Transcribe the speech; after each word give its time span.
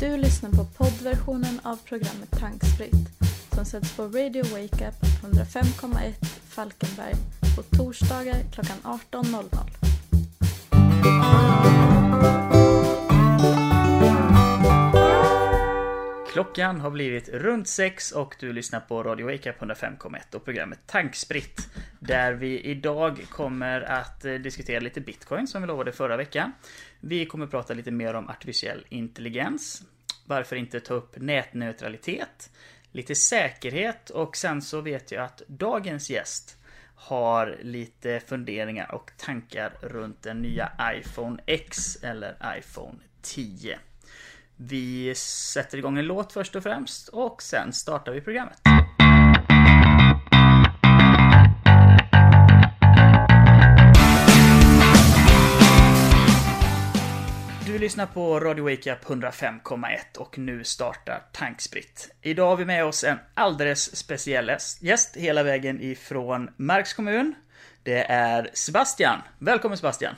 Du 0.00 0.16
lyssnar 0.16 0.50
på 0.50 0.64
poddversionen 0.64 1.60
av 1.62 1.76
programmet 1.76 2.30
Tankspritt 2.30 3.08
som 3.54 3.64
sänds 3.64 3.96
på 3.96 4.02
Radio 4.02 4.42
Wake 4.42 4.88
Up 4.88 4.94
105,1 5.22 6.24
Falkenberg 6.24 7.14
på 7.56 7.62
torsdagar 7.76 8.36
klockan 8.52 8.76
18.00. 8.82 9.88
Klockan 16.32 16.80
har 16.80 16.90
blivit 16.90 17.28
runt 17.28 17.68
sex 17.68 18.12
och 18.12 18.36
du 18.40 18.52
lyssnar 18.52 18.80
på 18.80 19.02
Radio 19.02 19.26
Wake 19.26 19.50
Up 19.50 19.60
105,1 19.60 20.34
och 20.34 20.44
programmet 20.44 20.78
Tankspritt. 20.86 21.68
Där 22.00 22.32
vi 22.32 22.60
idag 22.60 23.26
kommer 23.30 23.80
att 23.80 24.24
eh, 24.24 24.34
diskutera 24.34 24.80
lite 24.80 25.00
bitcoin 25.00 25.46
som 25.46 25.62
vi 25.62 25.68
lovade 25.68 25.92
förra 25.92 26.16
veckan. 26.16 26.52
Vi 27.00 27.26
kommer 27.26 27.44
att 27.44 27.50
prata 27.50 27.74
lite 27.74 27.90
mer 27.90 28.14
om 28.14 28.28
artificiell 28.28 28.86
intelligens. 28.88 29.82
Varför 30.26 30.56
inte 30.56 30.80
ta 30.80 30.94
upp 30.94 31.16
nätneutralitet? 31.20 32.50
Lite 32.92 33.14
säkerhet 33.14 34.10
och 34.10 34.36
sen 34.36 34.62
så 34.62 34.80
vet 34.80 35.12
jag 35.12 35.24
att 35.24 35.42
dagens 35.46 36.10
gäst 36.10 36.56
har 36.94 37.58
lite 37.62 38.20
funderingar 38.20 38.94
och 38.94 39.10
tankar 39.16 39.72
runt 39.80 40.22
den 40.22 40.42
nya 40.42 40.72
iPhone 40.94 41.42
X 41.46 41.96
eller 42.02 42.56
iPhone 42.58 42.98
10. 43.22 43.78
Vi 44.56 45.14
sätter 45.14 45.78
igång 45.78 45.98
en 45.98 46.06
låt 46.06 46.32
först 46.32 46.56
och 46.56 46.62
främst 46.62 47.08
och 47.08 47.42
sen 47.42 47.72
startar 47.72 48.12
vi 48.12 48.20
programmet. 48.20 48.60
Du 57.78 57.82
lyssnar 57.82 58.06
på 58.06 58.40
Radio 58.40 58.64
Wake 58.70 58.92
Up 58.92 59.04
105,1 59.04 60.16
och 60.18 60.38
nu 60.38 60.64
startar 60.64 61.22
Tankspritt. 61.32 62.10
Idag 62.22 62.48
har 62.48 62.56
vi 62.56 62.64
med 62.64 62.84
oss 62.84 63.04
en 63.04 63.18
alldeles 63.34 63.96
speciell 63.96 64.52
gäst 64.80 65.16
hela 65.16 65.42
vägen 65.42 65.80
ifrån 65.80 66.50
Marks 66.56 66.94
kommun. 66.94 67.34
Det 67.82 68.04
är 68.04 68.50
Sebastian. 68.52 69.18
Välkommen 69.38 69.78
Sebastian! 69.78 70.14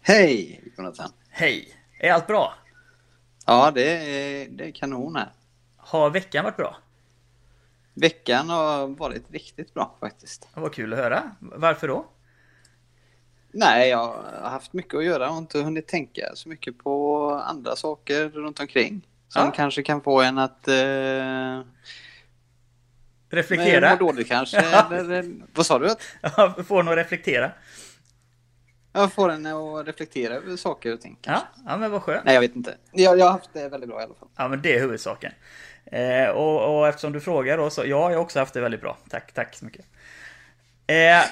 Hej 0.00 0.64
Jonathan! 0.76 1.10
Hej! 1.28 1.76
Är 1.98 2.12
allt 2.12 2.26
bra? 2.26 2.54
Ja, 3.46 3.70
det 3.70 3.90
är, 3.90 4.48
det 4.48 4.64
är 4.64 4.72
kanon 4.72 5.16
här. 5.16 5.32
Har 5.76 6.10
veckan 6.10 6.44
varit 6.44 6.56
bra? 6.56 6.76
Veckan 7.94 8.48
har 8.48 8.86
varit 8.86 9.30
riktigt 9.30 9.74
bra 9.74 9.96
faktiskt. 10.00 10.48
Vad 10.54 10.74
kul 10.74 10.92
att 10.92 10.98
höra. 10.98 11.36
Varför 11.40 11.88
då? 11.88 12.06
Nej, 13.52 13.88
jag 13.88 13.98
har 14.42 14.50
haft 14.50 14.72
mycket 14.72 14.94
att 14.94 15.04
göra 15.04 15.30
och 15.30 15.38
inte 15.38 15.58
hunnit 15.58 15.86
tänka 15.88 16.30
så 16.34 16.48
mycket 16.48 16.78
på 16.78 17.30
andra 17.46 17.76
saker 17.76 18.28
runt 18.28 18.60
omkring. 18.60 19.00
Som 19.28 19.44
Ja. 19.44 19.50
kanske 19.56 19.82
kan 19.82 20.00
få 20.00 20.20
en 20.22 20.38
att... 20.38 20.68
Eh, 20.68 21.60
Reflektera? 23.30 23.90
må 23.90 23.96
dåligt 23.96 24.28
kanske. 24.28 24.58
Eller, 24.92 25.32
vad 25.54 25.66
sa 25.66 25.78
du? 25.78 25.94
Ja, 26.22 26.54
Får 26.66 26.82
nog 26.82 26.96
reflektera. 26.96 27.50
Jag 28.92 29.12
får 29.12 29.28
en 29.30 29.46
att 29.46 29.86
reflektera 29.86 30.34
över 30.34 30.56
saker 30.56 30.92
och 30.94 31.00
ting. 31.00 31.18
Ja, 31.22 31.42
ja 31.66 31.76
men 31.76 31.90
vad 31.90 32.02
skönt. 32.02 32.24
Nej, 32.24 32.34
jag 32.34 32.40
vet 32.40 32.56
inte. 32.56 32.74
Jag, 32.92 33.18
jag 33.18 33.24
har 33.24 33.32
haft 33.32 33.50
det 33.52 33.68
väldigt 33.68 33.90
bra 33.90 34.00
i 34.00 34.04
alla 34.04 34.14
fall. 34.14 34.28
Ja, 34.36 34.48
men 34.48 34.62
det 34.62 34.76
är 34.76 34.80
huvudsaken. 34.80 35.32
Eh, 35.84 36.28
och, 36.28 36.78
och 36.78 36.88
eftersom 36.88 37.12
du 37.12 37.20
frågar 37.20 37.58
då, 37.58 37.70
så 37.70 37.80
ja, 37.80 37.86
jag 37.86 38.08
har 38.08 38.16
också 38.16 38.38
haft 38.38 38.54
det 38.54 38.60
väldigt 38.60 38.80
bra. 38.80 38.98
Tack, 39.10 39.32
tack 39.32 39.54
så 39.54 39.64
mycket. 39.64 39.84
Eh, 40.86 41.24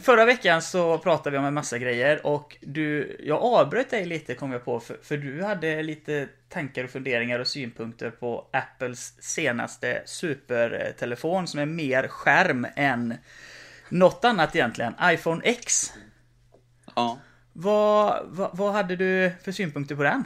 förra 0.00 0.24
veckan 0.24 0.62
så 0.62 0.98
pratade 0.98 1.30
vi 1.30 1.38
om 1.38 1.44
en 1.44 1.54
massa 1.54 1.78
grejer 1.78 2.26
och 2.26 2.56
du, 2.60 3.16
jag 3.24 3.42
avbröt 3.42 3.90
dig 3.90 4.06
lite 4.06 4.34
kom 4.34 4.52
jag 4.52 4.64
på, 4.64 4.80
för, 4.80 4.98
för 5.02 5.16
du 5.16 5.42
hade 5.42 5.82
lite 5.82 6.28
tankar 6.48 6.84
och 6.84 6.90
funderingar 6.90 7.38
och 7.38 7.46
synpunkter 7.46 8.10
på 8.10 8.46
Apples 8.52 9.22
senaste 9.22 10.02
supertelefon 10.06 11.46
som 11.46 11.60
är 11.60 11.66
mer 11.66 12.08
skärm 12.08 12.66
än 12.76 13.14
något 13.88 14.24
annat 14.24 14.56
egentligen, 14.56 14.94
iPhone 15.02 15.40
X. 15.44 15.92
Ja. 16.96 17.18
Vad, 17.52 18.22
vad, 18.26 18.56
vad 18.56 18.72
hade 18.72 18.96
du 18.96 19.32
för 19.42 19.52
synpunkter 19.52 19.96
på 19.96 20.02
den? 20.02 20.24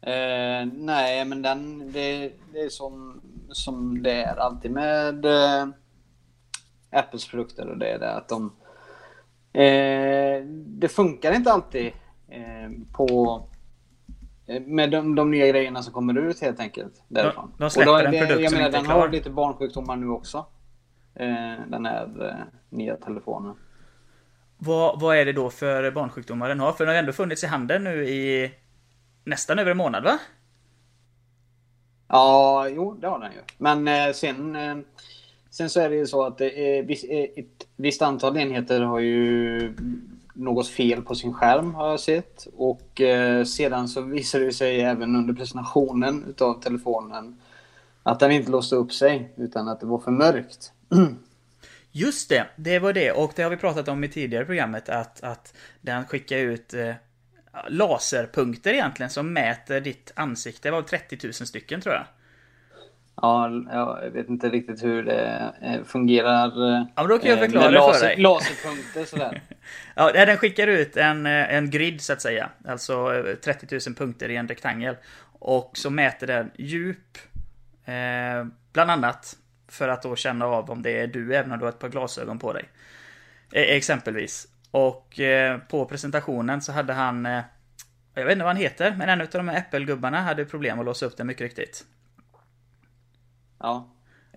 Eh, 0.00 0.66
nej, 0.72 1.24
men 1.24 1.42
den, 1.42 1.92
det, 1.92 2.32
det 2.52 2.60
är 2.60 2.68
som, 2.68 3.20
som 3.48 4.02
det 4.02 4.22
är 4.22 4.36
alltid 4.36 4.70
med 4.70 5.24
eh, 5.24 5.66
Apples 6.94 7.28
produkter 7.30 7.68
och 7.68 7.78
det 7.78 7.88
är 7.88 7.98
det 7.98 8.12
att 8.14 8.28
de... 8.28 8.52
Eh, 9.52 10.44
det 10.66 10.88
funkar 10.88 11.32
inte 11.32 11.52
alltid 11.52 11.86
eh, 12.28 12.70
på... 12.92 13.40
eh, 14.46 14.60
Med 14.62 14.90
de, 14.90 15.14
de 15.14 15.30
nya 15.30 15.46
grejerna 15.48 15.82
som 15.82 15.92
kommer 15.92 16.18
ut 16.18 16.40
helt 16.40 16.60
enkelt. 16.60 17.02
Därifrån. 17.08 17.52
de 17.58 17.70
släpper 17.70 17.90
Och 17.92 17.98
då 17.98 18.02
är 18.02 18.04
en 18.04 18.12
det- 18.12 18.18
produkt 18.18 18.40
Jag 18.42 18.50
som 18.50 18.56
menar, 18.58 18.68
inte 18.68 18.78
är 18.78 18.82
den 18.82 18.90
har 18.90 19.00
klar. 19.02 19.08
lite 19.08 19.30
barnsjukdomar 19.30 19.96
nu 19.96 20.08
också. 20.08 20.46
Eh, 21.14 21.26
den 21.68 21.86
här 21.86 22.26
eh, 22.28 22.44
nya 22.70 22.96
telefonen. 22.96 23.54
Vad, 24.58 25.00
vad 25.00 25.16
är 25.16 25.24
det 25.24 25.32
då 25.32 25.50
för 25.50 25.90
barnsjukdomar 25.90 26.48
den 26.48 26.60
har? 26.60 26.72
För 26.72 26.84
den 26.86 26.94
har 26.94 26.98
ändå 27.00 27.12
funnits 27.12 27.44
i 27.44 27.46
handeln 27.46 27.84
nu 27.84 28.04
i 28.08 28.52
nästan 29.24 29.58
över 29.58 29.70
en 29.70 29.76
månad 29.76 30.04
va? 30.04 30.18
Ja, 32.08 32.68
jo, 32.68 32.94
det 33.00 33.06
har 33.08 33.18
den 33.18 33.32
ju. 33.32 33.38
Men 33.58 33.88
eh, 33.88 34.12
sen, 34.12 34.56
eh, 34.56 34.76
sen 35.54 35.70
så 35.70 35.80
är 35.80 35.90
det 35.90 35.96
ju 35.96 36.06
så 36.06 36.22
att 36.22 36.40
eh, 36.40 36.48
ett 36.48 37.66
visst 37.76 38.02
antal 38.02 38.36
enheter 38.36 38.80
har 38.80 38.98
ju 38.98 39.74
något 40.34 40.68
fel 40.68 41.02
på 41.02 41.14
sin 41.14 41.34
skärm 41.34 41.74
har 41.74 41.88
jag 41.88 42.00
sett. 42.00 42.46
Och 42.56 43.00
eh, 43.00 43.44
sedan 43.44 43.88
så 43.88 44.00
visade 44.00 44.44
det 44.44 44.52
sig 44.52 44.80
även 44.80 45.16
under 45.16 45.34
presentationen 45.34 46.24
utav 46.28 46.62
telefonen 46.62 47.36
att 48.02 48.20
den 48.20 48.30
inte 48.30 48.50
låste 48.50 48.76
upp 48.76 48.92
sig 48.92 49.32
utan 49.36 49.68
att 49.68 49.80
det 49.80 49.86
var 49.86 49.98
för 49.98 50.10
mörkt. 50.10 50.72
Just 51.92 52.28
det, 52.28 52.46
det 52.56 52.78
var 52.78 52.92
det. 52.92 53.12
Och 53.12 53.32
det 53.36 53.42
har 53.42 53.50
vi 53.50 53.56
pratat 53.56 53.88
om 53.88 54.04
i 54.04 54.08
tidigare 54.08 54.44
programmet 54.44 54.88
att, 54.88 55.22
att 55.22 55.54
den 55.80 56.06
skickar 56.06 56.38
ut 56.38 56.74
eh, 56.74 56.94
laserpunkter 57.68 58.72
egentligen 58.72 59.10
som 59.10 59.32
mäter 59.32 59.80
ditt 59.80 60.12
ansikte. 60.16 60.68
Det 60.68 60.72
var 60.72 60.82
30 60.82 61.18
000 61.22 61.32
stycken 61.32 61.80
tror 61.80 61.94
jag. 61.94 62.04
Ja, 63.22 63.50
jag 63.72 64.10
vet 64.10 64.28
inte 64.28 64.48
riktigt 64.48 64.82
hur 64.84 65.02
det 65.02 65.54
eh, 65.62 65.84
fungerar. 65.84 66.46
eh, 66.46 66.86
Ja, 66.94 67.02
men 67.02 67.08
då 67.08 67.18
kan 67.18 67.30
jag 67.30 67.38
med 67.38 67.50
förklara 67.50 67.70
det 67.70 67.98
för 67.98 68.06
dig. 68.06 68.16
Laserpunkter 68.16 69.04
sådär. 69.04 69.42
Ja, 69.96 70.12
den 70.12 70.36
skickar 70.36 70.66
ut 70.66 70.96
en, 70.96 71.26
eh, 71.26 71.54
en 71.54 71.70
grid 71.70 72.00
så 72.00 72.12
att 72.12 72.22
säga. 72.22 72.48
Alltså 72.68 73.14
eh, 73.26 73.34
30 73.34 73.78
000 73.88 73.94
punkter 73.96 74.28
i 74.28 74.36
en 74.36 74.48
rektangel. 74.48 74.96
Och 75.38 75.70
så 75.74 75.90
mäter 75.90 76.26
den 76.26 76.50
djup. 76.58 77.18
Eh, 77.84 78.46
bland 78.72 78.90
annat. 78.90 79.36
För 79.68 79.88
att 79.88 80.02
då 80.02 80.16
känna 80.16 80.46
av 80.46 80.70
om 80.70 80.82
det 80.82 81.00
är 81.00 81.06
du 81.06 81.34
även 81.36 81.52
om 81.52 81.58
du 81.58 81.64
har 81.64 81.72
ett 81.72 81.78
par 81.78 81.88
glasögon 81.88 82.38
på 82.38 82.52
dig. 82.52 82.64
Eh, 83.52 83.62
exempelvis. 83.62 84.48
Och 84.70 85.20
eh, 85.20 85.58
på 85.58 85.84
presentationen 85.86 86.62
så 86.62 86.72
hade 86.72 86.92
han... 86.92 87.26
Eh, 87.26 87.40
jag 88.14 88.24
vet 88.24 88.32
inte 88.32 88.44
vad 88.44 88.54
han 88.54 88.62
heter, 88.62 88.94
men 88.98 89.08
en 89.08 89.20
av 89.20 89.26
de 89.32 89.48
här 89.48 89.58
Apple-gubbarna 89.58 90.20
hade 90.20 90.44
problem 90.44 90.78
att 90.78 90.84
låsa 90.86 91.06
upp 91.06 91.16
den 91.16 91.26
mycket 91.26 91.42
riktigt. 91.42 91.84
Ja. 93.64 93.86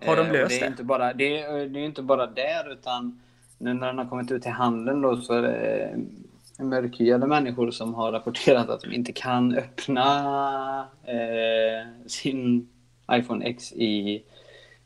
Har 0.06 0.16
de 0.16 0.26
Eh, 0.26 0.32
löst 0.32 0.50
det? 0.50 0.56
Är 0.56 0.60
det? 0.60 0.66
Inte 0.66 0.84
bara, 0.84 1.12
det, 1.12 1.42
är, 1.42 1.68
det 1.68 1.80
är 1.80 1.84
inte 1.84 2.02
bara 2.02 2.26
där 2.26 2.72
utan 2.72 3.20
nu 3.58 3.74
när 3.74 3.86
den 3.86 3.98
har 3.98 4.04
kommit 4.06 4.30
ut 4.30 4.42
till 4.42 4.52
handeln 4.52 5.00
då 5.02 5.16
så 5.16 5.34
är 5.34 5.42
det 5.42 6.64
mörkhyade 6.64 7.26
människor 7.26 7.70
som 7.70 7.94
har 7.94 8.12
rapporterat 8.12 8.68
att 8.68 8.80
de 8.80 8.92
inte 8.92 9.12
kan 9.12 9.54
öppna 9.54 10.88
eh, 11.04 12.06
sin 12.06 12.68
iPhone 13.12 13.44
X 13.44 13.72
i 13.72 14.22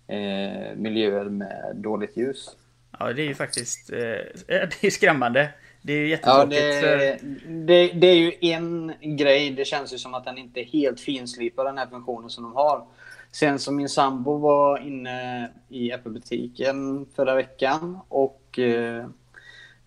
eh, 0.06 0.76
miljöer 0.76 1.24
med 1.24 1.72
dåligt 1.76 2.16
ljus. 2.16 2.56
Ja, 2.98 3.12
det 3.12 3.22
är 3.22 3.26
ju 3.26 3.34
faktiskt... 3.34 3.92
Eh, 3.92 3.98
det 4.46 4.84
är 4.84 4.90
skrämmande. 4.90 5.48
Det 5.82 5.92
är 5.92 5.96
ju 5.96 6.04
Ja, 6.04 6.10
jättetråkigt 6.10 6.80
för... 6.80 6.96
det, 6.96 7.18
det, 7.66 7.92
det 7.92 8.06
är 8.06 8.16
ju 8.16 8.32
en 8.40 8.92
grej. 9.00 9.50
Det 9.50 9.64
känns 9.64 9.94
ju 9.94 9.98
som 9.98 10.14
att 10.14 10.24
den 10.24 10.38
inte 10.38 10.60
är 10.60 10.64
helt 10.64 11.00
finslipad 11.00 11.66
den 11.66 11.78
här 11.78 11.86
funktionen 11.86 12.30
som 12.30 12.44
de 12.44 12.52
har. 12.54 12.86
Sen 13.32 13.58
som 13.58 13.76
min 13.76 13.88
sambo 13.88 14.38
var 14.38 14.78
inne 14.78 15.48
i 15.68 15.92
Apple-butiken 15.92 17.06
förra 17.16 17.34
veckan 17.34 17.98
och 18.08 18.58
eh, 18.58 19.04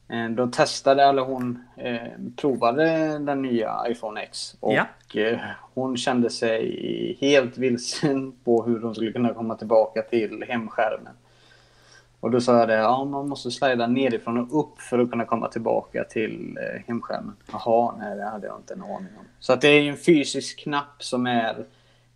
eh, 0.09 0.29
då 0.29 0.47
testade, 0.47 1.03
eller 1.03 1.21
hon 1.21 1.63
eh, 1.77 2.11
provade 2.35 3.17
den 3.19 3.41
nya 3.41 3.83
iPhone 3.87 4.21
X. 4.21 4.55
Och 4.59 4.73
Ja. 4.73 4.85
eh, 5.21 5.39
hon 5.73 5.97
kände 5.97 6.29
sig 6.29 7.17
helt 7.21 7.57
vilsen 7.57 8.31
på 8.43 8.63
hur 8.63 8.81
hon 8.81 8.95
skulle 8.95 9.11
kunna 9.11 9.33
komma 9.33 9.55
tillbaka 9.55 10.01
till 10.01 10.43
hemskärmen. 10.47 11.13
Och 12.19 12.31
då 12.31 12.41
sa 12.41 12.59
jag 12.59 12.67
det, 12.67 12.73
ja 12.75 13.05
man 13.05 13.27
måste 13.29 13.51
slida 13.51 13.87
nerifrån 13.87 14.37
och 14.37 14.59
upp 14.59 14.79
för 14.81 14.99
att 14.99 15.11
kunna 15.11 15.25
komma 15.25 15.47
tillbaka 15.47 16.03
till 16.03 16.57
eh, 16.57 16.81
hemskärmen. 16.87 17.35
Jaha, 17.51 17.95
nej 17.99 18.17
det 18.17 18.23
hade 18.25 18.47
jag 18.47 18.57
inte 18.57 18.73
en 18.73 18.81
aning 18.81 18.93
om. 19.19 19.25
Så 19.39 19.53
att 19.53 19.61
det 19.61 19.67
är 19.67 19.81
en 19.81 19.97
fysisk 19.97 20.59
knapp 20.59 21.03
som 21.03 21.27
är, 21.27 21.65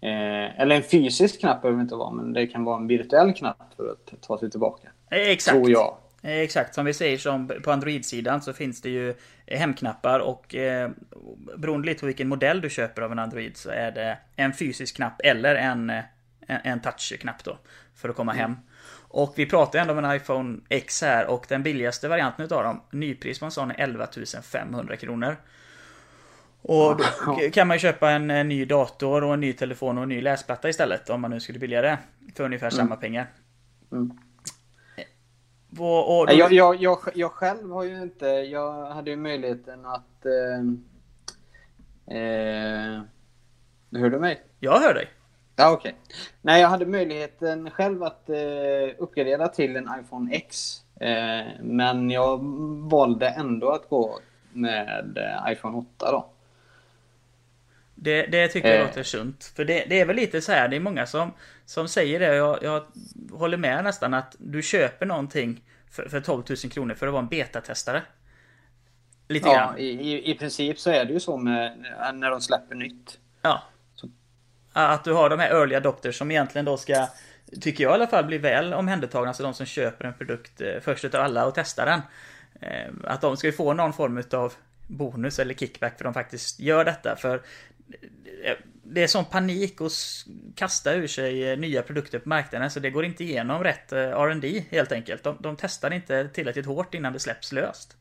eh, 0.02 0.62
eller 0.62 0.76
en 0.76 0.84
fysisk 0.84 1.40
knapp 1.40 1.62
behöver 1.62 1.78
det 1.78 1.84
inte 1.84 1.96
vara, 1.96 2.12
men 2.12 2.34
det 2.34 2.48
kan 2.48 2.64
vara 2.64 2.78
en 2.78 2.88
virtuell 2.88 3.34
knapp 3.34 3.74
för 3.78 3.92
att 3.92 4.22
ta 4.22 4.40
sig 4.40 4.52
tillbaka. 4.52 4.88
Eh, 5.12 5.30
Exakt. 5.30 5.56
Tror 5.56 5.72
jag. 5.72 5.98
Eh, 6.22 6.40
Exakt, 6.40 6.76
som 6.76 6.86
vi 6.86 6.94
säger 6.94 7.18
som 7.18 7.52
på 7.64 7.72
Android-sidan 7.72 8.42
så 8.42 8.54
finns 8.54 8.82
det 8.82 8.90
ju 8.90 9.14
hemknappar 9.48 10.20
och 10.20 10.56
eh, 10.56 10.90
beroende 11.58 11.88
lite 11.88 12.00
på 12.00 12.06
vilken 12.06 12.28
modell 12.28 12.62
du 12.62 12.70
köper 12.70 13.02
av 13.02 13.12
en 13.12 13.20
Android 13.20 13.58
så 13.58 13.70
är 13.70 13.92
det 13.92 14.18
en 14.36 14.54
fysisk 14.54 14.96
knapp 14.96 15.22
eller 15.24 15.56
en, 15.56 15.90
en, 15.90 16.04
en 16.64 16.82
touchknapp 16.82 17.44
då. 17.44 17.58
För 17.96 18.10
att 18.10 18.16
komma 18.16 18.32
hem. 18.32 18.56
Och 19.12 19.34
vi 19.36 19.46
pratar 19.46 19.80
ändå 19.80 19.94
om 19.94 20.06
en 20.06 20.16
iPhone 20.16 20.60
X 20.70 21.02
här 21.02 21.26
och 21.28 21.46
den 21.50 21.64
billigaste 21.64 22.08
varianten 22.08 22.46
utav 22.46 22.64
dem, 22.64 22.82
nypris 22.92 23.40
på 23.40 23.46
en 23.46 23.52
sån 23.52 23.72
är 23.72 23.76
11 23.80 24.08
500 24.44 24.96
kronor. 24.96 25.38
Och 26.62 26.98
då 26.98 27.04
kan 27.54 27.68
man 27.68 27.76
ju 27.76 27.80
köpa 27.80 28.12
en, 28.12 28.32
en, 28.32 28.48
ny 28.48 28.66
dator 28.66 29.24
och 29.24 29.34
en 29.34 29.40
ny 29.40 29.54
telefon 29.54 29.98
och 29.98 30.04
en 30.04 30.10
ny 30.10 30.22
läsplatta 30.22 30.70
istället 30.70 31.10
om 31.10 31.22
man 31.22 31.32
nu 31.32 31.40
skulle 31.40 31.60
vilja 31.60 31.82
det. 31.82 31.98
För 32.36 32.44
ungefär 32.44 32.68
mm. 32.68 32.78
samma 32.78 32.96
pengar. 32.96 33.28
Mm. 33.92 34.12
Och, 35.78 36.20
och 36.20 36.28
då... 36.28 36.34
jag, 36.34 36.52
jag, 36.52 36.76
jag, 36.76 37.00
jag, 37.16 37.32
själv 37.32 37.72
har 37.72 37.84
ju 37.84 38.02
inte, 38.02 38.26
jag 38.26 38.86
hade 38.86 39.12
ju 39.12 39.18
möjligheten 39.18 39.86
att... 39.86 40.26
Eh, 40.26 40.60
eh, 42.18 43.02
hör 43.92 44.10
du 44.10 44.20
mig? 44.20 44.42
Jag 44.60 44.80
hör 44.80 44.94
dig. 44.94 45.08
Ja, 45.56 45.72
okej. 45.72 45.92
Okay. 45.92 46.16
Nej, 46.42 46.62
jag 46.62 46.70
hade 46.70 46.86
möjligheten 46.86 47.72
själv 47.72 48.04
att 48.04 48.30
eh, 48.30 48.36
uppgradera 48.98 49.48
till 49.48 49.76
en 49.76 49.90
iPhone 50.00 50.36
X. 50.36 50.78
Eh, 51.00 51.48
men 51.62 52.10
jag 52.10 52.40
valde 52.90 53.30
ändå 53.30 53.70
att 53.70 53.90
gå 53.90 54.20
med 54.54 55.18
eh, 55.18 55.52
iPhone 55.52 55.78
8 55.78 56.12
då. 56.12 56.30
Det, 58.02 58.26
det 58.26 58.48
tycker 58.48 58.70
jag 58.70 58.80
eh. 58.80 58.88
låter 58.88 59.04
sunt. 59.04 59.52
För 59.56 59.66
det, 59.66 59.86
det, 59.90 60.00
är 60.00 60.06
väl 60.06 60.16
lite 60.16 60.42
så 60.42 60.52
här, 60.52 60.68
det 60.68 60.76
är 60.76 60.80
många 60.80 61.06
som, 61.06 61.34
som 61.66 61.88
säger 61.88 62.20
det. 62.20 62.36
Jag, 62.36 62.64
jag 62.64 62.84
håller 63.32 63.58
med 63.58 63.84
nästan 63.84 64.14
att 64.14 64.36
du 64.40 64.62
köper 64.62 65.06
någonting 65.06 65.62
för, 65.92 66.10
för 66.10 66.22
12 66.22 66.44
000 66.50 66.58
kronor 66.58 66.94
för 66.94 67.08
att 67.08 67.14
vara 67.14 67.24
en 67.24 67.30
betatestare. 67.30 68.04
Lite 69.28 69.48
ja, 69.48 69.54
grann. 69.54 69.78
I, 69.78 70.32
i 70.32 70.36
princip 70.36 70.80
så 70.80 70.90
är 70.90 71.06
det 71.06 71.14
ju 71.14 71.20
så 71.20 71.38
med 71.38 71.78
när 72.14 72.30
de 72.30 72.42
släpper 72.42 72.76
nytt. 72.76 73.20
Ja. 73.42 73.64
Så. 73.96 74.10
Att 74.74 75.04
du 75.04 75.14
har 75.14 75.30
de 75.30 75.40
här 75.40 75.50
early 75.50 75.76
adopters 75.76 76.18
som 76.18 76.32
egentligen 76.32 76.66
då 76.66 76.78
ska, 76.78 77.08
tycker 77.62 77.84
jag 77.84 77.92
i 77.92 77.94
alla 77.94 78.08
fall, 78.08 78.26
bli 78.26 78.38
väl 78.38 78.74
omhändertagna. 78.74 79.28
Alltså 79.28 79.44
de 79.44 79.54
som 79.54 79.66
köper 79.66 80.06
en 80.06 80.14
produkt 80.14 80.62
eh, 80.62 80.80
först 80.82 81.06
utav 81.06 81.22
alla 81.22 81.46
och 81.46 81.56
testar 81.56 81.86
den. 81.86 82.02
Eh, 82.62 82.94
att 83.04 83.22
de 83.22 83.38
ska 83.38 83.48
ju 83.48 83.54
få 83.54 83.74
någon 83.74 83.94
form 83.94 84.18
utav 84.18 84.54
bonus 84.90 85.40
eller 85.40 85.54
kickback 85.54 85.98
för 85.98 86.04
de 86.04 86.14
faktiskt 86.14 86.60
gör 86.60 86.86
detta. 86.86 87.16
För 87.16 87.42
det 88.84 89.04
är 89.04 89.08
sån 89.08 89.26
panik 89.26 89.82
att 89.82 89.92
kasta 90.56 90.94
ur 90.94 91.08
sig 91.08 91.52
eh, 91.52 91.58
nya 91.58 91.82
produkter 91.82 92.20
på 92.20 92.30
marknaden 92.30 92.72
så 92.72 92.80
det 92.80 92.90
går 92.90 93.06
inte 93.06 93.24
igenom 93.24 93.64
rätt 93.64 93.92
eh, 93.92 94.00
R&D 94.00 94.64
helt 94.72 94.92
enkelt. 94.92 95.24
De, 95.24 95.38
de 95.40 95.56
testar 95.56 95.94
inte 95.94 96.28
tillräckligt 96.28 96.66
hårt 96.66 96.94
innan 96.94 97.14
det 97.14 97.20
släpps 97.20 97.52
löst. 97.52 97.96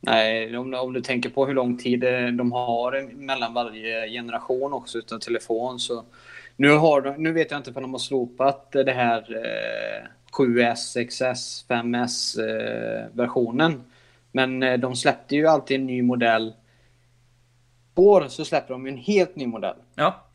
Nej, 0.00 0.56
om, 0.56 0.74
om, 0.74 0.92
du 0.92 1.00
tänker 1.00 1.30
på 1.30 1.46
hur 1.46 1.54
lång 1.54 1.78
tid 1.78 2.04
eh, 2.04 2.26
de 2.26 2.52
har 2.52 3.12
mellan 3.12 3.54
varje 3.54 4.08
generation 4.08 4.72
också 4.72 4.98
utan 4.98 5.20
telefon 5.20 5.78
så 5.78 6.04
nu, 6.56 6.70
har 6.70 7.00
de, 7.00 7.22
nu 7.22 7.32
vet 7.32 7.50
jag 7.50 7.60
inte 7.60 7.70
om 7.70 7.82
de 7.82 7.92
har 7.92 7.98
slopat 7.98 8.72
det 8.72 8.92
här 8.92 9.18
eh, 9.18 10.08
7S, 10.32 11.06
XS, 11.06 11.64
5S 11.68 12.40
eh, 12.40 13.06
versionen. 13.12 13.82
Men 14.32 14.62
eh, 14.62 14.78
de 14.78 14.96
släppte 14.96 15.36
ju 15.36 15.46
alltid 15.46 15.80
en 15.80 15.86
ny 15.86 16.02
modell 16.02 16.52
år 17.94 18.28
så 18.28 18.44
släpper 18.44 18.74
de 18.74 18.86
en 18.86 18.96
helt 18.96 19.36
ny 19.36 19.46
modell. 19.46 19.76
Ja. 19.94 20.26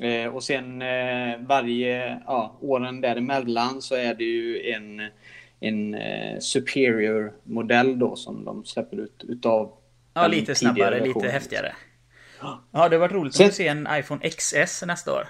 Eh, 0.00 0.34
och 0.34 0.42
sen 0.42 0.82
eh, 0.82 1.38
varje 1.40 2.20
ja, 2.26 2.58
åren 2.60 3.00
däremellan 3.00 3.82
så 3.82 3.94
är 3.94 4.14
det 4.14 4.24
ju 4.24 4.70
en, 4.70 5.00
en 5.60 5.94
eh, 5.94 6.38
superior 6.38 7.32
modell 7.42 7.98
då 7.98 8.16
som 8.16 8.44
de 8.44 8.64
släpper 8.64 8.96
ut 8.96 9.24
utav 9.28 9.72
Ja, 10.14 10.26
lite 10.26 10.54
snabbare, 10.54 11.06
lite 11.06 11.28
häftigare. 11.28 11.72
Ja, 12.72 12.88
det 12.88 12.98
var 12.98 13.08
roligt 13.08 13.34
sen... 13.34 13.46
att 13.46 13.54
se 13.54 13.68
en 13.68 13.88
iPhone 13.90 14.30
XS 14.30 14.82
nästa 14.86 15.12
år. 15.12 15.28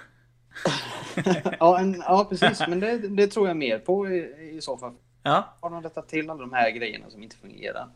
ja, 1.60 1.78
en, 1.78 2.02
ja, 2.06 2.26
precis. 2.30 2.62
Men 2.68 2.80
det, 2.80 2.98
det, 2.98 3.26
tror 3.26 3.48
jag 3.48 3.56
mer 3.56 3.78
på 3.78 4.08
i, 4.08 4.50
i 4.56 4.60
så 4.60 4.78
fall. 4.78 4.92
Ja. 5.22 5.56
Har 5.60 5.70
de 5.70 5.82
rättat 5.82 6.08
till 6.08 6.30
alla 6.30 6.40
de 6.40 6.52
här 6.52 6.70
grejerna 6.70 7.10
som 7.10 7.22
inte 7.22 7.36
fungerar? 7.36 7.88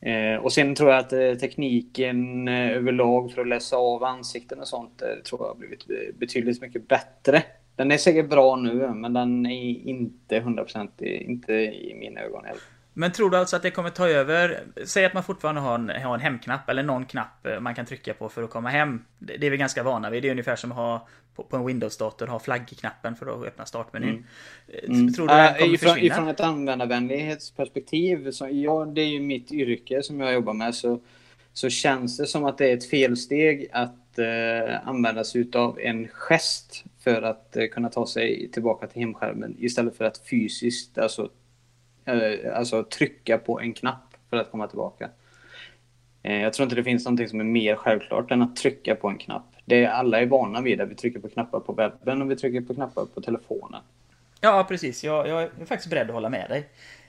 Eh, 0.00 0.36
och 0.36 0.52
sen 0.52 0.74
tror 0.74 0.90
jag 0.90 0.98
att 0.98 1.12
eh, 1.12 1.34
tekniken 1.34 2.48
eh, 2.48 2.70
överlag 2.70 3.32
för 3.32 3.40
att 3.40 3.48
läsa 3.48 3.76
av 3.76 4.04
ansikten 4.04 4.60
och 4.60 4.68
sånt 4.68 5.02
eh, 5.02 5.22
tror 5.24 5.40
jag 5.40 5.48
har 5.48 5.54
blivit 5.54 5.90
eh, 5.90 6.18
betydligt 6.18 6.60
mycket 6.60 6.88
bättre. 6.88 7.42
Den 7.76 7.92
är 7.92 7.96
säkert 7.96 8.30
bra 8.30 8.56
nu, 8.56 8.88
men 8.94 9.12
den 9.12 9.46
är 9.46 9.88
inte 9.88 10.40
100% 10.40 11.04
inte 11.04 11.52
i 11.52 11.96
mina 12.00 12.20
ögon 12.20 12.44
heller. 12.44 12.62
Men 12.98 13.12
tror 13.12 13.30
du 13.30 13.36
alltså 13.36 13.56
att 13.56 13.62
det 13.62 13.70
kommer 13.70 13.90
ta 13.90 14.08
över? 14.08 14.60
Säg 14.84 15.04
att 15.04 15.14
man 15.14 15.22
fortfarande 15.22 15.60
har 15.60 15.74
en, 15.74 15.88
har 16.02 16.14
en 16.14 16.20
hemknapp 16.20 16.68
eller 16.68 16.82
någon 16.82 17.04
knapp 17.04 17.46
eh, 17.46 17.60
man 17.60 17.74
kan 17.74 17.86
trycka 17.86 18.14
på 18.14 18.28
för 18.28 18.42
att 18.42 18.50
komma 18.50 18.68
hem. 18.68 19.04
Det 19.18 19.46
är 19.46 19.50
vi 19.50 19.56
ganska 19.56 19.82
vana 19.82 20.10
vid. 20.10 20.22
Det 20.22 20.28
är 20.28 20.30
ungefär 20.30 20.56
som 20.56 20.72
att 20.72 20.76
ha 20.76 21.08
på, 21.38 21.44
på 21.44 21.56
en 21.56 21.66
Windows-dator 21.66 22.26
ha 22.26 22.38
flaggknappen 22.38 23.16
för 23.16 23.26
att 23.26 23.46
öppna 23.46 23.66
startmenyn. 23.66 24.24
Mm. 24.68 25.00
Mm. 25.00 25.12
Tror 25.12 25.28
du 25.28 25.34
den 25.34 25.54
kommer 25.54 25.74
ifrån, 25.74 25.98
ifrån 25.98 26.28
ett 26.28 26.40
användarvänlighetsperspektiv, 26.40 28.30
så 28.30 28.48
ja, 28.50 28.84
det 28.84 29.00
är 29.00 29.06
ju 29.06 29.20
mitt 29.20 29.52
yrke 29.52 30.02
som 30.02 30.20
jag 30.20 30.32
jobbar 30.32 30.52
med, 30.52 30.74
så, 30.74 31.00
så 31.52 31.70
känns 31.70 32.16
det 32.16 32.26
som 32.26 32.44
att 32.44 32.58
det 32.58 32.70
är 32.70 32.76
ett 32.76 32.90
felsteg 32.90 33.68
att 33.72 34.18
eh, 34.18 34.88
använda 34.88 35.24
sig 35.24 35.50
av 35.54 35.78
en 35.80 36.08
gest 36.08 36.84
för 37.00 37.22
att 37.22 37.56
eh, 37.56 37.66
kunna 37.66 37.88
ta 37.88 38.06
sig 38.06 38.50
tillbaka 38.52 38.86
till 38.86 39.00
hemskärmen 39.02 39.56
istället 39.58 39.96
för 39.96 40.04
att 40.04 40.18
fysiskt 40.30 40.98
alltså, 40.98 41.30
eh, 42.04 42.56
alltså 42.56 42.84
trycka 42.84 43.38
på 43.38 43.60
en 43.60 43.72
knapp 43.72 44.14
för 44.30 44.36
att 44.36 44.50
komma 44.50 44.66
tillbaka. 44.66 45.10
Eh, 46.22 46.42
jag 46.42 46.52
tror 46.52 46.64
inte 46.64 46.76
det 46.76 46.84
finns 46.84 47.04
någonting 47.04 47.28
som 47.28 47.40
är 47.40 47.44
mer 47.44 47.76
självklart 47.76 48.30
än 48.30 48.42
att 48.42 48.56
trycka 48.56 48.94
på 48.94 49.08
en 49.08 49.18
knapp 49.18 49.54
det 49.68 49.86
alla 49.86 50.20
är 50.20 50.26
vana 50.26 50.60
vid. 50.60 50.80
Att 50.80 50.88
vi 50.88 50.94
trycker 50.94 51.20
på 51.20 51.28
knappar 51.28 51.60
på 51.60 51.72
webben 51.72 52.22
och 52.22 52.30
vi 52.30 52.36
trycker 52.36 52.60
på 52.60 52.74
knappar 52.74 53.04
på 53.04 53.20
telefonen. 53.20 53.80
Ja, 54.40 54.66
precis. 54.68 55.04
Jag, 55.04 55.28
jag 55.28 55.42
är 55.42 55.64
faktiskt 55.66 55.90
beredd 55.90 56.08
att 56.08 56.14
hålla 56.14 56.28
med 56.28 56.50
dig. 56.50 56.68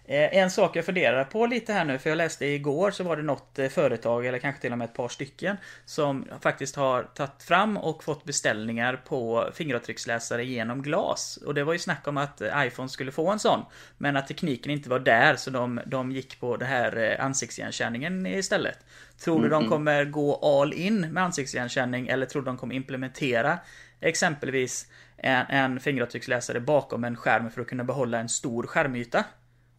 Eh, 0.10 0.38
en 0.38 0.52
sak 0.52 0.76
jag 0.76 0.86
funderar 0.86 1.24
på 1.24 1.46
lite 1.46 1.74
här 1.74 1.86
nu, 1.86 1.98
för 1.98 2.10
jag 2.10 2.18
läste 2.18 2.46
igår 2.46 2.92
så 2.92 3.04
var 3.04 3.18
det 3.18 3.24
något 3.24 3.60
eh, 3.60 3.68
företag, 3.68 4.26
eller 4.26 4.40
kanske 4.40 4.62
till 4.62 4.72
och 4.72 4.78
med 4.78 4.86
ett 4.86 4.94
par 4.94 5.08
stycken, 5.08 5.58
som 5.86 6.26
faktiskt 6.42 6.76
har 6.76 7.04
tagit 7.04 7.44
fram 7.44 7.78
och 7.78 8.04
fått 8.04 8.24
beställningar 8.24 9.02
på 9.06 9.50
fingeravtrycksläsare 9.54 10.46
genom 10.46 10.82
glas. 10.82 11.38
Och 11.38 11.54
det 11.54 11.64
var 11.64 11.74
ju 11.74 11.80
snack 11.80 12.08
om 12.08 12.18
att 12.18 12.42
eh, 12.42 12.66
iPhone 12.68 12.90
skulle 12.90 13.12
få 13.12 13.32
en 13.32 13.40
sån, 13.40 13.66
men 13.98 14.18
att 14.18 14.28
tekniken 14.28 14.72
inte 14.72 14.90
var 14.90 15.00
där, 15.00 15.36
så 15.36 15.50
de, 15.50 15.82
de 15.86 16.12
gick 16.12 16.40
på 16.40 16.58
det 16.58 16.66
här 16.66 17.18
ansiktsigenkänningen 17.22 18.26
istället. 18.26 18.78
Tror 19.24 19.40
du 19.40 19.48
mm, 19.48 19.50
de 19.50 19.58
mm. 19.58 19.70
kommer 19.70 20.06
gå 20.06 20.36
all 20.36 20.74
in 20.74 21.02
med 21.02 21.24
ansiktsigenkänning, 21.24 22.08
eller 22.08 22.26
tror 22.26 22.42
du 22.42 22.46
de 22.46 22.58
kommer 22.58 22.76
implementera 22.76 23.60
exempelvis 24.01 24.88
en, 25.18 25.46
en 25.50 25.80
fingeravtrycksläsare 25.80 26.60
bakom 26.60 27.04
en 27.04 27.16
skärm 27.16 27.51
för 27.51 27.62
att 27.62 27.68
kunna 27.68 27.84
behålla 27.84 28.20
en 28.20 28.30
stor 28.30 28.63
skärmyta? 28.63 29.25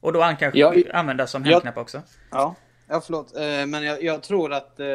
Och 0.01 0.13
då 0.13 0.21
han 0.21 0.37
kanske 0.37 0.59
ja, 0.59 0.75
användas 0.93 1.31
som 1.31 1.45
hemknapp 1.45 1.77
också. 1.77 2.03
Ja, 2.31 2.55
ja 2.89 3.01
förlåt. 3.05 3.37
Eh, 3.37 3.67
men 3.67 3.85
jag, 3.85 4.03
jag, 4.03 4.23
tror 4.23 4.53
att, 4.53 4.81
eh, 4.81 4.87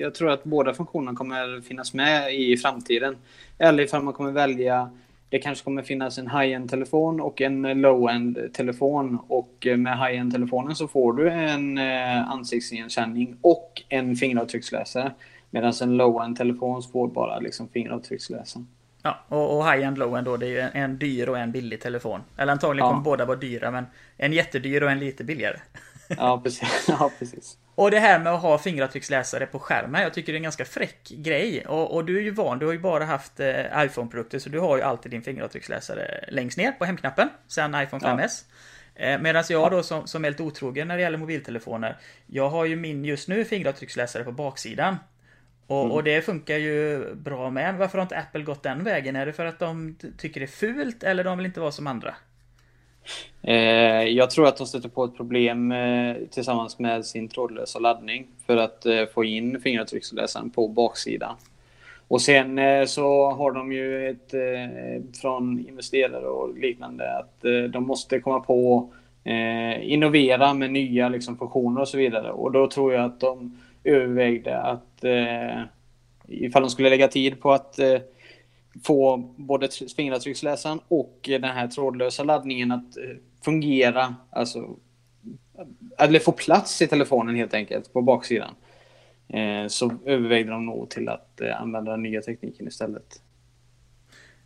jag 0.00 0.14
tror 0.14 0.30
att 0.30 0.44
båda 0.44 0.74
funktionerna 0.74 1.16
kommer 1.16 1.60
finnas 1.60 1.94
med 1.94 2.34
i 2.34 2.56
framtiden. 2.56 3.16
Eller 3.58 3.82
ifall 3.82 4.02
man 4.02 4.14
kommer 4.14 4.32
välja 4.32 4.90
det 5.34 5.38
kanske 5.38 5.64
kommer 5.64 5.82
finnas 5.82 6.18
en 6.18 6.30
high-end 6.30 6.70
telefon 6.70 7.20
och 7.20 7.40
en 7.40 7.62
low-end 7.62 8.52
telefon. 8.52 9.18
Och 9.28 9.66
med 9.76 9.98
high-end 9.98 10.32
telefonen 10.32 10.76
så 10.76 10.88
får 10.88 11.12
du 11.12 11.30
en 11.30 11.78
eh, 11.78 12.30
ansiktsigenkänning 12.30 13.36
och 13.40 13.82
en 13.88 14.16
fingeravtrycksläsare. 14.16 15.12
Medan 15.50 15.72
en 15.82 15.96
low-end 15.96 16.36
telefon 16.36 16.82
får 16.82 17.08
bara 17.08 17.38
liksom 17.38 17.68
fingeravtrycksläsaren. 17.68 18.68
Ja, 19.06 19.24
och, 19.28 19.56
och 19.56 19.72
high-end 19.72 19.98
low-end 19.98 20.24
då, 20.24 20.36
det 20.36 20.46
är 20.46 20.50
ju 20.50 20.60
en, 20.60 20.70
en, 20.72 20.98
dyr 20.98 21.28
och 21.28 21.38
en 21.38 21.52
billig 21.52 21.80
telefon. 21.80 22.20
Eller 22.36 22.52
antagligen 22.52 22.86
ja. 22.86 22.90
kommer 22.90 23.04
båda 23.04 23.24
vara 23.24 23.36
dyra, 23.36 23.70
men 23.70 23.86
en 24.16 24.32
jättedyr 24.32 24.82
och 24.82 24.90
en 24.90 24.98
lite 24.98 25.24
billigare. 25.24 25.56
Ja, 26.08 26.40
precis. 26.44 26.86
Ja, 26.88 27.10
precis. 27.18 27.58
Och 27.74 27.90
det 27.90 27.98
här 27.98 28.18
med 28.18 28.32
att 28.32 28.42
ha 28.42 28.58
fingeravtrycksläsare 28.58 29.46
på 29.46 29.58
skärmen, 29.58 30.02
jag 30.02 30.14
tycker 30.14 30.32
det 30.32 30.36
är 30.36 30.38
en 30.38 30.42
ganska 30.42 30.64
fräck 30.64 31.08
grej. 31.08 31.66
Och, 31.66 31.94
och 31.94 32.04
du 32.04 32.18
är 32.18 32.22
ju 32.22 32.30
van, 32.30 32.58
du 32.58 32.66
har 32.66 32.72
ju 32.72 32.78
bara 32.78 33.04
haft 33.04 33.40
eh, 33.40 33.84
iPhone-produkter, 33.84 34.38
så 34.38 34.48
du 34.48 34.60
har 34.60 34.76
ju 34.76 34.82
alltid 34.82 35.10
din 35.10 35.22
fingeravtrycksläsare 35.22 36.24
längst 36.28 36.58
ner 36.58 36.72
på 36.72 36.84
hemknappen, 36.84 37.28
sen 37.48 37.74
iPhone 37.74 38.06
5S. 38.06 38.44
Ja. 38.94 39.04
Eh, 39.04 39.20
Medan 39.20 39.44
jag 39.48 39.70
då 39.70 39.82
som, 39.82 40.06
som 40.06 40.24
är 40.24 40.30
lite 40.30 40.42
otrogen 40.42 40.88
när 40.88 40.96
det 40.96 41.02
gäller 41.02 41.18
mobiltelefoner, 41.18 41.96
jag 42.26 42.48
har 42.48 42.64
ju 42.64 42.76
min 42.76 43.04
just 43.04 43.28
nu 43.28 43.44
fingeravtrycksläsare 43.44 44.24
på 44.24 44.32
baksidan. 44.32 44.96
Och, 45.66 45.80
mm. 45.80 45.92
och, 45.92 46.04
det 46.04 46.22
funkar 46.22 46.56
ju 46.56 47.04
bra 47.14 47.50
med. 47.50 47.78
Varför 47.78 47.98
har 47.98 48.02
inte 48.02 48.18
Apple 48.18 48.42
gått 48.42 48.62
den 48.62 48.84
vägen? 48.84 49.16
Är 49.16 49.26
det 49.26 49.32
för 49.32 49.46
att 49.46 49.58
de 49.58 49.96
tycker 50.18 50.40
det 50.40 50.46
är 50.46 50.74
fult 50.74 51.02
eller 51.02 51.24
de 51.24 51.38
vill 51.38 51.46
inte 51.46 51.60
vara 51.60 51.72
som 51.72 51.86
andra? 51.86 52.14
Eh, 53.42 54.02
jag 54.02 54.30
tror 54.30 54.46
att 54.46 54.56
de 54.56 54.66
stöter 54.66 54.88
på 54.88 55.04
ett 55.04 55.16
problem 55.16 55.72
eh, 55.72 56.16
tillsammans 56.30 56.78
med 56.78 57.06
sin 57.06 57.28
trådlösa 57.28 57.78
laddning 57.78 58.26
för 58.46 58.56
att 58.56 58.86
eh, 58.86 59.06
få 59.14 59.24
in 59.24 59.60
fingeravtrycksläsaren 59.60 60.50
på 60.50 60.68
baksidan. 60.68 61.36
Och 62.08 62.22
sen 62.22 62.60
så 62.88 63.30
har 63.30 63.52
de 63.52 63.72
ju 63.72 64.10
ett 64.10 64.34
från 65.20 65.66
investerare 65.68 66.26
och 66.26 66.58
liknande 66.58 67.18
att 67.18 67.42
de 67.72 67.86
måste 67.86 68.20
komma 68.20 68.40
på 68.40 68.92
innovera 69.80 70.54
med 70.54 70.70
nya 70.70 71.08
liksom, 71.08 71.38
funktioner 71.38 71.80
och 71.80 71.88
så 71.88 71.96
vidare. 71.96 72.30
Och 72.30 72.52
då 72.52 72.66
tror 72.66 72.94
jag 72.94 73.04
att 73.04 73.20
de 73.20 73.58
övervägde 73.84 74.58
att 74.58 75.04
eh, 75.04 75.62
ifall 76.28 76.62
de 76.62 76.70
skulle 76.70 76.90
lägga 76.90 77.08
tid 77.08 77.40
på 77.40 77.52
att 77.52 77.78
eh, 77.78 77.98
få 78.84 79.16
både 79.36 79.68
fingeravtrycksläsaren 79.96 80.80
och 80.88 81.18
den 81.22 81.44
här 81.44 81.68
trådlösa 81.68 82.24
laddningen 82.24 82.72
att 82.72 82.96
eh, 82.96 83.16
fungera, 83.44 84.14
alltså 84.30 84.76
eller 85.98 86.18
få 86.18 86.32
plats 86.32 86.82
i 86.82 86.86
telefonen 86.86 87.36
helt 87.36 87.54
enkelt 87.54 87.92
på 87.92 88.02
baksidan. 88.02 88.54
Eh, 89.28 89.66
så 89.68 89.92
övervägde 90.04 90.52
de 90.52 90.66
nog 90.66 90.90
till 90.90 91.08
att 91.08 91.40
eh, 91.40 91.62
använda 91.62 91.90
den 91.90 92.02
nya 92.02 92.22
tekniken 92.22 92.68
istället. 92.68 93.20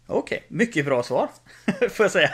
Okej, 0.07 0.37
okay. 0.37 0.57
mycket 0.57 0.85
bra 0.85 1.03
svar. 1.03 1.29
Får 1.91 2.05
jag 2.05 2.11
säga. 2.11 2.31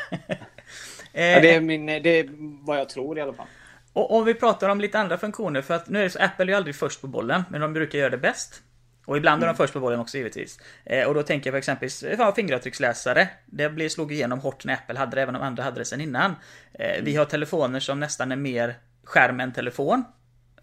ja, 1.12 1.40
det, 1.40 1.54
är 1.54 1.60
min, 1.60 1.86
det 1.86 2.18
är 2.18 2.28
vad 2.66 2.78
jag 2.78 2.88
tror 2.88 3.18
i 3.18 3.20
alla 3.20 3.32
fall. 3.32 3.46
Och 3.94 4.16
om 4.16 4.24
vi 4.24 4.34
pratar 4.34 4.68
om 4.68 4.80
lite 4.80 4.98
andra 4.98 5.18
funktioner, 5.18 5.62
för 5.62 5.74
att 5.74 5.88
nu 5.88 5.98
är 5.98 6.02
det 6.02 6.10
så, 6.10 6.18
Apple 6.18 6.52
är 6.52 6.56
aldrig 6.56 6.76
först 6.76 7.00
på 7.00 7.06
bollen, 7.06 7.44
men 7.50 7.60
de 7.60 7.72
brukar 7.72 7.98
göra 7.98 8.10
det 8.10 8.18
bäst. 8.18 8.62
Och 9.06 9.16
ibland 9.16 9.42
är 9.42 9.46
de 9.46 9.50
mm. 9.50 9.56
först 9.56 9.72
på 9.72 9.80
bollen 9.80 10.00
också 10.00 10.16
givetvis. 10.16 10.58
Eh, 10.84 11.08
och 11.08 11.14
då 11.14 11.22
tänker 11.22 11.50
jag 11.50 11.52
på 11.52 11.58
exempelvis 11.58 12.04
ja, 12.18 12.32
fingeravtrycksläsare. 12.34 13.28
Det 13.46 13.68
blev, 13.68 13.88
slog 13.88 14.12
igenom 14.12 14.38
hårt 14.38 14.64
när 14.64 14.74
Apple 14.74 14.98
hade 14.98 15.16
det, 15.16 15.22
även 15.22 15.36
om 15.36 15.42
andra 15.42 15.62
hade 15.62 15.80
det 15.80 15.84
sen 15.84 16.00
innan. 16.00 16.36
Eh, 16.72 16.90
mm. 16.90 17.04
Vi 17.04 17.16
har 17.16 17.24
telefoner 17.24 17.80
som 17.80 18.00
nästan 18.00 18.32
är 18.32 18.36
mer 18.36 18.74
skärm 19.04 19.40
än 19.40 19.52
telefon. 19.52 20.04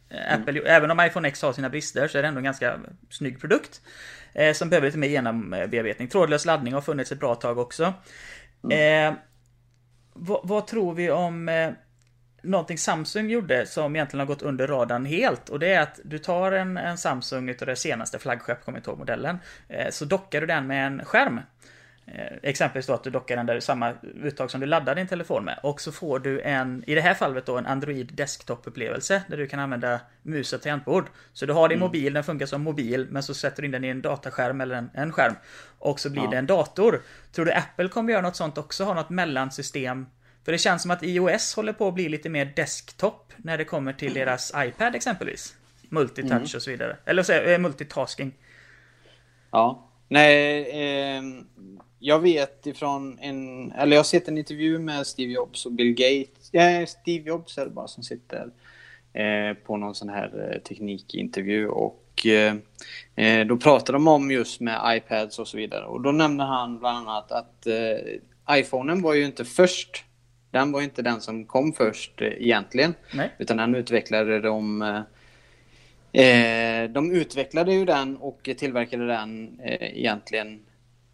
Eh, 0.09 0.33
Apple, 0.33 0.59
mm. 0.59 0.63
Även 0.65 0.91
om 0.91 0.99
iPhone 0.99 1.27
X 1.27 1.41
har 1.41 1.53
sina 1.53 1.69
brister 1.69 2.07
så 2.07 2.17
är 2.17 2.21
det 2.21 2.27
ändå 2.27 2.37
en 2.37 2.43
ganska 2.43 2.79
snygg 3.09 3.41
produkt. 3.41 3.81
Eh, 4.33 4.53
som 4.53 4.69
behöver 4.69 4.87
lite 4.87 4.97
mer 4.97 5.07
genombearbetning. 5.07 6.07
Trådlös 6.07 6.45
laddning 6.45 6.73
har 6.73 6.81
funnits 6.81 7.11
ett 7.11 7.19
bra 7.19 7.35
tag 7.35 7.57
också. 7.57 7.93
Mm. 8.63 9.13
Eh, 9.13 9.19
vad, 10.13 10.41
vad, 10.43 10.67
tror 10.67 10.93
vi 10.93 11.11
om 11.11 11.49
eh, 11.49 11.71
någonting 12.41 12.77
Samsung 12.77 13.29
gjorde 13.29 13.65
som 13.65 13.95
egentligen 13.95 14.19
har 14.19 14.27
gått 14.27 14.41
under 14.41 14.67
radarn 14.67 15.05
helt. 15.05 15.49
Och 15.49 15.59
det 15.59 15.73
är 15.73 15.81
att 15.81 15.99
du 16.03 16.17
tar 16.17 16.51
en, 16.51 16.77
en 16.77 16.97
Samsung 16.97 17.49
utav 17.49 17.65
det 17.65 17.75
senaste 17.75 18.19
flaggskepp, 18.19 18.65
kommer 18.65 18.77
jag 18.79 18.87
ihåg 18.87 18.97
modellen. 18.97 19.39
Eh, 19.67 19.89
så 19.89 20.05
dockar 20.05 20.41
du 20.41 20.47
den 20.47 20.67
med 20.67 20.87
en 20.87 21.05
skärm. 21.05 21.39
Eh, 22.05 22.37
exempelvis 22.43 22.87
då 22.87 22.93
att 22.93 23.03
du 23.03 23.09
dockar 23.09 23.35
den 23.35 23.45
där 23.45 23.59
samma 23.59 23.93
uttag 24.01 24.51
som 24.51 24.61
du 24.61 24.67
laddar 24.67 24.95
din 24.95 25.07
telefon 25.07 25.45
med. 25.45 25.59
Och 25.63 25.81
så 25.81 25.91
får 25.91 26.19
du 26.19 26.41
en, 26.41 26.83
i 26.87 26.95
det 26.95 27.01
här 27.01 27.13
fallet 27.13 27.45
då, 27.45 27.57
en 27.57 27.65
Android 27.65 28.11
Desktop-upplevelse. 28.11 29.21
Där 29.27 29.37
du 29.37 29.47
kan 29.47 29.59
använda 29.59 29.99
mus 30.21 30.53
och 30.53 30.61
tangentbord. 30.61 31.05
Så 31.33 31.45
du 31.45 31.53
har 31.53 31.69
din 31.69 31.77
mm. 31.77 31.87
mobil, 31.87 32.13
den 32.13 32.23
funkar 32.23 32.45
som 32.45 32.61
mobil. 32.61 33.07
Men 33.09 33.23
så 33.23 33.33
sätter 33.33 33.61
du 33.61 33.65
in 33.65 33.71
den 33.71 33.83
i 33.83 33.87
en 33.87 34.01
dataskärm 34.01 34.61
eller 34.61 34.75
en, 34.75 34.89
en 34.93 35.11
skärm. 35.11 35.35
Och 35.79 35.99
så 35.99 36.09
blir 36.09 36.23
ja. 36.23 36.29
det 36.29 36.37
en 36.37 36.45
dator. 36.45 37.01
Tror 37.31 37.45
du 37.45 37.51
Apple 37.51 37.87
kommer 37.87 38.13
göra 38.13 38.21
något 38.21 38.35
sånt 38.35 38.57
också? 38.57 38.83
Ha 38.83 38.93
något 38.93 39.09
mellansystem 39.09 40.05
för 40.45 40.51
det 40.51 40.57
känns 40.57 40.81
som 40.81 40.91
att 40.91 41.03
iOS 41.03 41.55
håller 41.55 41.73
på 41.73 41.87
att 41.87 41.93
bli 41.93 42.09
lite 42.09 42.29
mer 42.29 42.53
desktop 42.55 43.33
när 43.37 43.57
det 43.57 43.65
kommer 43.65 43.93
till 43.93 44.13
deras 44.13 44.53
iPad 44.55 44.95
exempelvis. 44.95 45.55
Multitouch 45.89 46.31
mm. 46.31 46.43
och 46.43 46.61
så 46.61 46.71
vidare. 46.71 46.97
Eller 47.05 47.23
så, 47.23 47.33
äh, 47.33 47.59
multitasking. 47.59 48.33
Ja. 49.51 49.87
Nej, 50.07 50.69
eh, 50.69 51.23
jag 51.99 52.19
vet 52.19 52.67
ifrån 52.67 53.19
en... 53.19 53.71
Eller 53.71 53.95
jag 53.95 53.99
har 53.99 54.03
sett 54.03 54.27
en 54.27 54.37
intervju 54.37 54.79
med 54.79 55.07
Steve 55.07 55.31
Jobs 55.31 55.65
och 55.65 55.71
Bill 55.71 55.93
Gates. 55.93 56.49
Ja, 56.51 56.85
Steve 56.85 57.29
Jobs 57.29 57.57
är 57.57 57.65
det 57.65 57.71
bara 57.71 57.87
som 57.87 58.03
sitter 58.03 58.51
eh, 59.13 59.53
på 59.65 59.77
någon 59.77 59.95
sån 59.95 60.09
här 60.09 60.51
eh, 60.53 60.61
teknikintervju. 60.61 61.67
Och 61.67 62.25
eh, 62.25 62.55
eh, 63.15 63.47
då 63.47 63.57
pratar 63.57 63.93
de 63.93 64.07
om 64.07 64.31
just 64.31 64.61
med 64.61 64.97
iPads 64.97 65.39
och 65.39 65.47
så 65.47 65.57
vidare. 65.57 65.85
Och 65.85 66.01
då 66.01 66.11
nämner 66.11 66.45
han 66.45 66.79
bland 66.79 66.97
annat 66.97 67.31
att 67.31 67.67
eh, 67.67 68.59
iPhonen 68.59 69.01
var 69.01 69.13
ju 69.13 69.25
inte 69.25 69.45
först 69.45 70.05
den 70.51 70.71
var 70.71 70.81
inte 70.81 71.01
den 71.01 71.21
som 71.21 71.45
kom 71.45 71.73
först 71.73 72.21
eh, 72.21 72.27
egentligen. 72.27 72.93
Nej. 73.13 73.31
Utan 73.37 73.57
den 73.57 73.75
utvecklade 73.75 74.41
de... 74.41 74.81
Eh, 74.81 76.23
eh, 76.23 76.89
de 76.89 77.11
utvecklade 77.11 77.73
ju 77.73 77.85
den 77.85 78.17
och 78.17 78.49
tillverkade 78.57 79.07
den 79.07 79.59
eh, 79.63 79.97
egentligen 79.99 80.59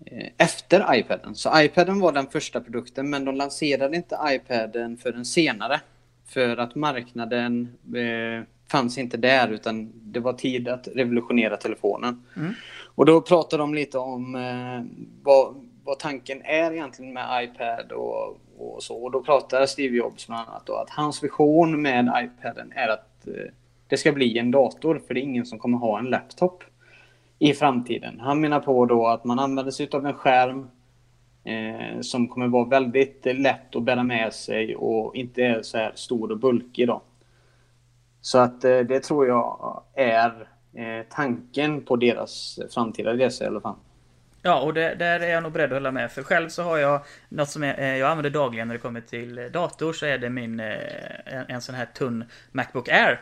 eh, 0.06 0.28
efter 0.38 0.96
iPaden. 0.96 1.36
Så 1.36 1.62
iPaden 1.62 2.00
var 2.00 2.12
den 2.12 2.28
första 2.28 2.62
produkten 2.62 3.10
men 3.10 3.26
de 3.26 3.36
lanserade 3.36 3.96
inte 3.96 4.18
iPaden 4.30 4.98
förrän 4.98 5.26
senare. 5.26 5.82
För 6.26 6.58
att 6.58 6.76
marknaden 6.76 7.78
eh, 7.96 8.44
fanns 8.72 8.98
inte 8.98 9.18
där 9.18 9.48
utan 9.48 9.92
det 9.94 10.20
var 10.20 10.34
tid 10.34 10.68
att 10.68 10.88
revolutionera 10.96 11.58
telefonen. 11.58 12.24
Mm. 12.36 12.54
Och 12.96 13.06
då 13.06 13.22
pratade 13.22 13.64
de 13.64 13.74
lite 13.74 13.98
om 13.98 14.34
vad, 15.24 15.56
vad 15.84 16.00
tanken 16.00 16.42
är 16.42 16.72
egentligen 16.72 17.14
med 17.14 17.44
iPad 17.44 17.92
och 17.92 18.38
och 18.58 18.84
så. 18.84 19.04
Och 19.04 19.12
då 19.12 19.24
pratar 19.24 19.66
Steve 19.66 19.98
Jobs 19.98 20.28
bland 20.28 20.50
annat 20.50 20.66
då 20.66 20.76
att 20.76 20.90
hans 20.90 21.24
vision 21.24 21.82
med 21.82 22.12
iPaden 22.24 22.72
är 22.76 22.88
att 22.88 23.28
eh, 23.28 23.52
det 23.88 23.98
ska 23.98 24.12
bli 24.12 24.38
en 24.38 24.52
dator, 24.52 25.02
för 25.08 25.14
det 25.14 25.20
är 25.20 25.24
ingen 25.24 25.46
som 25.46 25.60
kommer 25.60 25.78
ha 25.78 26.00
en 26.00 26.06
laptop 26.06 26.64
i 27.40 27.54
framtiden. 27.54 28.20
Han 28.20 28.42
menar 28.42 28.60
på 28.60 28.86
då 28.86 29.08
att 29.08 29.24
man 29.24 29.40
använder 29.40 29.72
sig 29.72 29.90
av 29.92 30.06
en 30.06 30.14
skärm 30.14 30.70
eh, 31.44 32.02
som 32.02 32.28
kommer 32.28 32.48
vara 32.48 32.66
väldigt 32.66 33.26
lätt 33.26 33.76
att 33.76 33.84
bära 33.84 34.04
med 34.04 34.34
sig 34.34 34.76
och 34.76 35.16
inte 35.16 35.44
är 35.44 35.62
så 35.62 35.78
här 35.78 35.92
stor 35.96 36.32
och 36.32 36.38
bulkig 36.38 36.88
då. 36.88 37.02
Så 38.22 38.38
att 38.38 38.64
eh, 38.64 38.80
det 38.80 39.00
tror 39.00 39.28
jag 39.28 39.84
är 39.94 40.48
eh, 40.74 41.06
tanken 41.10 41.82
på 41.82 41.96
deras 41.96 42.60
framtida 42.74 43.14
resa 43.14 43.44
i 43.44 43.48
alla 43.48 43.62
fall. 43.62 43.76
Ja, 44.48 44.60
och 44.60 44.74
det, 44.74 44.96
där 44.96 45.20
är 45.20 45.28
jag 45.28 45.44
nog 45.44 45.52
beredd 45.52 45.72
att 45.72 45.76
hålla 45.76 45.92
med. 45.92 46.12
För 46.12 46.24
själv 46.24 46.50
så 46.50 46.64
har 46.64 46.78
jag 46.78 47.02
något 47.30 47.50
som 47.50 47.64
jag, 47.64 47.80
eh, 47.80 47.98
jag 47.98 48.10
använder 48.10 48.30
dagligen 48.30 48.68
när 48.68 48.76
det 48.76 48.82
kommer 48.82 49.02
till 49.02 49.50
dator. 49.54 49.94
Så 49.94 50.06
är 50.06 50.18
det 50.18 50.30
min 50.30 50.60
eh, 50.60 50.76
en, 51.26 51.46
en 51.48 51.62
sån 51.62 51.76
här 51.76 51.86
tunn 51.86 52.26
Macbook 52.52 52.90
Air. 52.90 53.22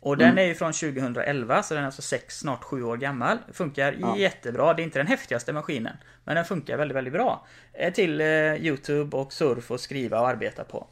Och 0.00 0.16
den 0.16 0.28
mm. 0.28 0.38
är 0.38 0.48
ju 0.48 0.54
från 0.54 0.72
2011 0.72 1.62
så 1.62 1.74
den 1.74 1.82
är 1.82 1.86
alltså 1.86 2.02
6, 2.02 2.38
snart 2.38 2.64
7 2.64 2.82
år 2.82 2.96
gammal. 2.96 3.38
Funkar 3.52 3.96
ja. 4.00 4.16
jättebra. 4.16 4.74
Det 4.74 4.82
är 4.82 4.84
inte 4.84 4.98
den 4.98 5.06
häftigaste 5.06 5.52
maskinen. 5.52 5.96
Men 6.24 6.36
den 6.36 6.44
funkar 6.44 6.76
väldigt, 6.76 6.96
väldigt 6.96 7.12
bra. 7.12 7.46
Eh, 7.72 7.92
till 7.92 8.20
Youtube 8.20 9.16
och 9.16 9.32
surf 9.32 9.70
och 9.70 9.80
skriva 9.80 10.20
och 10.20 10.28
arbeta 10.28 10.64
på. 10.64 10.86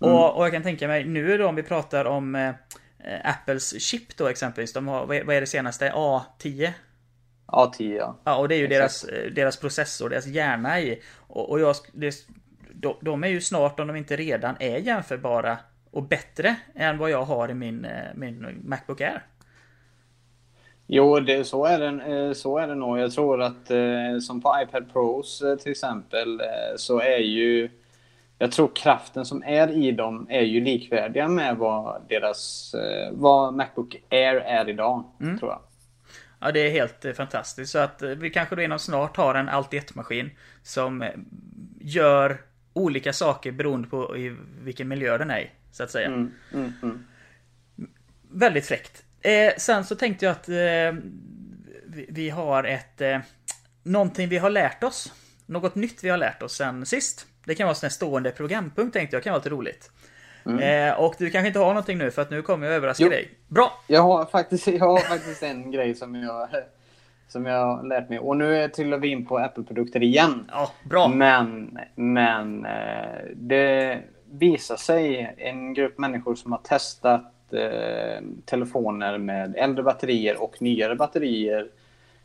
Mm. 0.00 0.14
Och, 0.14 0.36
och, 0.36 0.44
jag 0.44 0.52
kan 0.52 0.62
tänka 0.62 0.88
mig 0.88 1.04
nu 1.04 1.38
då 1.38 1.48
om 1.48 1.54
vi 1.54 1.62
pratar 1.62 2.04
om 2.04 2.34
eh, 2.34 2.52
Apples 3.24 3.80
chip 3.80 4.16
då 4.16 4.26
exempelvis. 4.26 4.72
De 4.72 4.88
har, 4.88 5.06
vad 5.06 5.30
är 5.30 5.40
det 5.40 5.46
senaste? 5.46 5.90
A10? 5.90 6.72
A10 7.46 7.96
ja. 7.96 8.16
Ja, 8.24 8.36
och 8.36 8.48
det 8.48 8.54
är 8.54 8.58
ju 8.58 8.66
deras, 8.66 9.04
eh, 9.04 9.30
deras 9.30 9.56
processor, 9.56 10.08
deras 10.08 10.26
hjärna 10.26 10.80
i. 10.80 11.02
Och, 11.16 11.50
och 11.50 11.60
jag, 11.60 11.76
det, 11.92 12.14
de, 12.72 12.96
de 13.00 13.24
är 13.24 13.28
ju 13.28 13.40
snart, 13.40 13.80
om 13.80 13.86
de 13.86 13.96
inte 13.96 14.16
redan 14.16 14.56
är 14.60 14.78
jämförbara 14.78 15.58
och 15.90 16.02
bättre 16.02 16.56
än 16.74 16.98
vad 16.98 17.10
jag 17.10 17.24
har 17.24 17.48
i 17.48 17.54
min, 17.54 17.84
eh, 17.84 17.90
min 18.14 18.62
Macbook 18.64 19.00
Air. 19.00 19.22
Jo, 20.86 21.20
det, 21.20 21.44
så, 21.44 21.64
är 21.64 21.78
det, 21.78 22.26
eh, 22.26 22.32
så 22.32 22.58
är 22.58 22.66
det 22.66 22.74
nog. 22.74 22.98
Jag 22.98 23.12
tror 23.12 23.42
att 23.42 23.66
som 24.22 24.40
på 24.40 24.54
iPad 24.62 24.92
Pros 24.92 25.42
till 25.62 25.72
exempel 25.72 26.40
så 26.76 27.00
är 27.00 27.18
ju 27.18 27.70
jag 28.38 28.52
tror 28.52 28.70
kraften 28.74 29.24
som 29.24 29.42
är 29.42 29.68
i 29.68 29.92
dem 29.92 30.26
är 30.30 30.42
ju 30.42 30.60
likvärdiga 30.60 31.28
med 31.28 31.56
vad 31.56 32.02
deras 32.08 32.74
vad 33.12 33.54
Macbook 33.54 33.96
Air 34.10 34.36
är 34.36 34.68
idag. 34.68 35.04
Mm. 35.20 35.38
Tror 35.38 35.50
jag. 35.50 35.60
Ja, 36.40 36.52
det 36.52 36.60
är 36.60 36.70
helt 36.70 37.04
eh, 37.04 37.12
fantastiskt. 37.12 37.72
Så 37.72 37.78
att 37.78 38.02
eh, 38.02 38.10
vi 38.10 38.30
kanske 38.30 38.56
då 38.56 38.62
inom 38.62 38.78
snart 38.78 39.16
har 39.16 39.34
en 39.34 39.48
allt 39.48 39.74
ett 39.74 39.94
maskin 39.94 40.30
som 40.62 41.02
eh, 41.02 41.10
gör 41.80 42.40
olika 42.72 43.12
saker 43.12 43.52
beroende 43.52 43.88
på 43.88 44.16
i 44.16 44.36
vilken 44.60 44.88
miljö 44.88 45.18
den 45.18 45.30
är 45.30 45.40
i, 45.40 45.50
så 45.70 45.82
att 45.82 45.90
säga. 45.90 46.06
Mm, 46.06 46.32
mm, 46.54 46.72
mm. 46.82 47.06
Väldigt 48.30 48.66
fräckt. 48.66 49.04
Eh, 49.20 49.52
sen 49.58 49.84
så 49.84 49.94
tänkte 49.94 50.24
jag 50.24 50.32
att 50.32 50.48
eh, 50.48 51.02
vi, 51.86 52.06
vi, 52.08 52.30
har 52.30 52.64
ett... 52.64 53.00
Eh, 53.00 53.18
någonting 53.82 54.28
vi 54.28 54.38
har 54.38 54.50
lärt 54.50 54.82
oss. 54.82 55.12
Något 55.46 55.74
nytt 55.74 56.04
vi 56.04 56.08
har 56.08 56.18
lärt 56.18 56.42
oss 56.42 56.56
sen 56.56 56.86
sist. 56.86 57.26
Det 57.44 57.54
kan 57.54 57.66
vara 57.66 57.76
en 57.82 57.90
stående 57.90 58.30
programpunkt 58.30 58.92
tänkte 58.92 59.16
jag, 59.16 59.22
kan 59.22 59.32
vara 59.32 59.38
lite 59.38 59.50
roligt. 59.50 59.90
Mm. 60.46 60.88
Eh, 60.88 61.00
och 61.00 61.14
du 61.18 61.30
kanske 61.30 61.46
inte 61.46 61.58
har 61.58 61.68
någonting 61.68 61.98
nu 61.98 62.10
för 62.10 62.22
att 62.22 62.30
nu 62.30 62.42
kommer 62.42 62.66
jag 62.66 62.76
överraska 62.76 63.04
jo. 63.04 63.10
dig. 63.10 63.30
Bra! 63.48 63.72
Jag 63.86 64.02
har 64.02 64.24
faktiskt, 64.24 64.66
jag 64.66 64.86
har 64.86 64.98
faktiskt 64.98 65.42
en 65.42 65.70
grej 65.70 65.94
som 65.94 66.14
jag, 66.14 66.48
som 67.28 67.46
jag 67.46 67.66
har 67.66 67.82
lärt 67.82 68.08
mig. 68.08 68.18
Och 68.18 68.36
nu 68.36 68.68
trillar 68.68 68.98
vi 68.98 69.08
in 69.08 69.26
på 69.26 69.38
Apple-produkter 69.38 70.02
igen. 70.02 70.50
Ja, 70.52 70.72
bra! 70.84 71.08
Men, 71.08 71.78
men 71.94 72.66
eh, 72.66 73.20
det 73.34 73.98
visar 74.30 74.76
sig 74.76 75.34
en 75.38 75.74
grupp 75.74 75.98
människor 75.98 76.34
som 76.34 76.52
har 76.52 76.58
testat 76.58 77.32
eh, 77.52 78.24
telefoner 78.44 79.18
med 79.18 79.54
äldre 79.56 79.82
batterier 79.82 80.42
och 80.42 80.62
nyare 80.62 80.96
batterier 80.96 81.68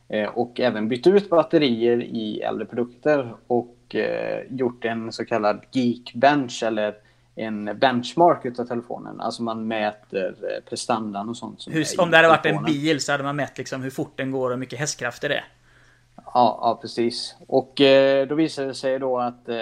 eh, 0.07 0.29
och 0.29 0.59
även 0.59 0.87
bytt 0.87 1.07
ut 1.07 1.29
batterier 1.29 2.01
i 2.03 2.41
äldre 2.41 2.65
produkter 2.65 3.33
och 3.47 3.95
eh, 3.95 4.43
gjort 4.49 4.85
en 4.85 5.11
så 5.11 5.25
kallad 5.25 5.61
Geekbench 5.71 6.63
eller 6.63 6.95
en 7.35 7.79
benchmark 7.79 8.45
utav 8.45 8.65
telefonen. 8.65 9.21
Alltså 9.21 9.43
man 9.43 9.67
mäter 9.67 10.35
eh, 10.43 10.69
prestandan 10.69 11.29
och 11.29 11.37
sånt. 11.37 11.67
Hur, 11.69 11.85
om 12.01 12.11
det 12.11 12.17
hade 12.17 12.29
varit 12.29 12.45
en 12.45 12.63
bil 12.63 12.99
så 12.99 13.11
hade 13.11 13.23
man 13.23 13.35
mätt 13.35 13.57
liksom 13.57 13.81
hur 13.81 13.89
fort 13.89 14.17
den 14.17 14.31
går 14.31 14.45
och 14.45 14.51
hur 14.51 14.57
mycket 14.57 14.79
hästkrafter 14.79 15.29
det 15.29 15.35
är. 15.35 15.45
Ja, 16.15 16.59
ja 16.61 16.79
precis. 16.81 17.35
Och 17.47 17.81
eh, 17.81 18.27
då 18.27 18.35
visade 18.35 18.67
det 18.67 18.73
sig 18.73 18.99
då 18.99 19.19
att 19.19 19.49
eh, 19.49 19.55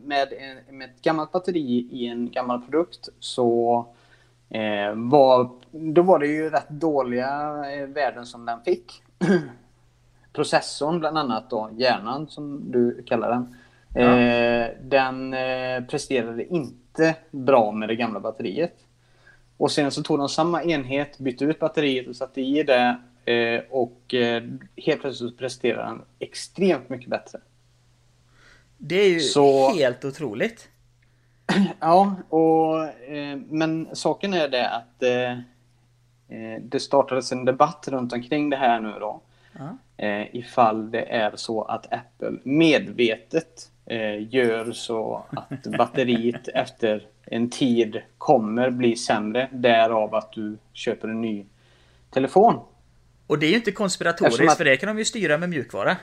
med, 0.00 0.32
en, 0.32 0.78
med 0.78 0.90
ett 0.90 1.02
gammalt 1.02 1.32
batteri 1.32 1.88
i 1.90 2.06
en 2.06 2.30
gammal 2.30 2.60
produkt 2.60 3.08
så 3.18 3.86
eh, 4.50 4.94
var, 4.94 5.50
då 5.70 6.02
var 6.02 6.18
det 6.18 6.26
ju 6.26 6.50
rätt 6.50 6.68
dåliga 6.68 7.64
eh, 7.72 7.86
värden 7.86 8.26
som 8.26 8.46
den 8.46 8.62
fick. 8.64 9.02
Processorn 10.32 11.00
bland 11.00 11.18
annat 11.18 11.50
då, 11.50 11.70
hjärnan 11.72 12.28
som 12.28 12.70
du 12.70 13.02
kallar 13.06 13.30
den. 13.30 13.56
Eh, 13.94 14.68
den 14.82 15.34
presterade 15.86 16.54
inte 16.54 16.81
bra 17.30 17.72
med 17.72 17.88
det 17.88 17.96
gamla 17.96 18.20
batteriet. 18.20 18.74
Och 19.56 19.70
sen 19.70 19.90
så 19.90 20.02
tog 20.02 20.18
de 20.18 20.28
samma 20.28 20.62
enhet, 20.62 21.18
bytte 21.18 21.44
ut 21.44 21.58
batteriet 21.58 22.08
och 22.08 22.16
satte 22.16 22.40
i 22.40 22.62
det 22.62 22.98
Eh, 23.24 23.60
och 23.70 24.14
eh, 24.14 24.42
helt 24.76 25.00
plötsligt 25.00 25.38
presterar 25.38 25.84
han 25.84 26.04
extremt 26.18 26.88
mycket 26.88 27.08
bättre. 27.08 27.38
Det 28.78 29.00
är 29.00 29.08
ju 29.08 29.20
så... 29.20 29.74
helt 29.74 30.04
otroligt. 30.04 30.68
Ja, 31.80 32.16
och, 32.28 32.84
eh, 32.84 33.36
men 33.36 33.88
saken 33.92 34.34
är 34.34 34.48
det 34.48 34.70
att 34.70 35.00
det 36.60 36.80
startades 36.80 37.32
en 37.32 37.44
debatt 37.44 37.88
runt 37.88 38.12
omkring 38.12 38.50
det 38.50 38.56
här 38.56 38.80
nu 38.80 38.92
då. 39.00 39.20
Uh 39.56 39.72
ifall 40.32 40.90
det 40.90 41.02
är 41.02 41.36
så 41.36 41.62
att 41.62 41.92
Apple 41.92 42.38
medvetet 42.42 43.70
gör 44.30 44.72
så 44.72 45.24
att 45.30 45.62
batteriet 45.78 46.48
efter 46.54 47.06
en 47.26 47.50
tid 47.50 48.02
kommer 48.18 48.70
bli 48.70 48.96
sämre. 48.96 49.48
Därav 49.52 50.14
att 50.14 50.32
du 50.32 50.58
köper 50.72 51.08
en 51.08 51.20
ny 51.20 51.46
telefon. 52.10 52.60
Och 53.26 53.38
det 53.38 53.46
är 53.46 53.50
ju 53.50 53.56
inte 53.56 53.72
konspiratoriskt 53.72 54.50
att... 54.50 54.56
för 54.56 54.64
det 54.64 54.76
kan 54.76 54.86
de 54.86 54.98
ju 54.98 55.04
styra 55.04 55.38
med 55.38 55.48
mjukvara. 55.48 55.96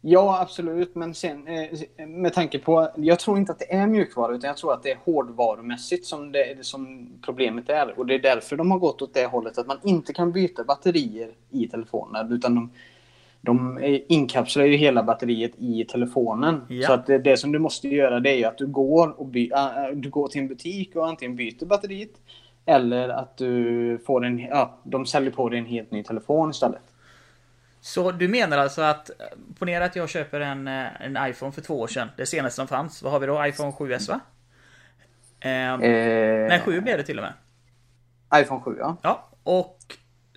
Ja, 0.00 0.40
absolut. 0.40 0.94
Men 0.94 1.14
sen 1.14 1.48
eh, 1.48 2.06
med 2.06 2.34
tanke 2.34 2.58
på... 2.58 2.90
Jag 2.96 3.18
tror 3.18 3.38
inte 3.38 3.52
att 3.52 3.58
det 3.58 3.74
är 3.74 3.86
mjukvara 3.86 4.34
utan 4.34 4.48
jag 4.48 4.56
tror 4.56 4.72
att 4.72 4.82
det 4.82 4.90
är 4.90 4.98
hårdvarumässigt 5.04 6.06
som, 6.06 6.32
det, 6.32 6.66
som 6.66 7.12
problemet 7.22 7.68
är. 7.68 7.98
Och 7.98 8.06
det 8.06 8.14
är 8.14 8.18
därför 8.18 8.56
de 8.56 8.70
har 8.70 8.78
gått 8.78 9.02
åt 9.02 9.14
det 9.14 9.26
hållet 9.26 9.58
att 9.58 9.66
man 9.66 9.80
inte 9.84 10.12
kan 10.12 10.32
byta 10.32 10.64
batterier 10.64 11.30
i 11.50 11.68
telefonen 11.68 12.32
utan 12.32 12.54
de, 12.54 12.70
de 13.40 13.78
inkapslar 14.08 14.64
ju 14.64 14.76
hela 14.76 15.02
batteriet 15.02 15.52
i 15.58 15.84
telefonen. 15.84 16.60
Ja. 16.68 16.86
Så 16.86 16.92
att 16.92 17.06
det, 17.06 17.18
det, 17.18 17.36
som 17.36 17.52
du 17.52 17.58
måste 17.58 17.88
göra 17.88 18.20
det 18.20 18.42
är 18.42 18.48
att 18.48 18.58
du 18.58 18.66
går, 18.66 19.20
och 19.20 19.26
by, 19.26 19.50
äh, 19.50 19.94
du 19.94 20.10
går 20.10 20.28
till 20.28 20.40
en 20.40 20.48
butik 20.48 20.96
och 20.96 21.08
antingen 21.08 21.36
byter 21.36 21.66
batteriet 21.66 22.10
eller 22.68 23.08
att 23.08 23.36
du 23.36 23.98
får 24.06 24.24
en, 24.24 24.38
ja, 24.38 24.78
de 24.82 25.06
säljer 25.06 25.30
på 25.30 25.48
dig 25.48 25.58
en 25.58 25.66
helt 25.66 25.90
ny 25.90 26.04
telefon 26.04 26.50
istället. 26.50 26.82
Så 27.80 28.10
du 28.10 28.28
menar 28.28 28.58
alltså 28.58 28.82
att, 28.82 29.10
ponera 29.58 29.84
att 29.84 29.96
jag 29.96 30.08
köper 30.08 30.40
en, 30.40 30.68
eh, 30.68 31.02
en 31.02 31.18
iPhone 31.30 31.52
för 31.52 31.60
två 31.60 31.80
år 31.80 31.86
sedan, 31.86 32.08
det 32.16 32.26
senaste 32.26 32.56
som 32.56 32.68
fanns. 32.68 33.02
Vad 33.02 33.12
har 33.12 33.20
vi 33.20 33.26
då? 33.26 33.46
iPhone 33.46 33.72
7S 33.72 34.08
va? 34.08 34.20
Eh, 35.40 35.72
eh, 35.72 35.78
nej, 36.48 36.60
7 36.64 36.80
blev 36.80 36.98
det 36.98 37.04
till 37.04 37.18
och 37.18 37.24
med. 37.24 37.32
iPhone 38.42 38.60
7 38.60 38.76
ja. 38.78 38.96
Ja, 39.02 39.28
och 39.42 39.78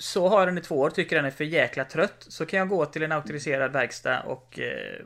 så 0.02 0.28
har 0.28 0.46
den 0.46 0.58
i 0.58 0.62
två 0.62 0.80
år, 0.80 0.90
tycker 0.90 1.16
den 1.16 1.26
är 1.26 1.32
för 1.32 1.44
jäkla 1.44 1.86
trött. 1.86 2.26
Så 2.28 2.46
kan 2.46 2.60
jag 2.60 2.70
gå 2.70 2.86
till 2.86 3.04
en 3.04 3.12
auktoriserad 3.12 3.72
verkstad 3.72 4.22
och 4.22 4.60
eh, 4.60 5.06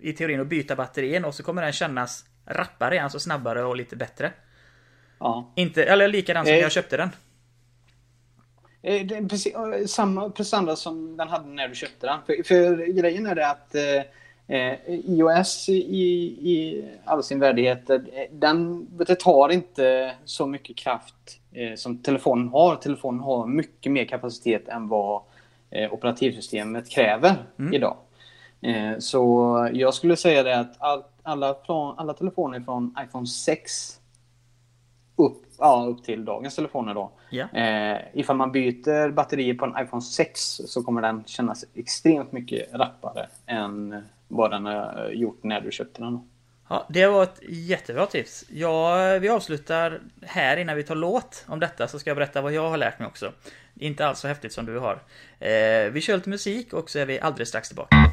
i 0.00 0.12
teorin 0.12 0.40
och 0.40 0.46
byta 0.46 0.76
batterien 0.76 1.24
och 1.24 1.34
så 1.34 1.42
kommer 1.42 1.62
den 1.62 1.72
kännas 1.72 2.24
rappare, 2.46 3.02
alltså 3.02 3.20
snabbare 3.20 3.64
och 3.64 3.76
lite 3.76 3.96
bättre. 3.96 4.32
Ja. 5.18 5.52
Inte, 5.56 5.84
eller 5.84 6.08
likadan 6.08 6.44
som 6.44 6.54
eh, 6.54 6.60
jag 6.60 6.72
köpte 6.72 6.96
den. 6.96 7.10
Eh, 8.82 9.06
det 9.06 9.16
är 9.16 9.28
precis, 9.28 9.54
eh, 9.54 9.86
samma 9.86 10.30
prestanda 10.30 10.76
som 10.76 11.16
den 11.16 11.28
hade 11.28 11.48
när 11.48 11.68
du 11.68 11.74
köpte 11.74 12.06
den. 12.06 12.18
För, 12.26 12.42
för 12.42 12.86
grejen 12.86 13.26
är 13.26 13.34
det 13.34 13.50
att 13.50 13.74
eh, 14.48 14.74
iOS 14.86 15.68
i, 15.68 15.72
i 16.52 16.84
all 17.04 17.22
sin 17.22 17.40
värdighet, 17.40 17.90
den 18.30 18.88
det 19.06 19.14
tar 19.14 19.48
inte 19.48 20.14
så 20.24 20.46
mycket 20.46 20.76
kraft 20.76 21.40
eh, 21.52 21.74
som 21.76 21.98
telefonen 21.98 22.48
har. 22.48 22.76
Telefonen 22.76 23.20
har 23.20 23.46
mycket 23.46 23.92
mer 23.92 24.04
kapacitet 24.04 24.68
än 24.68 24.88
vad 24.88 25.22
eh, 25.70 25.92
operativsystemet 25.92 26.90
kräver 26.90 27.34
mm. 27.58 27.74
idag. 27.74 27.96
Eh, 28.60 28.98
så 28.98 29.68
jag 29.72 29.94
skulle 29.94 30.16
säga 30.16 30.42
det 30.42 30.58
att 30.58 30.76
all, 30.78 31.02
alla, 31.22 31.56
alla 31.96 32.14
telefoner 32.14 32.60
från 32.60 32.94
iPhone 33.04 33.26
6 33.26 34.00
upp, 35.16 35.42
ja, 35.58 35.86
upp 35.88 36.04
till 36.04 36.24
dagens 36.24 36.56
telefoner 36.56 36.94
då. 36.94 37.10
Yeah. 37.30 37.94
Eh, 37.94 38.00
ifall 38.12 38.36
man 38.36 38.52
byter 38.52 39.10
batterier 39.10 39.54
på 39.54 39.64
en 39.64 39.84
iPhone 39.84 40.02
6 40.02 40.40
så 40.66 40.82
kommer 40.82 41.02
den 41.02 41.24
kännas 41.26 41.64
extremt 41.74 42.32
mycket 42.32 42.74
rappare 42.74 43.28
än 43.46 44.02
vad 44.28 44.50
den 44.50 44.66
har 44.66 45.10
gjort 45.12 45.44
när 45.44 45.60
du 45.60 45.72
köpte 45.72 46.02
den. 46.02 46.28
Ja, 46.68 46.86
det 46.88 47.06
var 47.06 47.22
ett 47.22 47.40
jättebra 47.48 48.06
tips. 48.06 48.44
Ja, 48.50 49.18
vi 49.18 49.28
avslutar 49.28 50.00
här 50.22 50.56
innan 50.56 50.76
vi 50.76 50.82
tar 50.82 50.94
låt 50.94 51.44
om 51.48 51.60
detta 51.60 51.88
så 51.88 51.98
ska 51.98 52.10
jag 52.10 52.16
berätta 52.16 52.40
vad 52.40 52.52
jag 52.52 52.70
har 52.70 52.76
lärt 52.76 52.98
mig 52.98 53.08
också. 53.08 53.32
Inte 53.74 54.06
alls 54.06 54.18
så 54.18 54.28
häftigt 54.28 54.52
som 54.52 54.66
du 54.66 54.78
har. 54.78 55.02
Eh, 55.38 55.90
vi 55.92 56.00
kör 56.00 56.16
lite 56.16 56.30
musik 56.30 56.72
och 56.72 56.90
så 56.90 56.98
är 56.98 57.06
vi 57.06 57.20
alldeles 57.20 57.48
strax 57.48 57.68
tillbaka. 57.68 58.07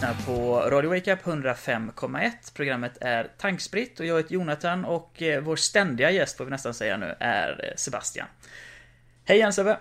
Lyssnar 0.00 0.26
på 0.26 0.70
Radio 0.70 0.90
Wake 0.90 1.12
Up 1.12 1.22
105,1. 1.24 2.30
Programmet 2.54 2.98
är 3.00 3.30
Tankspritt 3.38 4.00
och 4.00 4.06
jag 4.06 4.16
heter 4.16 4.34
Jonathan 4.34 4.84
och 4.84 5.22
eh, 5.22 5.40
vår 5.40 5.56
ständiga 5.56 6.10
gäst, 6.10 6.36
får 6.36 6.44
vi 6.44 6.50
nästan 6.50 6.74
säga 6.74 6.96
nu, 6.96 7.14
är 7.20 7.64
eh, 7.64 7.76
Sebastian. 7.76 8.26
Hej 9.24 9.36
igen 9.36 9.52
Sebbe! 9.52 9.78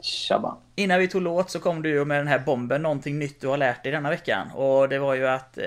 Tjaba! 0.00 0.58
Innan 0.76 1.00
vi 1.00 1.08
tog 1.08 1.22
låt 1.22 1.50
så 1.50 1.60
kom 1.60 1.82
du 1.82 2.04
med 2.04 2.20
den 2.20 2.26
här 2.26 2.38
bomben, 2.38 2.82
någonting 2.82 3.18
nytt 3.18 3.40
du 3.40 3.48
har 3.48 3.56
lärt 3.56 3.82
dig 3.82 3.92
denna 3.92 4.10
veckan. 4.10 4.50
Och 4.50 4.88
det 4.88 4.98
var 4.98 5.14
ju 5.14 5.28
att 5.28 5.58
eh, 5.58 5.64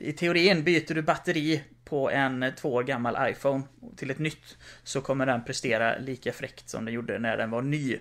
i 0.00 0.14
teorin 0.18 0.64
byter 0.64 0.94
du 0.94 1.02
batteri 1.02 1.62
på 1.84 2.10
en 2.10 2.52
två 2.56 2.74
år 2.74 2.82
gammal 2.82 3.30
iPhone 3.30 3.62
till 3.96 4.10
ett 4.10 4.18
nytt 4.18 4.56
så 4.82 5.00
kommer 5.00 5.26
den 5.26 5.44
prestera 5.44 5.98
lika 5.98 6.32
fräckt 6.32 6.68
som 6.68 6.84
den 6.84 6.94
gjorde 6.94 7.18
när 7.18 7.36
den 7.36 7.50
var 7.50 7.62
ny. 7.62 7.98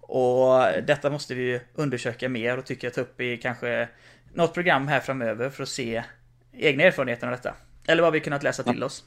Och 0.00 0.82
detta 0.86 1.10
måste 1.10 1.34
vi 1.34 1.60
undersöka 1.74 2.28
mer 2.28 2.58
och 2.58 2.64
tycker 2.64 2.86
jag 2.86 2.94
ta 2.94 3.00
upp 3.00 3.20
i 3.20 3.36
kanske 3.36 3.88
något 4.34 4.54
program 4.54 4.88
här 4.88 5.00
framöver 5.00 5.50
för 5.50 5.62
att 5.62 5.68
se 5.68 6.04
egna 6.52 6.82
erfarenheter 6.82 7.26
av 7.26 7.30
detta. 7.30 7.54
Eller 7.86 8.02
vad 8.02 8.12
vi 8.12 8.20
kunnat 8.20 8.42
läsa 8.42 8.62
till 8.62 8.84
oss. 8.84 9.04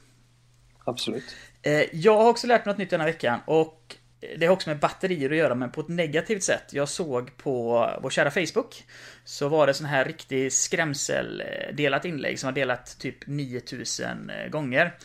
Absolut. 0.83 1.35
Eh, 1.61 1.95
jag 1.95 2.17
har 2.17 2.29
också 2.29 2.47
lärt 2.47 2.65
mig 2.65 2.73
något 2.73 2.77
nytt 2.77 2.89
denna 2.89 3.05
veckan 3.05 3.39
och 3.45 3.95
det 4.37 4.45
har 4.45 4.53
också 4.53 4.69
med 4.69 4.79
batterier 4.79 5.29
att 5.29 5.37
göra 5.37 5.55
men 5.55 5.71
på 5.71 5.81
ett 5.81 5.87
negativt 5.87 6.43
sätt. 6.43 6.73
Jag 6.73 6.89
såg 6.89 7.37
på 7.37 7.89
vår 8.01 8.09
kära 8.09 8.31
Facebook 8.31 8.83
så 9.23 9.49
var 9.49 9.67
det 9.67 9.73
sån 9.73 9.87
här 9.87 10.05
riktig 10.05 10.53
skrämseldelat 10.53 12.05
inlägg 12.05 12.39
som 12.39 12.47
har 12.47 12.53
delat 12.53 12.99
typ 12.99 13.27
9000 13.27 14.31
gånger. 14.51 14.97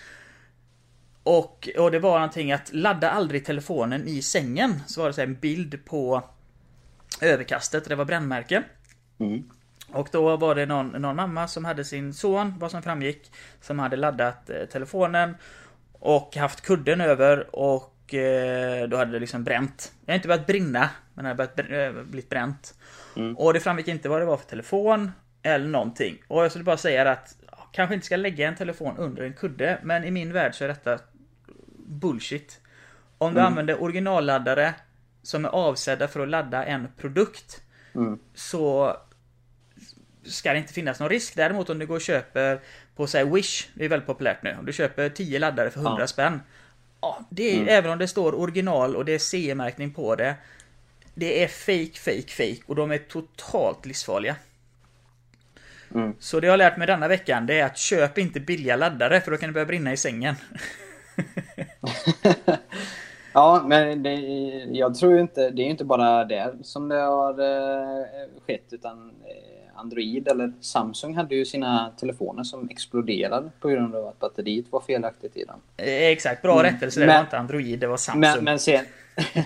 Och, 1.22 1.68
och 1.78 1.90
det 1.90 1.98
var 1.98 2.18
någonting 2.18 2.52
att 2.52 2.72
ladda 2.72 3.10
aldrig 3.10 3.44
telefonen 3.44 4.08
i 4.08 4.22
sängen. 4.22 4.82
Så 4.86 5.00
var 5.00 5.08
det 5.08 5.14
så 5.14 5.20
en 5.20 5.34
bild 5.34 5.84
på 5.84 6.22
överkastet, 7.20 7.88
det 7.88 7.94
var 7.94 8.04
brännmärke. 8.04 8.62
Mm. 9.20 9.50
Och 9.92 10.08
då 10.12 10.36
var 10.36 10.54
det 10.54 10.66
någon, 10.66 10.88
någon 10.88 11.16
mamma 11.16 11.48
som 11.48 11.64
hade 11.64 11.84
sin 11.84 12.14
son, 12.14 12.54
vad 12.58 12.70
som 12.70 12.82
framgick, 12.82 13.32
som 13.60 13.78
hade 13.78 13.96
laddat 13.96 14.50
eh, 14.50 14.64
telefonen 14.64 15.34
och 15.92 16.36
haft 16.36 16.60
kudden 16.60 17.00
över 17.00 17.56
och 17.56 18.14
eh, 18.14 18.88
då 18.88 18.96
hade 18.96 19.12
det 19.12 19.18
liksom 19.18 19.44
bränt. 19.44 19.92
Det 20.04 20.12
har 20.12 20.16
inte 20.16 20.28
börjat 20.28 20.46
brinna, 20.46 20.90
men 21.14 21.24
det 21.24 21.28
hade 21.28 21.36
börjat 21.36 21.96
eh, 21.96 22.02
blivit 22.02 22.28
bränt. 22.28 22.74
Mm. 23.16 23.36
Och 23.36 23.52
det 23.52 23.60
framgick 23.60 23.88
inte 23.88 24.08
vad 24.08 24.20
det 24.20 24.24
var 24.24 24.36
för 24.36 24.46
telefon 24.46 25.12
eller 25.42 25.68
någonting. 25.68 26.22
Och 26.28 26.44
jag 26.44 26.50
skulle 26.50 26.64
bara 26.64 26.76
säga 26.76 27.10
att 27.10 27.36
kanske 27.72 27.94
inte 27.94 28.06
ska 28.06 28.16
lägga 28.16 28.48
en 28.48 28.56
telefon 28.56 28.96
under 28.98 29.22
en 29.22 29.32
kudde, 29.32 29.78
men 29.82 30.04
i 30.04 30.10
min 30.10 30.32
värld 30.32 30.54
så 30.54 30.64
är 30.64 30.68
detta 30.68 30.98
bullshit. 31.76 32.60
Om 33.18 33.34
du 33.34 33.40
mm. 33.40 33.52
använder 33.52 33.82
originalladdare 33.82 34.74
som 35.22 35.44
är 35.44 35.48
avsedda 35.48 36.08
för 36.08 36.20
att 36.20 36.28
ladda 36.28 36.64
en 36.64 36.88
produkt 36.96 37.62
mm. 37.94 38.18
så 38.34 38.96
ska 40.24 40.52
det 40.52 40.58
inte 40.58 40.72
finnas 40.72 41.00
någon 41.00 41.08
risk. 41.08 41.36
Däremot 41.36 41.70
om 41.70 41.78
du 41.78 41.86
går 41.86 41.94
och 41.94 42.00
köper 42.00 42.60
på 42.96 43.06
säg 43.06 43.24
Wish, 43.24 43.68
det 43.74 43.84
är 43.84 43.88
väldigt 43.88 44.06
populärt 44.06 44.42
nu. 44.42 44.56
Om 44.58 44.66
du 44.66 44.72
köper 44.72 45.08
10 45.08 45.38
laddare 45.38 45.70
för 45.70 45.80
100 45.80 46.00
ja. 46.00 46.06
spänn. 46.06 46.40
Ja, 47.00 47.18
det 47.30 47.50
är, 47.50 47.56
mm. 47.56 47.68
även 47.68 47.90
om 47.90 47.98
det 47.98 48.08
står 48.08 48.34
original 48.34 48.96
och 48.96 49.04
det 49.04 49.12
är 49.12 49.18
CE-märkning 49.18 49.92
på 49.92 50.16
det. 50.16 50.34
Det 51.14 51.44
är 51.44 51.48
fake, 51.48 51.98
fake, 51.98 52.28
fake 52.28 52.62
och 52.66 52.76
de 52.76 52.90
är 52.90 52.98
totalt 52.98 53.86
livsfarliga. 53.86 54.36
Mm. 55.94 56.14
Så 56.18 56.40
det 56.40 56.46
jag 56.46 56.52
har 56.52 56.58
lärt 56.58 56.76
mig 56.76 56.86
denna 56.86 57.08
veckan 57.08 57.46
det 57.46 57.60
är 57.60 57.66
att 57.66 57.78
köp 57.78 58.18
inte 58.18 58.40
billiga 58.40 58.76
laddare 58.76 59.20
för 59.20 59.30
då 59.30 59.36
kan 59.36 59.48
det 59.48 59.52
börja 59.52 59.66
brinna 59.66 59.92
i 59.92 59.96
sängen. 59.96 60.34
ja, 63.34 63.64
men 63.66 64.02
det, 64.02 64.14
jag 64.72 64.94
tror 64.94 65.18
inte, 65.18 65.50
det 65.50 65.62
är 65.62 65.66
inte 65.66 65.84
bara 65.84 66.24
det 66.24 66.54
som 66.62 66.88
det 66.88 67.00
har 67.00 67.40
eh, 67.40 68.06
skett 68.46 68.66
utan 68.70 69.08
eh, 69.08 69.59
Android 69.80 70.28
eller 70.28 70.52
Samsung 70.60 71.14
hade 71.16 71.34
ju 71.34 71.44
sina 71.44 71.90
telefoner 72.00 72.42
som 72.42 72.68
exploderade 72.70 73.50
på 73.60 73.68
grund 73.68 73.94
av 73.94 74.06
att 74.06 74.18
batteriet 74.18 74.72
var 74.72 74.80
felaktigt 74.80 75.36
i 75.36 75.44
dem. 75.44 75.60
Eh, 75.76 75.86
Exakt, 76.06 76.42
bra 76.42 76.60
Mm. 76.60 76.72
rättelse. 76.72 77.00
Det 77.00 77.06
Men- 77.06 77.14
var 77.14 77.20
inte 77.20 77.38
Android, 77.38 77.78
det 77.78 77.86
var 77.86 77.96
Samsung. 77.96 78.20
Men, 78.20 78.44
men, 78.44 78.58
sen, 78.58 78.84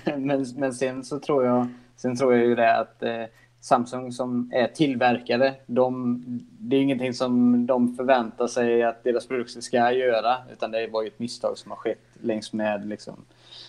men, 0.16 0.46
men 0.56 0.74
sen 0.74 1.04
så 1.04 1.18
tror 1.18 1.44
jag, 1.46 1.68
sen 1.96 2.16
tror 2.16 2.34
jag 2.34 2.46
ju 2.46 2.54
det 2.54 2.76
att 2.78 3.02
eh, 3.02 3.22
Samsung 3.60 4.12
som 4.12 4.50
är 4.54 4.66
tillverkare, 4.66 5.54
de, 5.66 6.22
det 6.58 6.76
är 6.76 6.80
ingenting 6.80 7.14
som 7.14 7.66
de 7.66 7.96
förväntar 7.96 8.46
sig 8.46 8.82
att 8.82 9.04
deras 9.04 9.26
produkter 9.26 9.60
ska 9.60 9.92
göra. 9.92 10.36
Utan 10.52 10.70
det 10.70 10.86
var 10.86 11.02
ju 11.02 11.08
ett 11.08 11.18
misstag 11.18 11.58
som 11.58 11.70
har 11.70 11.76
skett 11.78 11.98
längs 12.22 12.52
med 12.52 12.86
liksom, 12.88 13.16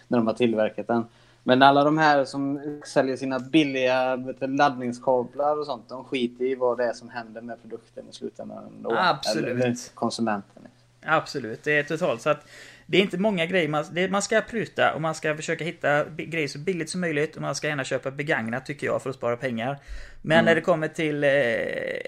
när 0.07 0.17
de 0.17 0.27
har 0.27 0.33
tillverkat 0.33 0.87
den. 0.87 1.05
Men 1.47 1.61
alla 1.61 1.83
de 1.83 1.97
här 1.97 2.25
som 2.25 2.61
säljer 2.85 3.15
sina 3.17 3.39
billiga 3.39 4.17
du, 4.17 4.47
laddningskablar 4.47 5.59
och 5.59 5.65
sånt, 5.65 5.89
de 5.89 6.03
skiter 6.05 6.45
i 6.45 6.55
vad 6.55 6.77
det 6.77 6.83
är 6.85 6.93
som 6.93 7.09
händer 7.09 7.41
med 7.41 7.61
produkten 7.61 8.05
i 8.09 8.13
slutändan. 8.13 8.63
ändå. 8.77 8.95
Absolut. 8.97 9.49
Eller, 9.63 9.75
konsumenten. 9.93 10.63
Absolut, 11.05 11.63
det 11.63 11.71
är 11.79 11.83
totalt. 11.83 12.21
Så 12.21 12.29
att 12.29 12.47
det 12.85 12.97
är 12.97 13.01
inte 13.01 13.17
många 13.17 13.45
grejer. 13.45 13.67
Man, 13.69 13.85
det, 13.91 14.09
man 14.11 14.21
ska 14.21 14.41
pruta 14.41 14.93
och 14.93 15.01
man 15.01 15.15
ska 15.15 15.35
försöka 15.35 15.63
hitta 15.63 16.03
grejer 16.09 16.47
så 16.47 16.59
billigt 16.59 16.89
som 16.89 17.01
möjligt. 17.01 17.35
Och 17.35 17.41
man 17.41 17.55
ska 17.55 17.67
gärna 17.67 17.83
köpa 17.83 18.11
begagnat 18.11 18.65
tycker 18.65 18.87
jag 18.87 19.01
för 19.01 19.09
att 19.09 19.15
spara 19.15 19.37
pengar. 19.37 19.77
Men 20.21 20.35
Mm. 20.37 20.45
när 20.45 20.55
det 20.55 20.61
kommer 20.61 20.87
till 20.87 21.23
eh, 21.23 21.29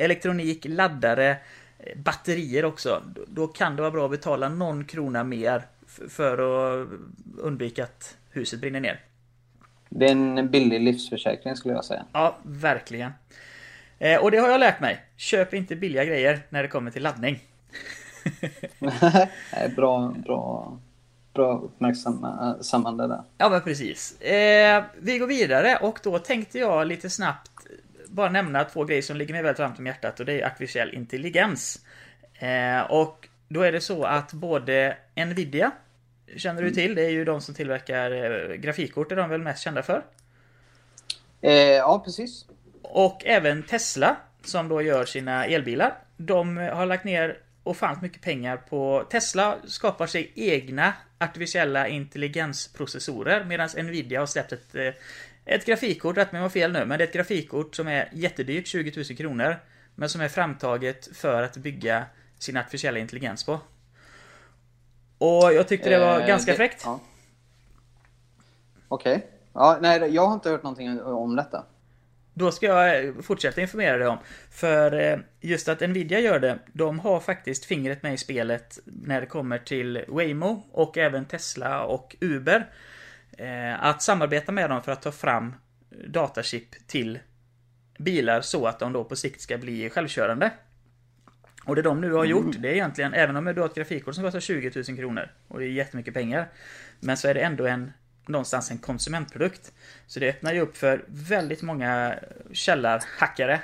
elektronik, 0.04 0.66
laddare, 0.70 1.30
eh, 1.80 1.98
batterier 1.98 2.66
också. 2.66 3.02
Då, 3.16 3.22
då 3.28 3.48
kan 3.48 3.76
det 3.76 3.82
vara 3.82 3.92
bra 3.92 4.06
att 4.06 4.12
betala 4.12 4.50
någon 4.50 4.86
krona 4.86 5.24
mer 5.24 5.62
f- 5.86 6.00
för 6.12 6.34
att 6.82 6.88
undvika 7.38 7.84
att 7.84 8.18
huset 8.32 8.60
brinner 8.62 8.80
ner. 8.80 9.00
Det 9.90 10.06
är 10.06 10.12
en 10.12 10.52
billig 10.52 10.82
livsförsäkring 10.82 11.56
skulle 11.56 11.74
jag 11.74 11.86
säga. 11.86 12.06
Ja, 12.14 12.38
verkligen. 12.44 13.12
Eh, 14.00 14.24
och 14.24 14.32
det 14.32 14.38
har 14.38 14.50
jag 14.50 14.60
lärt 14.60 14.80
mig. 14.80 15.02
Köp 15.18 15.54
inte 15.54 15.76
billiga 15.76 16.06
grejer 16.06 16.40
när 16.50 16.64
det 16.64 16.70
kommer 16.70 16.92
till 16.92 17.04
laddning. 17.04 17.40
Nej, 18.80 19.70
bra, 19.76 20.14
bra, 20.26 20.78
bra 21.34 21.58
uppmärksammande 21.58 23.08
där. 23.08 23.24
Ja 23.38 23.50
men 23.50 23.62
precis. 23.62 24.22
Eh, 24.22 24.84
vi 25.00 25.18
går 25.18 25.28
vidare 25.28 25.78
och 25.82 26.00
då 26.04 26.20
tänkte 26.20 26.60
jag 26.60 26.88
lite 26.88 27.10
snabbt 27.10 27.52
bara 28.08 28.30
nämna 28.30 28.64
två 28.64 28.84
grejer 28.84 29.02
som 29.02 29.18
ligger 29.18 29.34
mig 29.34 29.44
väldigt 29.44 29.60
varmt 29.60 29.80
om 29.80 29.86
hjärtat 29.86 30.20
och 30.20 30.26
det 30.26 30.42
är 30.42 30.46
artificiell 30.48 30.94
intelligens. 30.94 31.86
Eh, 32.34 32.82
och 32.92 33.28
då 33.48 33.62
är 33.62 33.72
det 33.72 33.82
så 33.82 34.04
att 34.04 34.34
både 34.34 34.98
Nvidia 35.16 35.72
Känner 36.36 36.62
du 36.62 36.72
till? 36.72 36.96
Det 36.96 37.06
är 37.06 37.10
ju 37.10 37.26
de 37.26 37.42
som 37.42 37.56
tillverkar 37.56 38.12
eh, 38.12 38.56
grafikkort, 38.56 39.12
är 39.12 39.16
de 39.16 39.30
väl 39.30 39.42
mest 39.42 39.64
kända 39.64 39.84
för? 39.84 40.04
Eh, 41.42 41.52
ja, 41.54 42.02
precis. 42.06 42.46
Och 42.82 43.26
även 43.26 43.64
Tesla, 43.64 44.18
som 44.44 44.68
då 44.68 44.82
gör 44.82 45.06
sina 45.06 45.46
elbilar. 45.46 45.98
De 46.18 46.58
har 46.58 46.86
lagt 46.86 47.04
ner 47.04 47.38
ofantligt 47.64 48.02
mycket 48.02 48.22
pengar 48.22 48.58
på... 48.58 49.08
Tesla 49.10 49.58
skapar 49.68 50.08
sig 50.08 50.32
egna 50.36 50.94
artificiella 51.18 51.88
intelligensprocessorer 51.88 53.44
medan 53.44 53.70
Nvidia 53.78 54.20
har 54.20 54.26
släppt 54.26 54.52
ett, 54.52 54.76
eh, 54.76 54.94
ett 55.46 55.66
grafikkort, 55.66 56.18
rätt 56.18 56.32
mig 56.32 56.40
om 56.40 56.44
jag 56.44 56.54
fel 56.54 56.72
nu, 56.72 56.86
men 56.86 56.98
det 56.98 57.04
är 57.04 57.08
ett 57.08 57.14
grafikkort 57.14 57.76
som 57.76 57.88
är 57.88 58.10
jättedyrt, 58.14 58.68
20 58.68 58.94
000 58.96 59.18
kronor. 59.18 59.56
Men 59.96 60.10
som 60.10 60.22
är 60.22 60.28
framtaget 60.28 61.18
för 61.18 61.44
att 61.44 61.58
bygga 61.58 62.06
sin 62.40 62.58
artificiella 62.58 63.00
intelligens 63.00 63.44
på. 63.44 63.60
Och 65.18 65.54
jag 65.54 65.68
tyckte 65.68 65.90
det 65.90 66.00
var 66.00 66.20
Eh, 66.22 66.28
ganska 66.28 66.52
det- 66.52 66.58
fräckt. 66.58 66.82
Ja. 66.86 67.00
Okej. 68.88 69.28
Ja, 69.54 69.78
nej, 69.82 70.14
jag 70.16 70.26
har 70.28 70.34
inte 70.34 70.50
hört 70.50 70.64
någonting 70.64 71.02
om 71.02 71.36
detta. 71.36 71.64
Då 72.34 72.52
ska 72.52 72.66
jag 72.66 73.06
eh, 73.06 73.14
fortsätta 73.22 73.62
informera 73.62 73.98
dig 73.98 74.08
om. 74.08 74.18
För 74.52 75.00
eh, 75.12 75.20
just 75.42 75.68
att 75.70 75.80
Nvidia 75.82 76.20
gör 76.20 76.40
det, 76.40 76.60
de 76.74 77.00
har 77.00 77.20
faktiskt 77.20 77.66
fingret 77.66 78.04
med 78.04 78.14
i 78.14 78.18
spelet 78.18 78.80
när 78.86 79.22
det 79.22 79.28
kommer 79.28 79.58
till 79.58 80.06
Waymo 80.08 80.64
och 80.72 80.98
även 80.98 81.26
Tesla 81.26 81.84
och 81.84 82.16
Uber. 82.22 82.70
Eh, 83.38 83.84
Att 83.86 84.02
samarbeta 84.02 84.52
med 84.52 84.70
dem 84.70 84.82
för 84.84 84.92
att 84.92 85.02
ta 85.02 85.12
fram 85.12 85.56
datachip 86.08 86.88
till 86.88 87.20
bilar 88.00 88.42
så 88.42 88.66
att 88.66 88.80
de 88.80 88.94
då 88.94 89.04
på 89.04 89.16
sikt 89.16 89.42
ska 89.42 89.58
bli 89.58 89.90
självkörande. 89.90 90.52
Och 91.68 91.76
det 91.76 91.82
de 91.82 92.02
nu 92.02 92.12
har 92.14 92.26
gjort, 92.26 92.56
det 92.60 92.68
är 92.70 92.74
egentligen, 92.74 93.14
även 93.14 93.36
om 93.36 93.46
du 93.46 93.62
har 93.62 93.66
ett 93.70 93.76
grafikkort 93.76 94.16
som 94.16 94.24
kostar 94.24 94.40
20 94.40 94.72
000 94.88 94.98
kronor 94.98 95.30
och 95.48 95.60
det 95.60 95.66
är 95.66 95.70
jättemycket 95.70 96.14
pengar. 96.14 96.48
Men 97.00 97.18
så 97.18 97.28
är 97.28 97.34
det 97.34 97.42
ändå 97.42 97.68
en, 97.68 97.94
någonstans 98.28 98.72
en 98.72 98.78
konsumentprodukt. 98.78 99.72
Så 100.08 100.20
det 100.20 100.30
öppnar 100.30 100.54
ju 100.54 100.60
upp 100.60 100.78
för 100.78 101.06
väldigt 101.08 101.62
många 101.62 102.16
källarhackare 102.52 103.60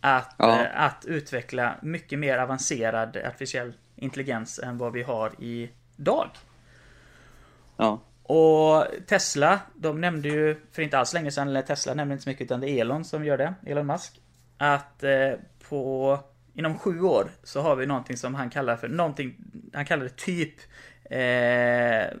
att, 0.00 0.34
Ja. 0.38 0.60
eh, 0.60 0.84
att 0.84 1.04
utveckla 1.06 1.76
mycket 1.82 2.18
mer 2.18 2.38
avancerad 2.38 3.16
artificiell 3.16 3.72
intelligens 3.96 4.58
än 4.58 4.78
vad 4.78 4.92
vi 4.92 5.02
har 5.02 5.32
idag. 5.38 6.30
Ja. 7.76 8.00
Och 8.22 8.86
Tesla, 9.06 9.60
de 9.74 10.00
nämnde 10.00 10.28
ju 10.28 10.56
för 10.72 10.82
inte 10.82 10.98
alls 10.98 11.12
länge 11.14 11.30
sedan, 11.30 11.48
eller 11.48 11.62
Tesla 11.62 11.94
nämnde 11.94 12.12
inte 12.12 12.24
så 12.24 12.30
mycket 12.30 12.44
utan 12.44 12.60
det 12.60 12.70
är 12.70 12.80
Elon 12.80 13.04
som 13.04 13.24
gör 13.24 13.38
det, 13.38 13.54
Elon 13.66 13.86
Musk. 13.86 14.20
Att 14.58 15.02
eh, 15.02 15.32
på 15.68 16.18
inom 16.54 16.78
sju 16.78 17.00
år 17.00 17.30
så 17.42 17.60
har 17.60 17.76
vi 17.76 17.86
någonting 17.86 18.16
som 18.16 18.34
han 18.34 18.50
kallar 18.50 18.76
för 18.76 18.88
någonting, 18.88 19.36
han 19.72 19.84
kallar 19.84 20.04
det 20.04 20.16
typ 20.16 20.54
eh, 21.10 22.18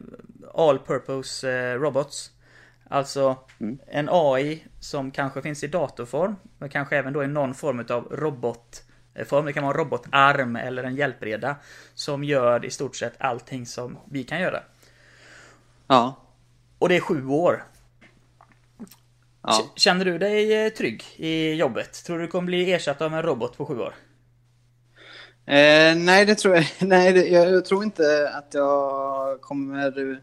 All 0.54 0.78
Purpose 0.78 1.50
eh, 1.52 1.74
Robots. 1.74 2.30
Alltså 2.88 3.36
en 3.86 4.08
AI 4.10 4.64
som 4.80 5.10
kanske 5.10 5.42
finns 5.42 5.64
i 5.64 5.66
datorform, 5.66 6.36
men 6.58 6.68
kanske 6.68 6.96
även 6.96 7.12
då 7.12 7.24
i 7.24 7.26
någon 7.26 7.54
form 7.54 7.84
av 7.88 8.08
robotform. 8.10 9.44
Det 9.44 9.52
kan 9.52 9.62
vara 9.62 9.74
en 9.74 9.78
robotarm 9.78 10.56
eller 10.56 10.84
en 10.84 10.96
hjälpreda. 10.96 11.56
Som 11.94 12.24
gör 12.24 12.64
i 12.64 12.70
stort 12.70 12.96
sett 12.96 13.14
allting 13.18 13.66
som 13.66 13.98
vi 14.10 14.24
kan 14.24 14.40
göra. 14.40 14.62
Ja. 15.86 16.16
Och 16.78 16.88
det 16.88 16.96
är 16.96 17.00
sju 17.00 17.26
år. 17.26 17.64
ja. 19.42 19.72
Känner 19.76 20.04
du 20.04 20.18
dig 20.18 20.64
eh, 20.64 20.72
trygg 20.72 21.04
i 21.16 21.54
jobbet? 21.54 22.04
Tror 22.04 22.18
du 22.18 22.24
du 22.24 22.30
kommer 22.30 22.46
bli 22.46 22.72
ersatt 22.72 23.00
av 23.00 23.14
en 23.14 23.22
robot 23.22 23.56
på 23.56 23.66
sju 23.66 23.78
år? 23.80 23.94
Eh, 25.46 25.96
nej, 25.96 26.26
det 26.26 26.34
tror 26.34 26.54
jag. 26.54 26.66
Nej, 26.88 27.12
det, 27.12 27.28
jag, 27.28 27.50
jag 27.50 27.64
tror 27.64 27.84
inte 27.84 28.30
att 28.34 28.54
jag 28.54 29.40
kommer 29.40 30.20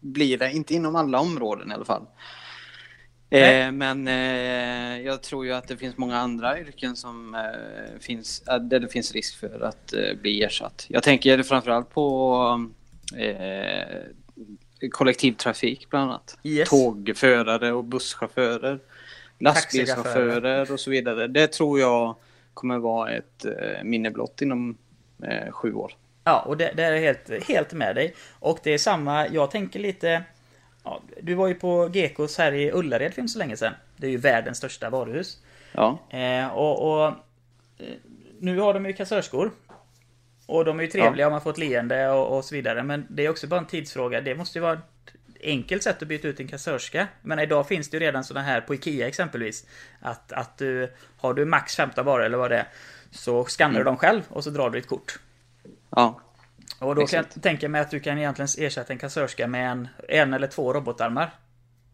bli 0.00 0.36
det. 0.36 0.52
Inte 0.52 0.74
inom 0.74 0.96
alla 0.96 1.20
områden 1.20 1.70
i 1.70 1.74
alla 1.74 1.84
fall. 1.84 2.06
Eh, 3.30 3.72
men 3.72 4.08
eh, 4.08 5.00
jag 5.00 5.22
tror 5.22 5.46
ju 5.46 5.52
att 5.52 5.68
det 5.68 5.76
finns 5.76 5.96
många 5.96 6.18
andra 6.18 6.60
yrken 6.60 6.96
som 6.96 7.34
eh, 7.34 8.00
finns, 8.00 8.42
eh, 8.48 8.58
där 8.58 8.80
det 8.80 8.88
finns 8.88 9.12
risk 9.12 9.40
för 9.40 9.60
att 9.60 9.92
eh, 9.92 10.16
bli 10.22 10.42
ersatt. 10.42 10.86
Jag 10.88 11.02
tänker 11.02 11.42
framförallt 11.42 11.90
på 11.90 12.70
kollektivtrafik 14.90 15.90
bland 15.90 16.10
annat. 16.10 16.38
Yes. 16.42 16.68
Tågförare 16.68 17.72
och 17.72 17.84
busschaufförer. 17.84 18.80
Lastbilschaufförer 19.38 20.72
och 20.72 20.80
så 20.80 20.90
vidare. 20.90 21.26
Det 21.26 21.46
tror 21.46 21.80
jag 21.80 22.16
kommer 22.56 22.78
vara 22.78 23.10
ett 23.10 23.44
eh, 23.44 23.82
minne 23.82 24.10
blott 24.10 24.42
inom 24.42 24.78
eh, 25.22 25.52
sju 25.52 25.74
år. 25.74 25.92
Ja, 26.24 26.40
och 26.40 26.56
det, 26.56 26.72
det 26.76 26.84
är 26.84 26.92
jag 26.92 27.00
helt, 27.00 27.48
helt 27.48 27.72
med 27.72 27.94
dig. 27.94 28.14
Och 28.38 28.58
det 28.62 28.74
är 28.74 28.78
samma, 28.78 29.28
jag 29.28 29.50
tänker 29.50 29.80
lite... 29.80 30.22
Ja, 30.84 31.02
du 31.22 31.34
var 31.34 31.48
ju 31.48 31.54
på 31.54 31.90
Gekos 31.92 32.38
här 32.38 32.52
i 32.52 32.72
Ullared 32.72 33.14
för 33.14 33.22
inte 33.22 33.32
så 33.32 33.38
länge 33.38 33.56
sedan. 33.56 33.72
Det 33.96 34.06
är 34.06 34.10
ju 34.10 34.16
världens 34.16 34.58
största 34.58 34.90
varuhus. 34.90 35.42
Ja, 35.72 35.98
Eh, 36.10 36.46
och, 36.48 36.92
och 36.92 37.06
eh, 37.78 37.94
Nu 38.40 38.58
har 38.58 38.74
de 38.74 38.86
ju 38.86 38.92
kassörskor. 38.92 39.50
Och 40.46 40.64
de 40.64 40.78
är 40.78 40.82
ju 40.82 40.90
trevliga 40.90 41.26
om 41.26 41.32
man 41.32 41.40
får 41.40 41.50
ett 41.50 41.58
leende 41.58 42.08
och, 42.08 42.36
och 42.36 42.44
så 42.44 42.54
vidare. 42.54 42.82
Men 42.82 43.06
det 43.10 43.26
är 43.26 43.30
också 43.30 43.46
bara 43.46 43.60
en 43.60 43.66
tidsfråga. 43.66 44.20
Det 44.20 44.34
måste 44.34 44.58
ju 44.58 44.62
vara 44.62 44.80
enkelt 45.42 45.82
sätt 45.82 46.02
att 46.02 46.08
byta 46.08 46.28
ut 46.28 46.40
en 46.40 46.48
kassörska. 46.48 47.08
Men 47.22 47.38
idag 47.38 47.68
finns 47.68 47.90
det 47.90 47.96
ju 47.96 48.00
redan 48.00 48.24
sådana 48.24 48.46
här 48.46 48.60
på 48.60 48.74
IKEA 48.74 49.08
exempelvis. 49.08 49.66
Att, 50.00 50.32
att 50.32 50.58
du 50.58 50.92
har 51.18 51.34
du 51.34 51.44
max 51.44 51.76
15 51.76 52.04
varor 52.06 52.24
eller 52.24 52.38
vad 52.38 52.50
det 52.50 52.56
är. 52.58 52.68
Så 53.10 53.44
skannar 53.44 53.78
du 53.78 53.84
dem 53.84 53.96
själv 53.96 54.22
och 54.28 54.44
så 54.44 54.50
drar 54.50 54.70
du 54.70 54.78
ett 54.78 54.88
kort. 54.88 55.18
ja, 55.90 56.20
Och 56.78 56.94
då 56.94 57.06
kan 57.06 57.20
Exakt. 57.20 57.36
jag 57.36 57.42
tänka 57.42 57.68
mig 57.68 57.80
att 57.80 57.90
du 57.90 58.00
kan 58.00 58.18
egentligen 58.18 58.48
ersätta 58.58 58.92
en 58.92 58.98
kassörska 58.98 59.46
med 59.46 59.70
en, 59.70 59.88
en 60.08 60.34
eller 60.34 60.46
två 60.46 60.72
robotarmar. 60.72 61.30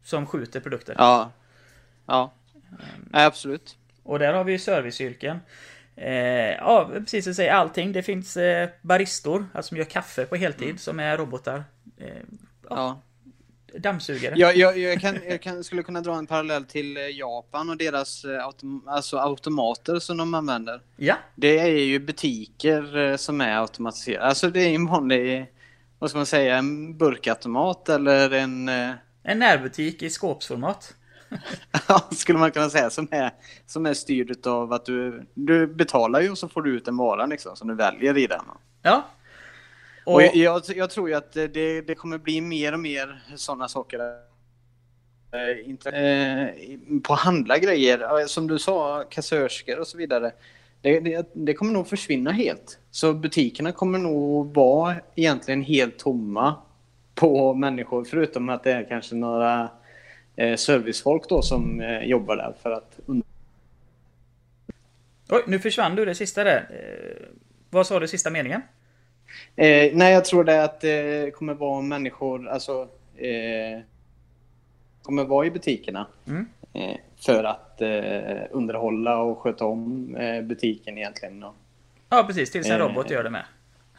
Som 0.05 0.27
skjuter 0.27 0.61
produkter. 0.61 0.95
ja. 0.99 1.31
Ja, 2.07 2.33
Nej, 3.11 3.25
absolut. 3.27 3.77
Och 4.03 4.19
där 4.19 4.33
har 4.35 4.45
vi 4.45 4.53
ju 4.53 4.59
serviceyrken. 4.59 5.41
Eh, 5.97 6.13
ja, 6.51 6.91
precis 6.93 7.25
som 7.25 7.31
du 7.31 7.35
säger, 7.35 7.53
allting. 7.53 7.93
Det 7.93 8.03
finns 8.03 8.37
eh, 8.37 8.69
baristor, 8.83 9.47
alltså 9.55 9.69
som 9.69 9.77
gör 9.77 9.85
kaffe 9.85 10.27
på 10.27 10.37
heltid, 10.37 10.81
som 10.81 11.01
är 11.01 11.17
robotar. 11.19 11.65
Eh, 11.99 12.07
Ja. 12.71 13.01
Dammsugare. 13.79 14.35
Jag, 14.37 14.57
jag, 14.57 14.79
jag, 14.79 15.01
kan, 15.01 15.19
jag 15.29 15.43
kan, 15.43 15.65
skulle 15.65 15.83
kunna 15.83 16.01
dra 16.01 16.15
en 16.15 16.27
parallell 16.27 16.65
till 16.65 16.97
eh, 16.97 17.03
Japan 17.03 17.71
och 17.71 17.77
deras 17.77 18.25
eh, 18.25 18.45
autom, 18.45 18.89
alltså 18.89 19.19
automater 19.19 19.99
som 19.99 20.17
de 20.17 20.35
använder. 20.35 20.81
Ja, 20.97 21.17
Det 21.35 21.59
är 21.59 21.67
ju 21.67 21.99
butiker 21.99 22.97
eh, 22.97 23.17
som 23.17 23.41
är 23.41 23.61
automatiserade. 23.61 24.27
Alltså 24.27 24.51
det 24.51 24.61
är 24.61 24.75
en 24.75 24.87
vanlig, 24.87 25.47
vad 25.99 26.11
ska 26.11 26.19
man 26.19 26.27
säga, 26.27 26.57
en 26.57 26.99
burkautomat 26.99 27.89
eller 27.89 28.31
en... 28.31 28.69
en 29.23 29.39
närbutik 29.39 30.03
i 30.03 30.11
skåpsformat. 30.11 30.95
Ja, 31.89 32.09
skulle 32.11 32.39
man 32.39 32.51
kunna 32.51 32.71
säga. 32.71 32.91
Som 32.91 33.09
är, 33.11 33.31
som 33.67 33.87
är 33.87 33.95
styrd 33.95 34.47
av 34.47 34.73
att 34.73 34.85
du, 34.85 35.27
du 35.35 35.67
betalar 35.67 36.21
ju 36.21 36.31
och 36.31 36.39
så 36.39 36.49
får 36.49 36.63
du 36.63 36.77
ut 36.77 36.89
en 36.89 36.97
vara 36.97 37.27
liksom, 37.27 37.57
som 37.57 37.69
du 37.69 37.75
väljer 37.75 38.19
i 38.19 38.27
den. 38.27 38.45
Ja. 38.83 39.05
Och, 40.05 40.15
och 40.15 40.23
jag, 40.23 40.63
jag, 40.77 40.91
tror 40.91 41.09
ju 41.09 41.15
att 41.15 41.33
det, 41.33 41.81
det 41.81 41.95
kommer 41.95 42.19
bli 42.19 42.41
mer 42.41 42.73
och 42.73 42.81
mer 42.81 43.23
sådana 43.37 43.69
saker. 43.69 44.01
Eh, 45.33 46.31
på 47.03 47.15
handla 47.15 47.59
grejer, 47.59 48.27
som 48.27 48.47
du 48.47 48.59
sa, 48.59 49.05
kassörskor 49.11 49.79
och 49.79 49.87
så 49.87 49.99
vidare. 49.99 50.33
Det, 50.81 51.01
det, 51.01 51.31
det, 51.33 51.55
kommer 51.55 51.73
nog 51.73 51.89
försvinna 51.89 52.33
helt. 52.33 52.79
Så 52.91 53.13
butikerna 53.13 53.73
kommer 53.73 53.99
nog 53.99 54.55
vara 54.55 54.97
egentligen 55.15 55.63
helt 55.63 55.99
tomma 55.99 56.55
på 57.15 57.55
människor, 57.55 58.05
förutom 58.05 58.49
att 58.49 58.65
det 58.65 58.73
är 58.73 58.89
kanske 58.89 59.15
några 59.15 59.71
eh, 60.37 60.57
servicefolk 60.57 61.29
då 61.29 61.43
som 61.43 61.81
eh, 61.81 62.03
jobbar 62.03 62.37
där 62.37 62.55
för 62.63 62.71
att 62.71 62.99
Oj, 65.29 65.43
nu 65.47 65.59
försvann 65.59 65.97
du 65.97 66.05
det 66.05 66.15
sista 66.15 66.45
där. 66.45 66.69
Eh, 66.71 67.27
vad 67.71 67.87
sa 67.87 68.01
du 68.01 68.09
sista 68.09 68.31
meningen? 68.31 68.63
Eh, 69.57 69.91
nej, 69.95 70.13
jag 70.13 70.25
tror 70.25 70.45
det 70.45 70.65
att 70.65 70.81
det 70.81 71.35
kommer 71.35 71.55
vara 71.55 71.83
människor, 71.83 72.49
alltså 72.49 72.89
eh, 73.17 73.81
kommer 75.03 75.25
vara 75.25 75.47
i 75.47 75.51
butikerna. 75.51 76.07
Mm. 76.27 76.47
Eh, 76.73 76.97
för 77.17 77.45
att 77.45 77.81
eh, 77.81 78.43
underhålla 78.51 79.17
och 79.17 79.39
sköta 79.39 79.65
om 79.65 80.15
eh, 80.17 80.43
butiken 80.43 80.99
egentligen. 80.99 81.43
Och, 81.43 81.55
ja, 82.09 82.25
precis. 82.27 82.51
Tills 82.51 82.71
en 82.71 82.79
robot 82.79 83.11
gör 83.11 83.25
det 83.25 83.31
med. 83.31 83.45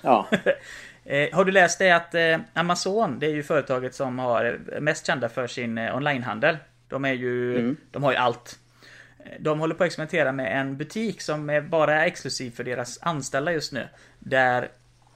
Ja. 0.02 0.28
har 1.32 1.46
du 1.46 1.52
läst 1.52 1.80
det 1.80 1.92
att 1.92 2.16
Amazon, 2.54 3.20
det 3.20 3.26
är 3.26 3.32
ju 3.32 3.44
företaget 3.44 3.96
som 3.96 4.20
har 4.20 4.60
mest 4.80 5.08
kända 5.08 5.30
för 5.30 5.48
sin 5.48 5.78
onlinehandel. 5.78 6.58
De 6.88 7.06
är 7.06 7.14
ju, 7.14 7.60
mm. 7.60 7.78
de 7.92 8.04
har 8.04 8.12
ju 8.12 8.18
allt. 8.18 8.60
De 9.40 9.60
håller 9.60 9.76
på 9.76 9.84
att 9.84 9.88
experimentera 9.88 10.32
med 10.32 10.60
en 10.60 10.78
butik 10.78 11.22
som 11.22 11.50
är 11.50 11.62
bara 11.62 12.06
exklusiv 12.06 12.52
för 12.52 12.64
deras 12.64 13.00
anställda 13.02 13.52
just 13.52 13.74
nu. 13.74 13.88
Där 14.20 14.70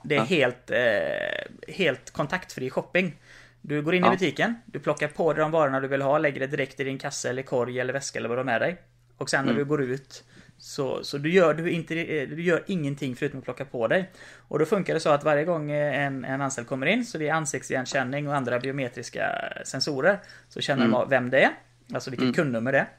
det 0.04 0.16
är 0.16 0.20
ja. 0.20 0.24
helt, 0.24 0.72
eh, 0.72 1.74
helt 1.76 2.12
kontaktfri 2.12 2.70
shopping. 2.70 3.16
Du 3.62 3.82
går 3.82 3.96
in 3.96 4.04
ja. 4.04 4.08
i 4.08 4.12
butiken, 4.12 4.56
du 4.66 4.80
plockar 4.80 5.08
på 5.08 5.34
dig 5.34 5.42
de 5.42 5.52
varorna 5.52 5.80
du 5.80 5.88
vill 5.88 6.02
ha, 6.02 6.18
lägger 6.18 6.40
det 6.40 6.48
direkt 6.48 6.80
i 6.80 6.84
din 6.84 6.98
kasse 6.98 7.30
eller 7.30 7.44
korg 7.44 7.80
eller 7.80 7.94
väska 7.94 8.20
eller 8.20 8.30
vad 8.30 8.38
du 8.38 8.40
har 8.40 8.46
med 8.46 8.62
dig. 8.62 8.78
Och 9.18 9.30
sen 9.30 9.46
när 9.46 9.52
mm. 9.52 9.64
du 9.64 9.70
går 9.70 9.84
ut 9.84 10.24
så, 10.58 11.04
så 11.04 11.18
du, 11.18 11.32
gör, 11.32 11.54
du, 11.54 11.72
inte, 11.72 11.94
du 12.26 12.42
gör 12.42 12.64
ingenting 12.68 13.16
förutom 13.16 13.40
att 13.40 13.46
plocka 13.46 13.66
på 13.66 13.88
dig. 13.88 14.12
Och 14.38 14.60
då 14.60 14.66
funkar 14.66 14.94
det 14.94 15.00
så 15.00 15.10
att 15.10 15.24
varje 15.24 15.46
gång 15.46 15.72
en, 15.72 16.26
en 16.26 16.42
anställd 16.42 16.68
kommer 16.68 16.86
in 16.86 17.06
så 17.06 17.18
vid 17.18 17.32
ansiktsigenkänning 17.32 18.28
och 18.28 18.36
andra 18.36 18.60
biometriska 18.60 19.24
sensorer 19.66 20.20
så 20.50 20.62
känner 20.62 20.86
mm. 20.86 21.00
de 21.00 21.10
vem 21.10 21.30
det 21.30 21.44
är. 21.44 21.52
Alltså 21.94 22.10
vilket 22.10 22.24
mm. 22.24 22.34
kundnummer 22.34 22.72
det 22.72 22.80
är. 22.80 22.90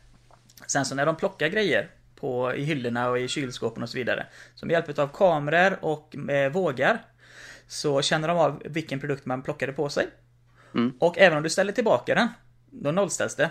Sen 0.66 0.84
så 0.84 0.94
när 0.94 1.06
de 1.06 1.16
plockar 1.16 1.48
grejer 1.48 1.88
på, 2.20 2.54
i 2.54 2.64
hyllorna 2.64 3.10
och 3.10 3.18
i 3.18 3.28
kylskåpen 3.28 3.82
och 3.82 3.88
så 3.88 3.98
vidare. 3.98 4.26
Så 4.54 4.66
med 4.66 4.72
hjälp 4.72 4.98
av 4.98 5.08
kameror 5.08 5.78
och 5.80 6.16
eh, 6.30 6.52
vågar 6.52 7.02
så 7.66 8.02
känner 8.02 8.28
de 8.28 8.38
av 8.38 8.62
vilken 8.64 9.00
produkt 9.00 9.26
man 9.26 9.42
plockade 9.42 9.72
på 9.72 9.88
sig. 9.88 10.06
Mm. 10.74 10.92
Och 11.00 11.18
även 11.18 11.36
om 11.36 11.42
du 11.42 11.50
ställer 11.50 11.72
tillbaka 11.72 12.14
den, 12.14 12.28
då 12.70 12.90
nollställs 12.90 13.36
det. 13.36 13.50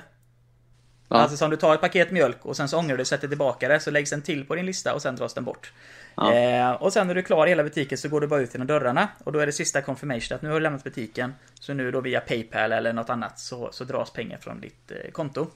Ja. 1.09 1.15
Alltså 1.15 1.37
som 1.37 1.49
du 1.49 1.57
tar 1.57 1.73
ett 1.73 1.81
paket 1.81 2.11
mjölk 2.11 2.45
och 2.45 2.57
sen 2.57 2.69
så 2.69 2.77
ångrar 2.77 2.97
du 2.97 3.01
och 3.01 3.07
sätter 3.07 3.27
tillbaka 3.27 3.67
det 3.67 3.79
så 3.79 3.91
läggs 3.91 4.09
den 4.09 4.21
till 4.21 4.45
på 4.45 4.55
din 4.55 4.65
lista 4.65 4.93
och 4.93 5.01
sen 5.01 5.15
dras 5.15 5.33
den 5.33 5.43
bort. 5.43 5.71
Ja. 6.15 6.33
Eh, 6.33 6.71
och 6.71 6.93
sen 6.93 7.07
när 7.07 7.13
du 7.13 7.19
är 7.19 7.25
klar 7.25 7.47
i 7.47 7.49
hela 7.49 7.63
butiken 7.63 7.97
så 7.97 8.09
går 8.09 8.21
du 8.21 8.27
bara 8.27 8.41
ut 8.41 8.53
genom 8.53 8.67
dörrarna 8.67 9.07
och 9.23 9.31
då 9.31 9.39
är 9.39 9.45
det 9.45 9.51
sista 9.51 9.81
confirmation 9.81 10.35
att 10.35 10.41
nu 10.41 10.49
har 10.49 10.55
du 10.55 10.63
lämnat 10.63 10.83
butiken. 10.83 11.33
Så 11.53 11.73
nu 11.73 11.91
då 11.91 12.01
via 12.01 12.19
Paypal 12.19 12.71
eller 12.71 12.93
något 12.93 13.09
annat 13.09 13.39
så, 13.39 13.69
så 13.71 13.83
dras 13.83 14.11
pengar 14.11 14.37
från 14.37 14.61
ditt 14.61 14.91
eh, 14.91 15.11
konto. 15.11 15.47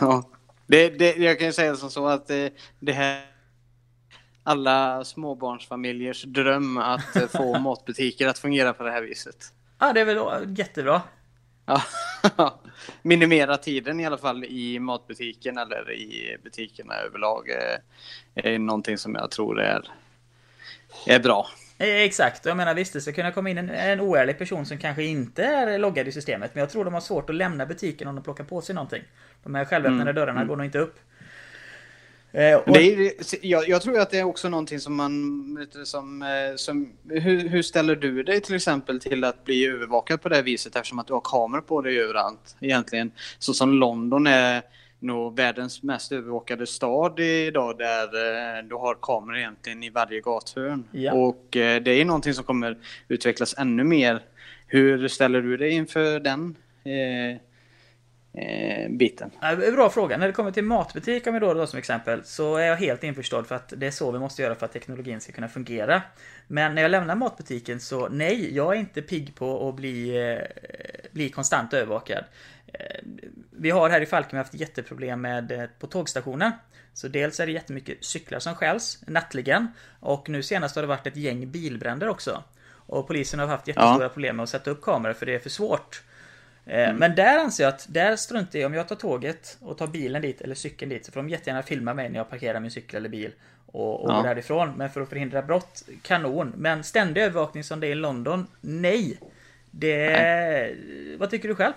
Ja. 0.00 0.24
Det, 0.70 0.88
det, 0.88 1.16
jag 1.16 1.38
kan 1.38 1.46
ju 1.46 1.52
säga 1.52 1.76
som 1.76 1.90
så 1.90 2.06
att 2.06 2.26
det, 2.26 2.52
det 2.78 2.92
här 2.92 3.22
alla 4.42 5.04
småbarnsfamiljers 5.04 6.22
dröm 6.22 6.78
att 6.78 7.16
eh, 7.16 7.28
få 7.28 7.58
matbutiker 7.58 8.28
att 8.28 8.38
fungera 8.38 8.72
på 8.72 8.82
det 8.82 8.90
här 8.90 9.02
viset. 9.02 9.36
Ja, 9.78 9.92
det 9.92 10.00
är 10.00 10.04
väl 10.04 10.58
jättebra. 10.58 11.02
Ja, 11.66 11.82
minimera 13.02 13.56
tiden 13.56 14.00
i 14.00 14.06
alla 14.06 14.18
fall 14.18 14.44
i 14.44 14.78
matbutiken 14.78 15.58
eller 15.58 15.92
i 15.92 16.36
butikerna 16.42 16.94
överlag 16.94 17.48
är, 17.48 17.78
är 18.34 18.58
någonting 18.58 18.98
som 18.98 19.14
jag 19.14 19.30
tror 19.30 19.60
är, 19.60 19.90
är 21.06 21.20
bra. 21.20 21.46
Eh, 21.80 22.00
exakt, 22.00 22.46
jag 22.46 22.56
menar 22.56 22.74
visst 22.74 22.92
det 22.92 23.00
ska 23.00 23.12
kunna 23.12 23.32
komma 23.32 23.50
in 23.50 23.58
en, 23.58 23.70
en 23.70 24.00
oärlig 24.00 24.38
person 24.38 24.66
som 24.66 24.78
kanske 24.78 25.02
inte 25.02 25.44
är 25.44 25.78
loggad 25.78 26.08
i 26.08 26.12
systemet. 26.12 26.50
Men 26.54 26.60
jag 26.60 26.70
tror 26.70 26.84
de 26.84 26.94
har 26.94 27.00
svårt 27.00 27.30
att 27.30 27.36
lämna 27.36 27.66
butiken 27.66 28.08
om 28.08 28.14
de 28.14 28.24
plockar 28.24 28.44
på 28.44 28.60
sig 28.60 28.74
någonting. 28.74 29.02
De 29.42 29.54
här 29.54 29.64
självöppnande 29.64 30.02
mm. 30.02 30.14
dörrarna 30.14 30.40
mm. 30.40 30.48
går 30.48 30.56
nog 30.56 30.66
inte 30.66 30.78
upp. 30.78 30.98
Eh, 32.32 32.54
och... 32.54 32.76
är, 32.76 33.12
jag, 33.46 33.68
jag, 33.68 33.82
tror 33.82 34.00
att 34.00 34.10
det 34.10 34.18
är 34.18 34.24
också 34.24 34.48
någonting 34.48 34.80
som 34.80 34.94
man... 34.94 35.68
Som, 35.84 36.22
eh, 36.22 36.56
som, 36.56 36.92
hur, 37.08 37.48
hur, 37.48 37.62
ställer 37.62 37.96
du 37.96 38.22
dig 38.22 38.40
till 38.40 38.54
exempel 38.54 39.00
till 39.00 39.24
att 39.24 39.44
bli 39.44 39.66
övervakad 39.66 40.22
på 40.22 40.28
det 40.28 40.42
viset 40.42 40.76
eftersom 40.76 40.98
att 40.98 41.06
du 41.06 41.12
har 41.12 41.22
kameror 41.24 41.62
på 41.62 41.82
dig 41.82 42.00
överallt 42.00 42.56
egentligen? 42.60 43.12
Så 43.38 43.54
som 43.54 43.74
London 43.74 44.26
är 44.26 44.62
nog 45.00 45.36
världens 45.36 45.82
mest 45.82 46.12
övervakade 46.12 46.66
stad 46.66 47.20
idag 47.20 47.78
där 47.78 48.04
eh, 48.04 48.64
du 48.64 48.74
har 48.74 48.96
kameror 49.02 49.38
egentligen 49.38 49.82
i 49.82 49.90
varje 49.90 50.20
gathörn. 50.20 50.84
Ja. 50.92 51.12
Och 51.12 51.56
eh, 51.56 51.82
det 51.82 51.90
är 51.90 52.04
någonting 52.04 52.34
som 52.34 52.44
kommer 52.44 52.78
utvecklas 53.08 53.54
ännu 53.58 53.84
mer. 53.84 54.22
Hur 54.66 55.08
ställer 55.08 55.42
du 55.42 55.56
dig 55.56 55.70
inför 55.70 56.20
den? 56.20 56.56
Eh, 56.84 57.30
eh, 58.42 58.90
biten? 58.90 59.30
Bra 59.72 59.90
fråga. 59.90 60.16
När 60.16 60.26
det 60.26 60.32
kommer 60.32 60.50
till 60.50 60.64
matbutik, 60.64 61.26
om 61.26 61.34
vi 61.34 61.40
då, 61.40 61.54
då 61.54 61.66
som 61.66 61.78
exempel, 61.78 62.24
så 62.24 62.56
är 62.56 62.66
jag 62.66 62.76
helt 62.76 63.04
införstådd 63.04 63.46
för 63.46 63.54
att 63.54 63.72
det 63.76 63.86
är 63.86 63.90
så 63.90 64.10
vi 64.10 64.18
måste 64.18 64.42
göra 64.42 64.54
för 64.54 64.66
att 64.66 64.72
teknologin 64.72 65.20
ska 65.20 65.32
kunna 65.32 65.48
fungera. 65.48 66.02
Men 66.46 66.74
när 66.74 66.82
jag 66.82 66.90
lämnar 66.90 67.14
matbutiken 67.14 67.80
så 67.80 68.08
nej, 68.08 68.56
jag 68.56 68.74
är 68.74 68.80
inte 68.80 69.02
pigg 69.02 69.34
på 69.34 69.68
att 69.68 69.74
bli, 69.74 70.18
bli 71.10 71.28
konstant 71.28 71.74
övervakad. 71.74 72.24
Eh, 72.72 73.00
vi 73.50 73.70
har 73.70 73.90
här 73.90 74.00
i 74.00 74.06
Falken 74.06 74.38
haft 74.38 74.54
jätteproblem 74.54 75.20
med 75.20 75.52
eh, 75.52 75.64
på 75.78 75.86
tågstationen. 75.86 76.52
Så 76.94 77.08
dels 77.08 77.40
är 77.40 77.46
det 77.46 77.52
jättemycket 77.52 78.04
cyklar 78.04 78.38
som 78.38 78.54
stjäls 78.54 79.02
nattligen 79.06 79.68
och 80.00 80.28
nu 80.28 80.42
senast 80.42 80.74
har 80.74 80.82
det 80.82 80.88
varit 80.88 81.06
ett 81.06 81.16
gäng 81.16 81.50
bilbränder 81.50 82.08
också. 82.08 82.44
Och 82.72 83.06
polisen 83.06 83.40
har 83.40 83.46
haft 83.46 83.68
jättestora 83.68 84.02
ja. 84.02 84.08
problem 84.08 84.36
med 84.36 84.42
att 84.42 84.48
sätta 84.48 84.70
upp 84.70 84.82
kameror 84.82 85.12
för 85.12 85.26
det 85.26 85.34
är 85.34 85.38
för 85.38 85.50
svårt. 85.50 86.02
Eh, 86.66 86.88
mm. 86.88 86.96
Men 86.96 87.14
där 87.14 87.38
anser 87.38 87.64
jag 87.64 87.74
att, 87.74 87.86
där 87.88 88.16
struntar 88.16 88.58
jag 88.58 88.66
om 88.66 88.74
jag 88.74 88.88
tar 88.88 88.96
tåget 88.96 89.58
och 89.60 89.78
tar 89.78 89.86
bilen 89.86 90.22
dit 90.22 90.40
eller 90.40 90.54
cykeln 90.54 90.88
dit 90.88 91.06
så 91.06 91.12
får 91.12 91.20
de 91.20 91.28
jättegärna 91.28 91.62
filma 91.62 91.94
mig 91.94 92.08
när 92.08 92.16
jag 92.16 92.30
parkerar 92.30 92.60
min 92.60 92.70
cykel 92.70 92.96
eller 92.96 93.08
bil 93.08 93.32
och, 93.66 94.04
och 94.04 94.10
ja. 94.10 94.16
går 94.16 94.22
därifrån. 94.22 94.72
Men 94.76 94.90
för 94.90 95.00
att 95.00 95.08
förhindra 95.08 95.42
brott, 95.42 95.82
kanon. 96.02 96.52
Men 96.56 96.84
ständig 96.84 97.22
övervakning 97.22 97.64
som 97.64 97.80
det 97.80 97.86
är 97.86 97.90
i 97.90 97.94
London, 97.94 98.46
nej. 98.60 99.18
Det... 99.70 100.10
Nej. 100.10 101.16
Vad 101.18 101.30
tycker 101.30 101.48
du 101.48 101.54
själv? 101.54 101.72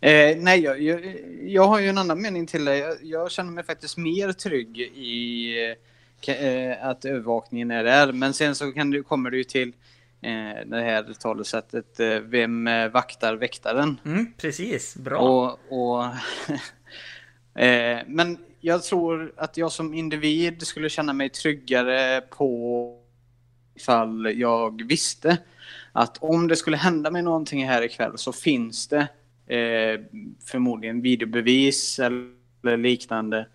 Eh, 0.00 0.36
nej, 0.36 0.60
jag, 0.60 0.82
jag, 0.82 1.16
jag, 1.42 1.64
har 1.64 1.80
ju 1.80 1.88
en 1.88 1.98
annan 1.98 2.22
mening 2.22 2.46
till 2.46 2.64
det. 2.64 2.78
Jag, 2.78 2.96
jag 3.02 3.30
känner 3.30 3.50
mig 3.50 3.64
faktiskt 3.64 3.96
mer 3.96 4.32
trygg 4.32 4.78
i 4.80 5.54
eh, 6.26 6.86
att 6.86 7.04
övervakningen 7.04 7.70
är 7.70 7.84
där. 7.84 8.12
Men 8.12 8.34
sen 8.34 8.54
så 8.54 8.72
kan 8.72 8.90
du, 8.90 9.02
kommer 9.02 9.30
ju 9.30 9.44
till 9.44 9.72
eh, 10.20 10.66
det 10.66 10.82
här 10.82 11.14
talesättet 11.20 12.00
eh, 12.00 12.18
Vem 12.18 12.66
eh, 12.66 12.88
vaktar 12.88 13.34
väktaren? 13.34 14.00
Mm, 14.04 14.32
precis, 14.36 14.96
bra. 14.96 15.18
Och, 15.18 15.58
och 15.70 16.04
eh, 17.62 17.98
men 18.06 18.38
jag 18.60 18.82
tror 18.82 19.32
att 19.36 19.56
jag 19.56 19.72
som 19.72 19.94
individ 19.94 20.66
skulle 20.66 20.88
känna 20.88 21.12
mig 21.12 21.28
tryggare 21.28 22.20
på 22.20 22.94
ifall 23.74 24.32
jag 24.34 24.82
visste 24.82 25.38
att 25.92 26.18
om 26.18 26.48
det 26.48 26.56
skulle 26.56 26.76
hända 26.76 27.10
mig 27.10 27.22
någonting 27.22 27.68
här 27.68 27.82
ikväll 27.82 28.18
så 28.18 28.32
finns 28.32 28.88
det 28.88 29.08
eh, 29.48 30.00
förmodligen 30.46 31.02
videobevis 31.02 31.98
eller 31.98 32.76
liknande 32.76 33.46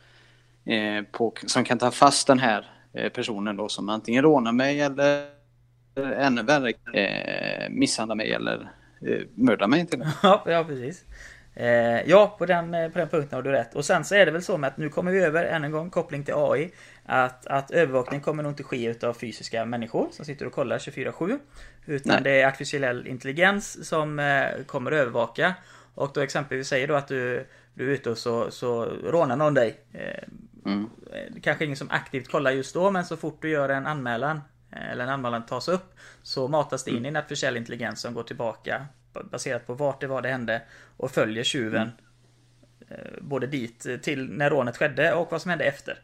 eh, 0.65 1.03
på, 1.12 1.34
som 1.45 1.63
kan 1.63 1.77
ta 1.77 1.91
fast 1.91 2.27
den 2.27 2.39
här 2.39 2.65
eh, 2.93 3.10
personen 3.10 3.58
då 3.58 3.69
som 3.69 3.89
antingen 3.89 4.23
rånar 4.23 4.51
mig 4.51 4.82
eller 4.82 5.25
ännu 6.17 6.43
värre 6.43 6.73
eh, 6.93 7.69
misshandlar 7.69 8.15
mig 8.15 8.34
eller 8.34 8.71
eh, 9.01 9.21
mördar 9.36 9.67
mig 9.67 9.88
till 9.88 9.99
Ja, 10.23 10.43
ja 10.45 10.63
precis. 10.63 11.06
Eh, 11.56 12.10
ja, 12.10 12.36
på 12.39 12.45
den, 12.45 12.73
eh, 12.73 12.89
på 12.89 12.99
den 12.99 13.10
punkten 13.10 13.36
har 13.36 13.43
du 13.43 13.51
rätt. 13.51 13.75
Och 13.75 13.86
sen 13.86 14.06
så 14.06 14.15
är 14.15 14.25
det 14.25 14.32
väl 14.32 14.43
så 14.43 14.58
med 14.58 14.67
att 14.67 14.77
nu 14.77 14.89
kommer 14.89 15.12
vi 15.12 15.19
över, 15.23 15.45
än 15.45 15.63
en 15.63 15.71
gång, 15.71 15.89
koppling 15.89 16.23
till 16.23 16.34
AI. 16.38 16.71
Att, 17.06 17.47
att 17.47 17.71
övervakning 17.71 18.21
kommer 18.21 18.43
nog 18.43 18.51
inte 18.51 18.63
ske 18.63 18.86
utav 18.86 19.13
fysiska 19.13 19.65
människor 19.65 20.08
som 20.12 20.25
sitter 20.25 20.45
och 20.45 20.53
kollar 20.53 20.77
24-7. 20.77 21.39
Utan 21.86 22.13
Nej. 22.13 22.21
det 22.23 22.41
är 22.41 22.47
artificiell 22.47 23.08
intelligens 23.08 23.88
som 23.88 24.19
eh, 24.19 24.63
kommer 24.65 24.91
att 24.91 24.97
övervaka. 24.97 25.53
Och 25.95 26.12
då 26.13 26.21
exempelvis 26.21 26.67
säger 26.67 26.88
då 26.88 26.95
att 26.95 27.08
du, 27.08 27.47
du 27.73 27.89
är 27.89 27.93
ute 27.93 28.10
och 28.10 28.17
så, 28.17 28.51
så 28.51 28.86
rånar 28.86 29.36
någon 29.36 29.53
dig. 29.53 29.79
Eh, 29.93 30.23
mm. 30.65 30.89
Kanske 31.41 31.65
ingen 31.65 31.77
som 31.77 31.89
aktivt 31.89 32.32
kollar 32.32 32.51
just 32.51 32.73
då 32.73 32.91
men 32.91 33.06
så 33.06 33.17
fort 33.17 33.41
du 33.41 33.49
gör 33.49 33.69
en 33.69 33.86
anmälan 33.86 34.41
eh, 34.71 34.91
eller 34.91 35.03
en 35.03 35.10
anmälan 35.10 35.45
tas 35.45 35.67
upp 35.67 35.95
så 36.21 36.47
matas 36.47 36.84
det 36.84 36.91
in 36.91 36.97
mm. 36.97 37.06
i 37.06 37.10
en 37.10 37.15
artificiell 37.15 37.58
intelligens 37.58 38.01
som 38.01 38.13
går 38.13 38.23
tillbaka 38.23 38.86
baserat 39.32 39.67
på 39.67 39.73
vart 39.73 40.01
det 40.01 40.08
var 40.08 40.21
det 40.21 40.29
hände 40.29 40.62
och 40.97 41.12
följer 41.12 41.43
tjuven 41.43 41.91
både 43.21 43.47
dit 43.47 43.88
till 44.01 44.29
när 44.29 44.49
rånet 44.49 44.77
skedde 44.77 45.13
och 45.13 45.32
vad 45.32 45.41
som 45.41 45.49
hände 45.49 45.65
efter. 45.65 45.99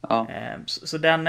Ja. 0.00 0.26
Så, 0.66 0.98
den, 0.98 1.26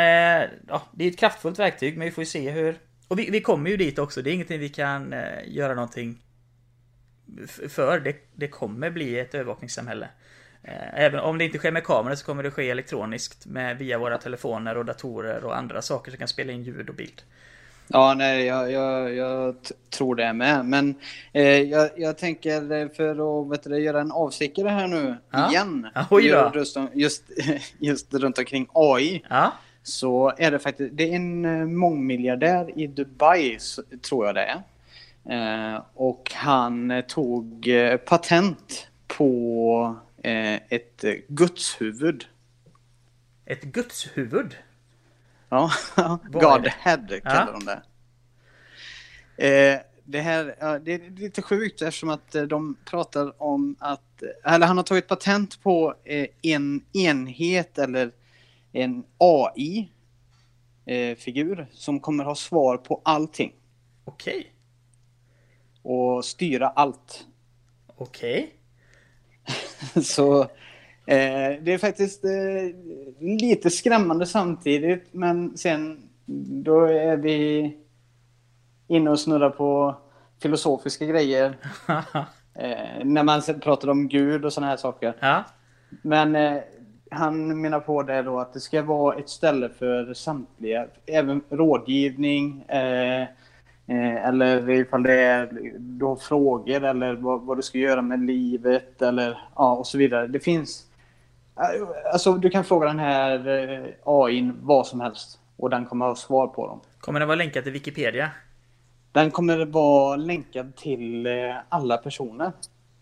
ja, 0.67 0.83
det 0.91 1.05
är 1.05 1.07
ett 1.07 1.19
kraftfullt 1.19 1.59
verktyg 1.59 1.97
men 1.97 2.05
vi 2.05 2.11
får 2.11 2.21
ju 2.21 2.25
se 2.25 2.51
hur... 2.51 2.79
Och 3.07 3.19
vi, 3.19 3.29
vi 3.29 3.41
kommer 3.41 3.69
ju 3.69 3.77
dit 3.77 3.99
också, 3.99 4.21
det 4.21 4.29
är 4.29 4.33
ingenting 4.33 4.59
vi 4.59 4.69
kan 4.69 5.15
göra 5.45 5.73
någonting 5.73 6.21
för. 7.69 7.99
Det, 7.99 8.15
det 8.35 8.47
kommer 8.47 8.89
bli 8.89 9.19
ett 9.19 9.35
övervakningssamhälle. 9.35 10.07
Även 10.93 11.19
om 11.19 11.37
det 11.37 11.45
inte 11.45 11.57
sker 11.57 11.71
med 11.71 11.83
kameror 11.83 12.15
så 12.15 12.25
kommer 12.25 12.43
det 12.43 12.51
ske 12.51 12.69
elektroniskt 12.69 13.45
med, 13.45 13.77
via 13.77 13.97
våra 13.97 14.17
telefoner 14.17 14.77
och 14.77 14.85
datorer 14.85 15.45
och 15.45 15.57
andra 15.57 15.81
saker 15.81 16.11
som 16.11 16.17
kan 16.17 16.27
spela 16.27 16.51
in 16.51 16.63
ljud 16.63 16.89
och 16.89 16.95
bild. 16.95 17.21
Ja, 17.87 18.13
nej, 18.13 18.45
jag, 18.45 18.71
jag, 18.71 19.15
jag 19.15 19.55
tror 19.89 20.15
det 20.15 20.33
med. 20.33 20.65
Men 20.65 20.95
eh, 21.33 21.61
jag, 21.61 21.89
jag, 21.95 22.17
tänker 22.17 22.95
för 22.95 23.41
att 23.41 23.51
vet 23.51 23.63
du, 23.63 23.79
göra 23.79 24.01
en 24.01 24.11
avstickare 24.11 24.69
här 24.69 24.87
nu 24.87 25.15
ja. 25.31 25.49
igen. 25.49 25.87
Då. 26.53 26.59
Just, 26.59 26.77
just, 26.93 27.23
just 27.79 28.13
runt 28.13 28.37
omkring 28.37 28.67
AI. 28.73 29.23
Ja. 29.29 29.53
Så 29.83 30.33
är 30.37 30.51
det 30.51 30.59
faktiskt, 30.59 30.97
det 30.97 31.03
är 31.03 31.15
en 31.15 31.45
eh, 31.45 31.65
mångmiljardär 31.65 32.79
i 32.79 32.87
Dubai, 32.87 33.57
tror 34.01 34.25
jag 34.25 34.35
det 34.35 34.45
är. 34.45 34.61
Eh, 35.29 35.81
och 35.93 36.31
han 36.35 37.03
tog 37.07 37.67
eh, 37.67 37.97
patent 37.97 38.87
på 39.07 39.95
eh, 40.23 40.55
ett 40.55 41.03
gudshuvud. 41.27 42.25
Ett 43.45 43.63
gudshuvud? 43.63 44.55
Ja, 45.49 45.71
Godhead 46.31 47.07
kallar 47.23 47.53
ja. 47.53 47.59
de 47.59 47.65
det. 47.65 47.81
Eh, 49.47 49.79
det 50.03 50.21
här 50.21 50.55
ja, 50.59 50.79
det 50.79 50.93
är 50.93 51.09
lite 51.09 51.41
sjukt 51.41 51.81
eftersom 51.81 52.09
att 52.09 52.35
eh, 52.35 52.43
de 52.43 52.77
pratar 52.85 53.41
om 53.41 53.75
att, 53.79 54.23
eller 54.45 54.67
han 54.67 54.77
har 54.77 54.83
tagit 54.83 55.07
patent 55.07 55.63
på 55.63 55.95
eh, 56.03 56.27
en 56.41 56.85
enhet 56.93 57.77
eller 57.77 58.11
en 58.71 59.03
AI-figur 59.17 59.89
eh, 61.59 61.65
som 61.73 61.99
kommer 61.99 62.23
ha 62.23 62.35
svar 62.35 62.77
på 62.77 63.01
allting. 63.03 63.53
Okej. 64.05 64.53
Och 65.81 66.25
styra 66.25 66.67
allt. 66.67 67.25
Okej. 67.97 68.53
Okay. 69.93 70.03
Så 70.03 70.47
Eh, 71.05 71.57
det 71.61 71.73
är 71.73 71.77
faktiskt 71.77 72.25
eh, 72.25 72.31
lite 73.19 73.69
skrämmande 73.69 74.25
samtidigt, 74.25 75.07
men 75.11 75.57
sen 75.57 76.09
då 76.63 76.85
är 76.85 77.17
vi 77.17 77.77
inne 78.87 79.09
och 79.09 79.19
snurrar 79.19 79.49
på 79.49 79.95
filosofiska 80.41 81.05
grejer. 81.05 81.57
eh, 82.53 83.03
när 83.05 83.23
man 83.23 83.41
pratar 83.61 83.87
om 83.87 84.07
Gud 84.07 84.45
och 84.45 84.53
sådana 84.53 84.69
här 84.69 84.77
saker. 84.77 85.13
Ja. 85.19 85.43
Men 86.01 86.35
eh, 86.35 86.57
han 87.11 87.61
menar 87.61 87.79
på 87.79 88.03
det 88.03 88.21
då 88.21 88.39
att 88.39 88.53
det 88.53 88.59
ska 88.59 88.81
vara 88.81 89.17
ett 89.17 89.29
ställe 89.29 89.69
för 89.69 90.13
samtliga, 90.13 90.87
även 91.05 91.41
rådgivning, 91.49 92.61
eh, 92.61 93.27
eller 93.87 94.69
ifall 94.69 95.03
det 95.03 95.13
är, 95.13 95.49
du 95.79 96.05
har 96.05 96.15
frågor 96.15 96.83
eller 96.83 97.13
vad, 97.13 97.41
vad, 97.41 97.57
du 97.57 97.61
ska 97.61 97.77
göra 97.77 98.01
med 98.01 98.25
livet 98.25 99.01
eller 99.01 99.37
ja, 99.55 99.75
och 99.75 99.87
så 99.87 99.97
vidare. 99.97 100.27
Det 100.27 100.39
finns 100.39 100.87
Alltså 102.13 102.33
du 102.33 102.49
kan 102.49 102.63
fråga 102.63 102.87
den 102.87 102.99
här 102.99 103.47
eh, 103.47 103.89
AI 104.03 104.51
vad 104.61 104.87
som 104.87 105.01
helst 105.01 105.39
och 105.57 105.69
den 105.69 105.85
kommer 105.85 106.05
ha 106.05 106.15
svar 106.15 106.47
på 106.47 106.67
dem. 106.67 106.81
Kommer 106.99 107.19
den 107.19 107.27
vara 107.27 107.37
länkad 107.37 107.63
till 107.63 107.73
Wikipedia? 107.73 108.31
Den 109.11 109.31
kommer 109.31 109.65
vara 109.65 110.15
länkad 110.15 110.75
till 110.75 111.25
eh, 111.25 111.55
alla 111.69 111.97
personer. 111.97 112.51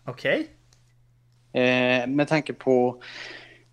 Okej. 0.04 0.48
Okay. 1.52 1.62
Eh, 1.62 2.06
med 2.06 2.28
tanke 2.28 2.52
på 2.52 3.02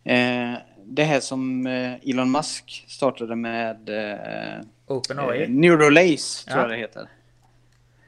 eh, 0.04 0.54
det 0.90 1.04
här 1.04 1.20
som 1.20 1.68
eh, 1.68 2.10
Elon 2.10 2.32
Musk 2.32 2.86
startade 2.88 3.36
med 3.36 3.90
eh, 3.90 4.66
OpenAI. 4.88 5.44
Eh, 5.44 5.50
Neuralace 5.50 6.46
tror 6.46 6.58
ja. 6.58 6.62
jag 6.62 6.70
det 6.70 6.78
heter. 6.78 7.10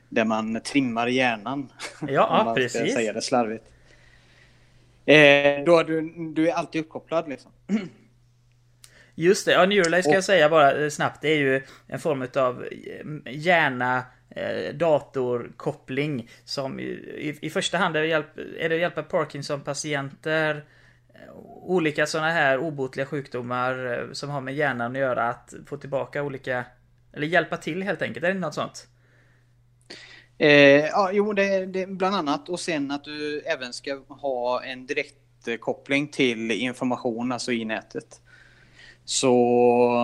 Där 0.10 0.26
man 0.26 0.62
trimmar 0.62 1.08
hjärnan. 1.08 1.72
Ja, 2.02 2.08
ja 2.46 2.54
precis. 2.56 2.94
säga 2.94 3.13
det 3.13 3.22
slarvigt. 3.22 3.65
Eh, 5.06 5.63
då 5.65 5.78
är 5.78 5.84
du, 5.84 6.13
du 6.34 6.50
är 6.50 6.54
alltid 6.54 6.82
uppkopplad 6.82 7.30
liksom. 7.30 7.52
Just 9.15 9.46
det, 9.46 9.52
ja 9.52 9.65
Neuralink 9.65 10.04
ska 10.04 10.13
jag 10.13 10.24
säga 10.24 10.50
bara 10.50 10.89
snabbt. 10.89 11.22
Det 11.22 11.30
är 11.30 11.38
ju 11.38 11.62
en 11.88 12.00
form 12.00 12.28
av 12.36 12.65
hjärna 13.26 14.04
datorkoppling 14.74 16.30
som 16.46 16.80
i, 16.80 17.38
i 17.42 17.50
första 17.50 17.78
hand 17.78 17.96
är 17.96 18.02
det, 18.02 18.08
hjälp, 18.08 18.38
är 18.60 18.70
det 18.70 18.78
hjälpa 18.78 19.04
Parkinson-patienter 19.04 20.63
olika 21.62 22.05
sådana 22.05 22.32
här 22.32 22.58
obotliga 22.58 23.05
sjukdomar 23.05 24.10
som 24.13 24.29
har 24.29 24.41
med 24.41 24.55
hjärnan 24.55 24.91
att 24.91 25.01
göra 25.01 25.29
att 25.29 25.53
få 25.65 25.77
tillbaka 25.77 26.23
olika 26.23 26.65
eller 27.13 27.27
hjälpa 27.27 27.58
till 27.58 27.84
helt 27.84 28.01
enkelt. 28.01 28.25
Är 28.25 28.34
det 28.34 28.39
något 28.39 28.53
sånt? 28.53 28.88
Eh, 30.38 30.86
ja, 30.86 31.10
jo, 31.13 31.34
det, 31.34 31.65
det 31.65 31.86
bland 31.86 32.15
annat. 32.15 32.49
Och 32.49 32.60
sen 32.60 32.91
att 32.91 33.03
du 33.03 33.39
även 33.39 33.73
ska 33.73 33.99
ha 34.08 34.63
en 34.63 34.86
direktkoppling 34.86 36.08
till 36.08 36.51
information, 36.51 37.32
alltså 37.32 37.51
i 37.51 37.65
nätet. 37.65 38.21
Så 39.05 39.99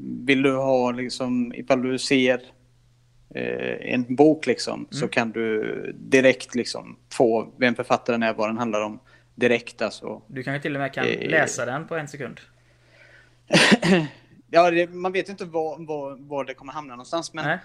vill 0.00 0.42
du 0.42 0.56
ha 0.56 0.90
liksom, 0.90 1.54
ifall 1.54 1.82
du 1.82 1.98
ser 1.98 2.40
eh, 3.34 3.92
en 3.94 4.14
bok 4.14 4.46
liksom, 4.46 4.74
mm. 4.74 4.88
så 4.90 5.08
kan 5.08 5.32
du 5.32 5.92
direkt 5.98 6.54
liksom 6.54 6.96
få 7.12 7.52
vem 7.56 7.74
författaren 7.74 8.22
är, 8.22 8.34
vad 8.34 8.48
den 8.48 8.58
handlar 8.58 8.80
om 8.82 9.00
direkt 9.34 9.82
alltså. 9.82 10.22
Du 10.26 10.42
kanske 10.42 10.62
till 10.62 10.74
och 10.74 10.80
med 10.80 10.92
kan 10.92 11.06
eh, 11.06 11.28
läsa 11.28 11.64
den 11.64 11.86
på 11.86 11.96
en 11.96 12.08
sekund? 12.08 12.40
ja, 14.50 14.70
det, 14.70 14.90
man 14.90 15.12
vet 15.12 15.28
inte 15.28 15.44
var, 15.44 15.86
var, 15.86 16.16
var 16.28 16.44
det 16.44 16.54
kommer 16.54 16.72
hamna 16.72 16.92
någonstans. 16.92 17.32
Men, 17.32 17.58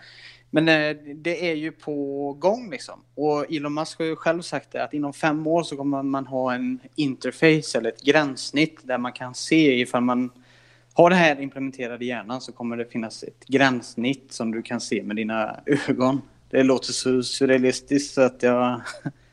men 0.49 0.67
eh, 0.67 0.95
det 1.15 1.49
är 1.49 1.56
ju 1.56 1.71
på 1.71 2.34
gång 2.34 2.69
liksom. 2.71 3.04
Och 3.15 3.51
Elon 3.51 3.73
Musk 3.73 3.99
har 3.99 4.06
ju 4.06 4.15
själv 4.15 4.41
sagt 4.41 4.71
det 4.71 4.84
att 4.84 4.93
inom 4.93 5.13
fem 5.13 5.47
år 5.47 5.63
så 5.63 5.78
kommer 5.78 6.04
man 6.04 6.28
ha 6.28 6.54
en 6.54 6.80
interface 6.95 7.78
eller 7.78 7.89
ett 7.89 8.01
gränssnitt 8.01 8.80
där 8.84 8.97
man 8.97 9.13
kan 9.13 9.36
se 9.36 9.80
ifall 9.80 10.01
man 10.01 10.32
har 10.93 11.10
det 11.10 11.15
här 11.15 11.41
implementerat 11.41 12.01
i 12.01 12.06
hjärnan 12.06 12.41
så 12.41 12.51
kommer 12.51 12.78
det 12.78 12.86
finnas 12.86 13.23
ett 13.23 13.45
gränssnitt 13.47 14.34
som 14.34 14.51
du 14.51 14.62
kan 14.62 14.82
se 14.82 15.04
med 15.04 15.15
dina 15.15 15.60
ögon. 15.65 16.21
Det 16.49 16.63
låter 16.63 16.93
så 16.93 17.23
surrealistiskt 17.23 18.13
så 18.13 18.21
att 18.21 18.43
jag... 18.43 18.82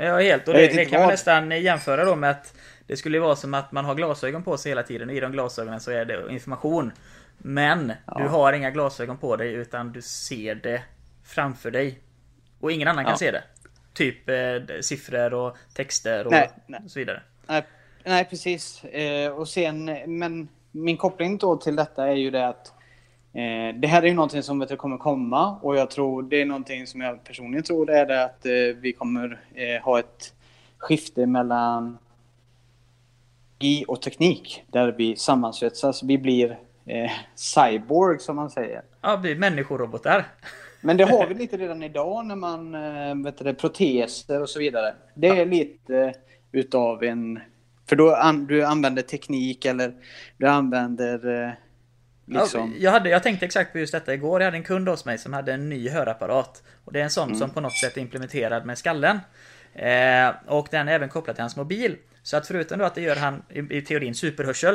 Ja, 0.00 0.18
helt. 0.18 0.48
Och 0.48 0.54
det, 0.54 0.66
det 0.66 0.84
kan 0.84 1.00
man 1.00 1.10
nästan 1.10 1.50
jämföra 1.50 2.04
då 2.04 2.16
med 2.16 2.30
att 2.30 2.54
det 2.86 2.96
skulle 2.96 3.20
vara 3.20 3.36
som 3.36 3.54
att 3.54 3.72
man 3.72 3.84
har 3.84 3.94
glasögon 3.94 4.42
på 4.42 4.56
sig 4.56 4.70
hela 4.70 4.82
tiden 4.82 5.08
och 5.08 5.14
i 5.14 5.20
de 5.20 5.32
glasögonen 5.32 5.80
så 5.80 5.90
är 5.90 6.04
det 6.04 6.32
information. 6.32 6.92
Men 7.38 7.92
ja. 8.06 8.18
du 8.18 8.28
har 8.28 8.52
inga 8.52 8.70
glasögon 8.70 9.16
på 9.18 9.36
dig 9.36 9.52
utan 9.52 9.92
du 9.92 10.02
ser 10.02 10.54
det 10.54 10.82
framför 11.24 11.70
dig. 11.70 11.98
Och 12.60 12.72
ingen 12.72 12.88
annan 12.88 13.04
ja. 13.04 13.08
kan 13.08 13.18
se 13.18 13.30
det. 13.30 13.42
Typ 13.92 14.28
eh, 14.28 14.80
siffror 14.80 15.34
och 15.34 15.56
texter 15.74 16.26
och, 16.26 16.32
nej, 16.32 16.50
nej. 16.66 16.80
så 16.86 16.98
vidare. 16.98 17.22
Nej, 17.46 17.66
nej 18.04 18.24
precis. 18.24 18.84
Eh, 18.84 19.30
och 19.32 19.48
sen, 19.48 19.84
men 20.06 20.48
min 20.70 20.96
koppling 20.96 21.38
då 21.38 21.56
till 21.56 21.76
detta 21.76 22.08
är 22.08 22.14
ju 22.14 22.30
det 22.30 22.48
att 22.48 22.72
eh, 23.36 23.74
det 23.74 23.88
här 23.88 24.02
är 24.02 24.06
ju 24.06 24.14
någonting 24.14 24.42
som 24.42 24.58
vet, 24.58 24.78
kommer 24.78 24.96
komma 24.96 25.58
och 25.62 25.76
jag 25.76 25.90
tror 25.90 26.22
det 26.22 26.40
är 26.40 26.46
någonting 26.46 26.86
som 26.86 27.00
jag 27.00 27.24
personligen 27.24 27.64
tror 27.64 27.86
det 27.86 27.98
är 27.98 28.06
det 28.06 28.24
att 28.24 28.46
eh, 28.46 28.52
vi 28.80 28.92
kommer 28.92 29.40
eh, 29.54 29.84
ha 29.84 29.98
ett 29.98 30.32
skifte 30.78 31.26
mellan 31.26 31.98
och 33.86 34.02
teknik 34.02 34.64
där 34.72 34.94
vi 34.98 35.16
sammansvetsas. 35.16 36.02
Vi 36.02 36.18
blir 36.18 36.58
eh, 36.86 37.10
cyborg 37.34 38.18
som 38.18 38.36
man 38.36 38.50
säger. 38.50 38.82
Ja, 39.00 39.16
blir 39.16 39.36
människorobotar. 39.36 40.26
Men 40.80 40.96
det 40.96 41.04
har 41.04 41.26
vi 41.26 41.34
lite 41.38 41.56
redan 41.56 41.82
idag 41.82 42.26
när 42.26 42.36
man, 42.36 42.74
eh, 42.74 43.24
vet 43.24 43.38
du, 43.38 43.54
proteser 43.54 44.42
och 44.42 44.48
så 44.48 44.58
vidare. 44.58 44.94
Det 45.14 45.28
är 45.28 45.36
ja. 45.36 45.44
lite 45.44 46.14
utav 46.52 47.04
en... 47.04 47.40
För 47.88 47.96
då 47.96 48.14
an, 48.14 48.46
du 48.46 48.64
använder 48.64 49.02
teknik 49.02 49.64
eller 49.64 49.94
du 50.36 50.48
använder 50.48 51.44
eh, 51.44 51.50
liksom... 52.26 52.70
Ja, 52.70 52.76
jag, 52.80 52.90
hade, 52.90 53.10
jag 53.10 53.22
tänkte 53.22 53.46
exakt 53.46 53.72
på 53.72 53.78
just 53.78 53.92
detta 53.92 54.14
igår. 54.14 54.40
Jag 54.40 54.46
hade 54.46 54.56
en 54.56 54.64
kund 54.64 54.88
hos 54.88 55.04
mig 55.04 55.18
som 55.18 55.32
hade 55.32 55.52
en 55.52 55.68
ny 55.68 55.88
hörapparat. 55.88 56.62
Och 56.84 56.92
det 56.92 57.00
är 57.00 57.04
en 57.04 57.10
sån 57.10 57.28
mm. 57.28 57.38
som 57.38 57.50
på 57.50 57.60
något 57.60 57.76
sätt 57.76 57.96
är 57.96 58.00
implementerad 58.00 58.66
med 58.66 58.78
skallen. 58.78 59.20
Eh, 59.74 60.34
och 60.46 60.68
den 60.70 60.88
är 60.88 60.92
även 60.92 61.08
kopplad 61.08 61.36
till 61.36 61.42
hans 61.42 61.56
mobil. 61.56 61.96
Så 62.22 62.36
att 62.36 62.46
förutom 62.46 62.78
då 62.78 62.84
att 62.84 62.94
det 62.94 63.00
gör 63.00 63.16
han 63.16 63.42
i, 63.48 63.76
i 63.78 63.82
teorin 63.82 64.14
superhörsel 64.14 64.74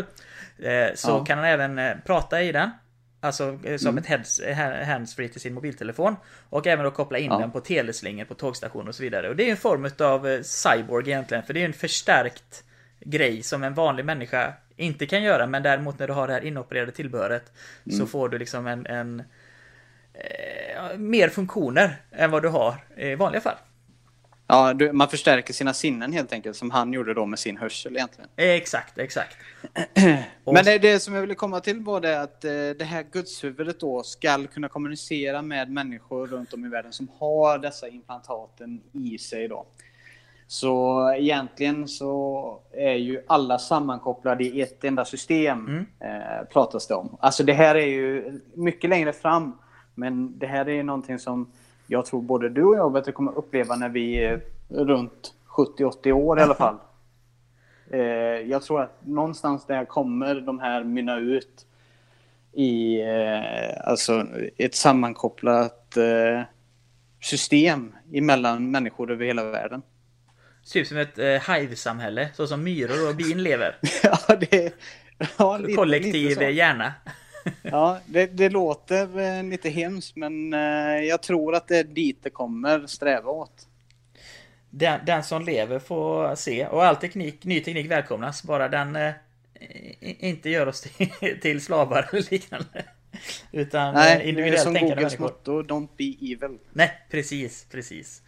eh, 0.60 0.96
Så 0.96 1.10
ja. 1.10 1.26
kan 1.26 1.38
han 1.38 1.48
även 1.48 1.80
eh, 1.80 1.96
prata 2.06 2.42
i 2.42 2.52
den 2.52 2.72
Alltså 3.20 3.60
eh, 3.64 3.78
som 3.78 3.90
mm. 3.90 3.98
ett 3.98 4.06
heads, 4.06 4.42
handsfree 4.86 5.30
till 5.30 5.42
sin 5.42 5.54
mobiltelefon 5.54 6.16
Och 6.50 6.68
även 6.68 6.86
då 6.86 6.92
koppla 6.92 7.18
in 7.18 7.32
ja. 7.32 7.38
den 7.38 7.52
på 7.52 7.60
teleslingor 7.60 8.26
på 8.26 8.34
tågstationer 8.34 8.88
och 8.88 8.96
så 8.96 9.04
vidare 9.04 9.30
Och 9.30 9.36
det 9.36 9.48
är 9.48 9.52
en 9.52 9.58
form 9.58 9.90
av 10.00 10.28
eh, 10.28 10.42
cyborg 10.42 11.10
egentligen 11.10 11.44
För 11.44 11.54
det 11.54 11.62
är 11.62 11.66
en 11.66 11.74
förstärkt 11.74 12.64
grej 13.02 13.44
som 13.44 13.64
en 13.64 13.74
vanlig 13.74 14.06
människa 14.06 14.54
inte 14.76 15.06
kan 15.06 15.24
göra 15.24 15.48
Men 15.48 15.64
däremot 15.64 16.00
när 16.00 16.08
du 16.08 16.14
har 16.14 16.28
det 16.28 16.34
här 16.34 16.46
inopererade 16.46 16.92
tillbehöret 16.92 17.52
mm. 17.86 18.00
Så 18.00 18.06
får 18.06 18.30
du 18.30 18.38
liksom 18.38 18.68
en, 18.68 18.86
en 18.86 19.24
eh, 20.14 20.98
Mer 20.98 21.30
funktioner 21.30 22.02
än 22.12 22.32
vad 22.32 22.42
du 22.42 22.50
har 22.50 22.76
i 22.98 23.16
vanliga 23.16 23.42
fall 23.42 23.58
Ja, 24.52 24.74
du, 24.74 24.92
man 24.92 25.10
förstärker 25.10 25.54
sina 25.54 25.74
sinnen 25.74 26.14
helt 26.14 26.34
enkelt, 26.34 26.58
som 26.58 26.72
han 26.72 26.94
gjorde 26.94 27.14
då 27.14 27.26
med 27.26 27.40
sin 27.40 27.58
hörsel 27.58 27.96
egentligen. 27.96 28.30
Exakt, 28.36 28.98
exakt. 28.98 29.38
Men 30.46 30.66
det, 30.66 30.78
det 30.78 31.00
som 31.00 31.14
jag 31.14 31.22
ville 31.22 31.36
komma 31.36 31.60
till 31.60 31.80
var 31.80 32.02
det 32.02 32.22
att 32.22 32.46
eh, 32.46 32.52
det 32.52 32.84
här 32.84 33.06
gudshuvudet 33.12 33.80
då 33.80 34.04
ska 34.04 34.48
kunna 34.48 34.70
kommunicera 34.70 35.42
med 35.42 35.72
människor 35.72 36.28
runt 36.28 36.54
om 36.54 36.66
i 36.66 36.70
världen 36.70 36.94
som 36.94 37.12
har 37.20 37.58
dessa 37.58 37.88
implantaten 37.88 38.82
i 38.94 39.18
sig 39.18 39.48
då. 39.48 39.66
Så 40.52 41.14
egentligen 41.14 41.88
så 41.88 42.60
är 42.72 42.94
ju 42.94 43.22
alla 43.28 43.60
sammankopplade 43.60 44.44
i 44.44 44.62
ett 44.62 44.84
enda 44.84 45.06
system, 45.06 45.86
eh, 46.00 46.46
pratas 46.54 46.88
det 46.88 46.94
om. 46.94 47.18
Alltså 47.20 47.44
det 47.44 47.54
här 47.54 47.76
är 47.76 47.86
ju 47.86 48.40
mycket 48.54 48.90
längre 48.90 49.14
fram, 49.14 49.58
men 49.96 50.40
det 50.40 50.48
här 50.48 50.66
är 50.66 50.74
ju 50.74 50.84
någonting 50.84 51.20
som 51.20 51.52
jag 51.88 52.06
tror 52.06 52.22
både 52.22 52.50
du 52.50 52.64
och 52.64 52.98
jag 53.06 53.14
kommer 53.16 53.38
uppleva 53.38 53.76
när 53.76 53.90
vi 53.90 54.24
är 54.24 54.42
runt 54.70 55.34
70-80 55.48 56.12
år 56.12 56.40
i 56.40 56.42
alla 56.42 56.56
fall. 56.56 56.76
Eh, 57.94 58.00
jag 58.50 58.64
tror 58.64 58.82
att 58.82 59.06
någonstans 59.06 59.66
där 59.66 59.86
kommer 59.86 60.36
de 60.36 60.60
här 60.60 60.84
mynna 60.84 61.18
ut 61.18 61.66
i 62.52 63.02
eh, 63.02 63.90
alltså 63.90 64.26
ett 64.58 64.76
sammankopplat 64.76 65.98
eh, 65.98 66.42
system 67.22 67.96
emellan 68.14 68.72
människor 68.72 69.12
över 69.12 69.26
hela 69.26 69.44
världen. 69.44 69.82
Typ 70.70 70.88
som 70.88 70.98
ett 70.98 71.18
eh, 71.18 71.26
hive-samhälle, 71.56 72.30
så 72.34 72.48
som 72.48 72.64
myror 72.64 73.10
och 73.10 73.16
bin 73.16 73.44
lever. 73.44 73.78
ja, 74.04 74.36
det, 74.36 74.74
ja, 75.38 75.58
lite- 75.58 75.74
Kollektiv 75.74 76.14
lite 76.30 76.36
så. 76.36 76.50
hjärna. 76.50 76.94
Ja, 77.62 78.00
det, 78.06 78.26
det 78.26 78.50
låter 78.50 79.20
eh, 79.20 79.44
lite 79.44 79.70
hemskt 79.70 80.16
men 80.16 80.54
eh, 80.54 80.60
jag 81.04 81.22
tror 81.22 81.56
att 81.56 81.68
det 81.68 81.78
är 81.78 81.84
dit 81.84 82.20
det 82.24 82.30
kommer 82.30 82.88
sträva 82.88 83.32
åt. 83.32 83.68
Den, 84.70 85.00
den 85.06 85.24
som 85.24 85.42
lever 85.46 85.80
får 85.80 86.36
se. 86.36 86.66
Och 86.68 86.86
all 86.86 86.96
teknik, 86.96 87.46
ny 87.46 87.60
teknik 87.62 87.92
välkomnas. 87.92 88.44
Bara 88.44 88.70
den 88.70 88.96
eh, 88.96 89.12
inte 90.00 90.50
gör 90.50 90.68
oss 90.68 90.82
till, 90.82 91.10
till 91.42 91.62
slavar 91.62 92.10
eller 92.12 92.32
liknande. 92.32 92.86
Utan 93.52 93.88
eh, 93.88 93.94
Nej, 93.94 94.18
det 94.18 94.24
är 94.24 94.28
individuellt 94.28 94.64
som 94.64 94.74
tänkande 94.74 94.96
Googles 94.96 95.20
människor. 95.20 95.36
motto, 95.60 95.74
don't 95.76 95.88
be 95.98 96.34
evil. 96.34 96.58
Nej, 96.74 96.92
precis, 97.12 97.66
precis. 97.72 98.22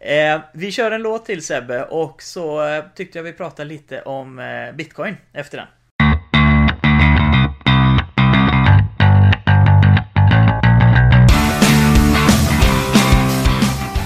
Eh, 0.00 0.40
vi 0.52 0.72
kör 0.72 0.90
en 0.90 1.02
låt 1.02 1.24
till 1.24 1.42
Sebbe 1.42 1.84
och 1.84 2.22
så 2.22 2.66
eh, 2.66 2.84
tyckte 2.94 3.18
jag 3.18 3.22
vi 3.22 3.32
pratade 3.32 3.68
lite 3.68 4.02
om 4.02 4.38
eh, 4.38 4.72
Bitcoin 4.72 5.16
efter 5.32 5.58
den. 5.58 5.66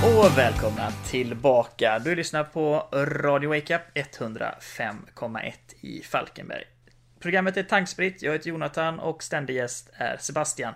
Och 0.05 0.39
välkomna 0.39 0.91
tillbaka! 1.11 1.99
Du 1.99 2.15
lyssnar 2.15 2.45
på 2.45 2.89
Radio 2.93 3.49
Wakeup 3.51 3.83
105,1 3.95 5.53
i 5.81 6.03
Falkenberg. 6.03 6.65
Programmet 7.21 7.57
är 7.57 7.63
Tankspritt, 7.63 8.23
jag 8.23 8.33
heter 8.33 8.49
Jonathan 8.49 8.99
och 8.99 9.23
ständig 9.23 9.55
gäst 9.55 9.91
är 9.93 10.17
Sebastian. 10.21 10.75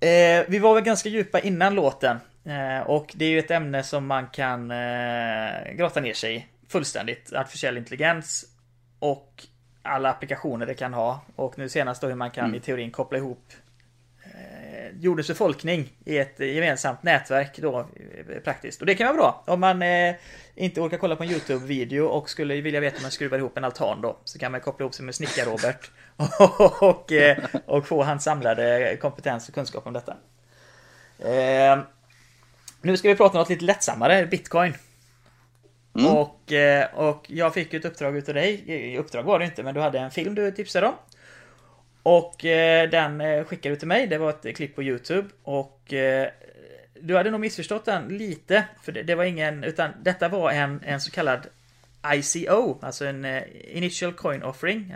Eh, 0.00 0.44
vi 0.48 0.58
var 0.58 0.74
väl 0.74 0.84
ganska 0.84 1.08
djupa 1.08 1.40
innan 1.40 1.74
låten. 1.74 2.18
Eh, 2.44 2.80
och 2.80 3.12
det 3.14 3.24
är 3.24 3.30
ju 3.30 3.38
ett 3.38 3.50
ämne 3.50 3.82
som 3.82 4.06
man 4.06 4.26
kan 4.26 4.70
eh, 4.70 5.72
grotta 5.72 6.00
ner 6.00 6.14
sig 6.14 6.36
i 6.36 6.46
fullständigt. 6.68 7.32
Artificiell 7.32 7.78
intelligens 7.78 8.44
och 8.98 9.46
alla 9.82 10.10
applikationer 10.10 10.66
det 10.66 10.74
kan 10.74 10.94
ha. 10.94 11.20
Och 11.36 11.58
nu 11.58 11.68
senast 11.68 12.00
då 12.00 12.06
hur 12.06 12.14
man 12.14 12.30
kan 12.30 12.54
i 12.54 12.60
teorin 12.60 12.90
koppla 12.90 13.18
ihop 13.18 13.52
eh, 14.24 14.96
jordens 15.00 15.28
befolkning 15.28 15.92
i 16.04 16.18
ett 16.18 16.40
gemensamt 16.40 17.02
nätverk 17.02 17.58
då 17.58 17.86
praktiskt. 18.44 18.80
Och 18.80 18.86
det 18.86 18.94
kan 18.94 19.06
vara 19.06 19.16
bra 19.16 19.44
om 19.46 19.60
man 19.60 19.82
eh, 19.82 20.14
inte 20.54 20.80
orkar 20.80 20.98
kolla 20.98 21.16
på 21.16 21.22
en 21.22 21.30
YouTube-video 21.30 22.04
och 22.04 22.30
skulle 22.30 22.60
vilja 22.60 22.80
veta 22.80 22.96
hur 22.96 23.02
man 23.02 23.10
skruvar 23.10 23.38
ihop 23.38 23.58
en 23.58 23.64
altan 23.64 24.00
då. 24.00 24.18
Så 24.24 24.38
kan 24.38 24.52
man 24.52 24.60
koppla 24.60 24.84
ihop 24.84 24.94
sig 24.94 25.04
med 25.04 25.14
Snickar-Robert 25.14 25.90
och, 26.80 27.12
eh, 27.12 27.38
och 27.66 27.86
få 27.86 28.02
hans 28.02 28.24
samlade 28.24 28.96
kompetens 29.00 29.48
och 29.48 29.54
kunskap 29.54 29.86
om 29.86 29.92
detta. 29.92 30.16
Eh, 32.82 32.90
nu 32.90 32.96
ska 32.96 33.08
vi 33.08 33.14
prata 33.16 33.32
om 33.32 33.38
något 33.40 33.48
lite 33.50 33.64
lättsammare, 33.64 34.26
Bitcoin. 34.26 34.74
Och, 36.08 36.52
eh, 36.52 36.94
och 36.94 37.24
jag 37.28 37.54
fick 37.54 37.72
ju 37.72 37.78
ett 37.78 37.84
uppdrag 37.84 38.16
utav 38.16 38.34
dig. 38.34 38.62
I- 38.66 38.98
Uppdrag 38.98 39.22
var 39.22 39.38
det 39.38 39.44
inte, 39.44 39.62
men 39.62 39.74
du 39.74 39.80
hade 39.80 39.98
en 39.98 40.10
film 40.10 40.34
du 40.34 40.50
tipsade 40.50 40.86
om. 40.86 40.94
Och 42.02 42.44
eh, 42.44 42.90
den 42.90 43.20
eh, 43.20 43.44
skickade 43.44 43.74
du 43.74 43.78
till 43.78 43.88
mig. 43.88 44.06
Det 44.06 44.18
var 44.18 44.30
ett 44.30 44.56
klipp 44.56 44.74
på 44.74 44.82
YouTube. 44.82 45.28
Och 45.42 45.92
eh, 45.92 46.28
du 47.00 47.16
hade 47.16 47.30
nog 47.30 47.40
missförstått 47.40 47.84
den 47.84 48.08
lite. 48.08 48.64
För 48.82 48.92
det, 48.92 49.02
det 49.02 49.14
var 49.14 49.24
ingen, 49.24 49.64
utan 49.64 49.90
detta 50.02 50.28
var 50.28 50.50
en, 50.50 50.80
en 50.84 51.00
så 51.00 51.10
kallad 51.10 51.46
ICO, 52.14 52.78
alltså 52.82 53.04
en 53.06 53.24
eh, 53.24 53.42
Initial 53.76 54.12
Coin 54.12 54.42
Offering. 54.42 54.94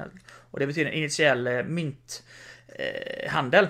Och 0.51 0.59
det 0.61 0.66
betyder 0.66 0.91
en 0.91 0.97
initiell 0.97 1.47
eh, 1.47 1.53
mynthandel. 1.62 2.24
Eh, 2.68 3.30
handel. 3.30 3.68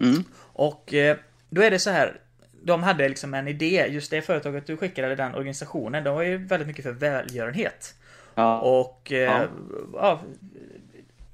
Mm. 0.00 0.24
Och 0.36 0.94
eh, 0.94 1.16
då 1.50 1.62
är 1.62 1.70
det 1.70 1.78
så 1.78 1.90
här. 1.90 2.20
De 2.64 2.82
hade 2.82 3.08
liksom 3.08 3.34
en 3.34 3.48
idé, 3.48 3.86
just 3.88 4.10
det 4.10 4.22
företaget 4.22 4.66
du 4.66 4.76
skickade, 4.76 5.14
den 5.14 5.34
organisationen, 5.34 6.04
de 6.04 6.14
var 6.14 6.22
ju 6.22 6.36
väldigt 6.36 6.66
mycket 6.66 6.84
för 6.84 6.92
välgörenhet. 6.92 7.94
Ja. 8.34 8.60
Och 8.60 9.12
eh, 9.12 9.18
Ja. 9.18 9.48
ja, 9.92 10.20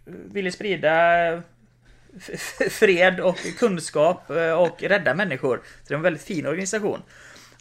ville 0.04 0.52
sprida 0.52 1.42
fred 2.70 3.20
och 3.20 3.38
kunskap 3.58 4.30
eh, 4.30 4.52
och 4.52 4.82
rädda 4.82 5.14
människor. 5.14 5.56
Så 5.56 5.88
det 5.88 5.94
var 5.94 5.98
en 5.98 6.02
väldigt 6.02 6.22
fin 6.22 6.46
organisation. 6.46 7.02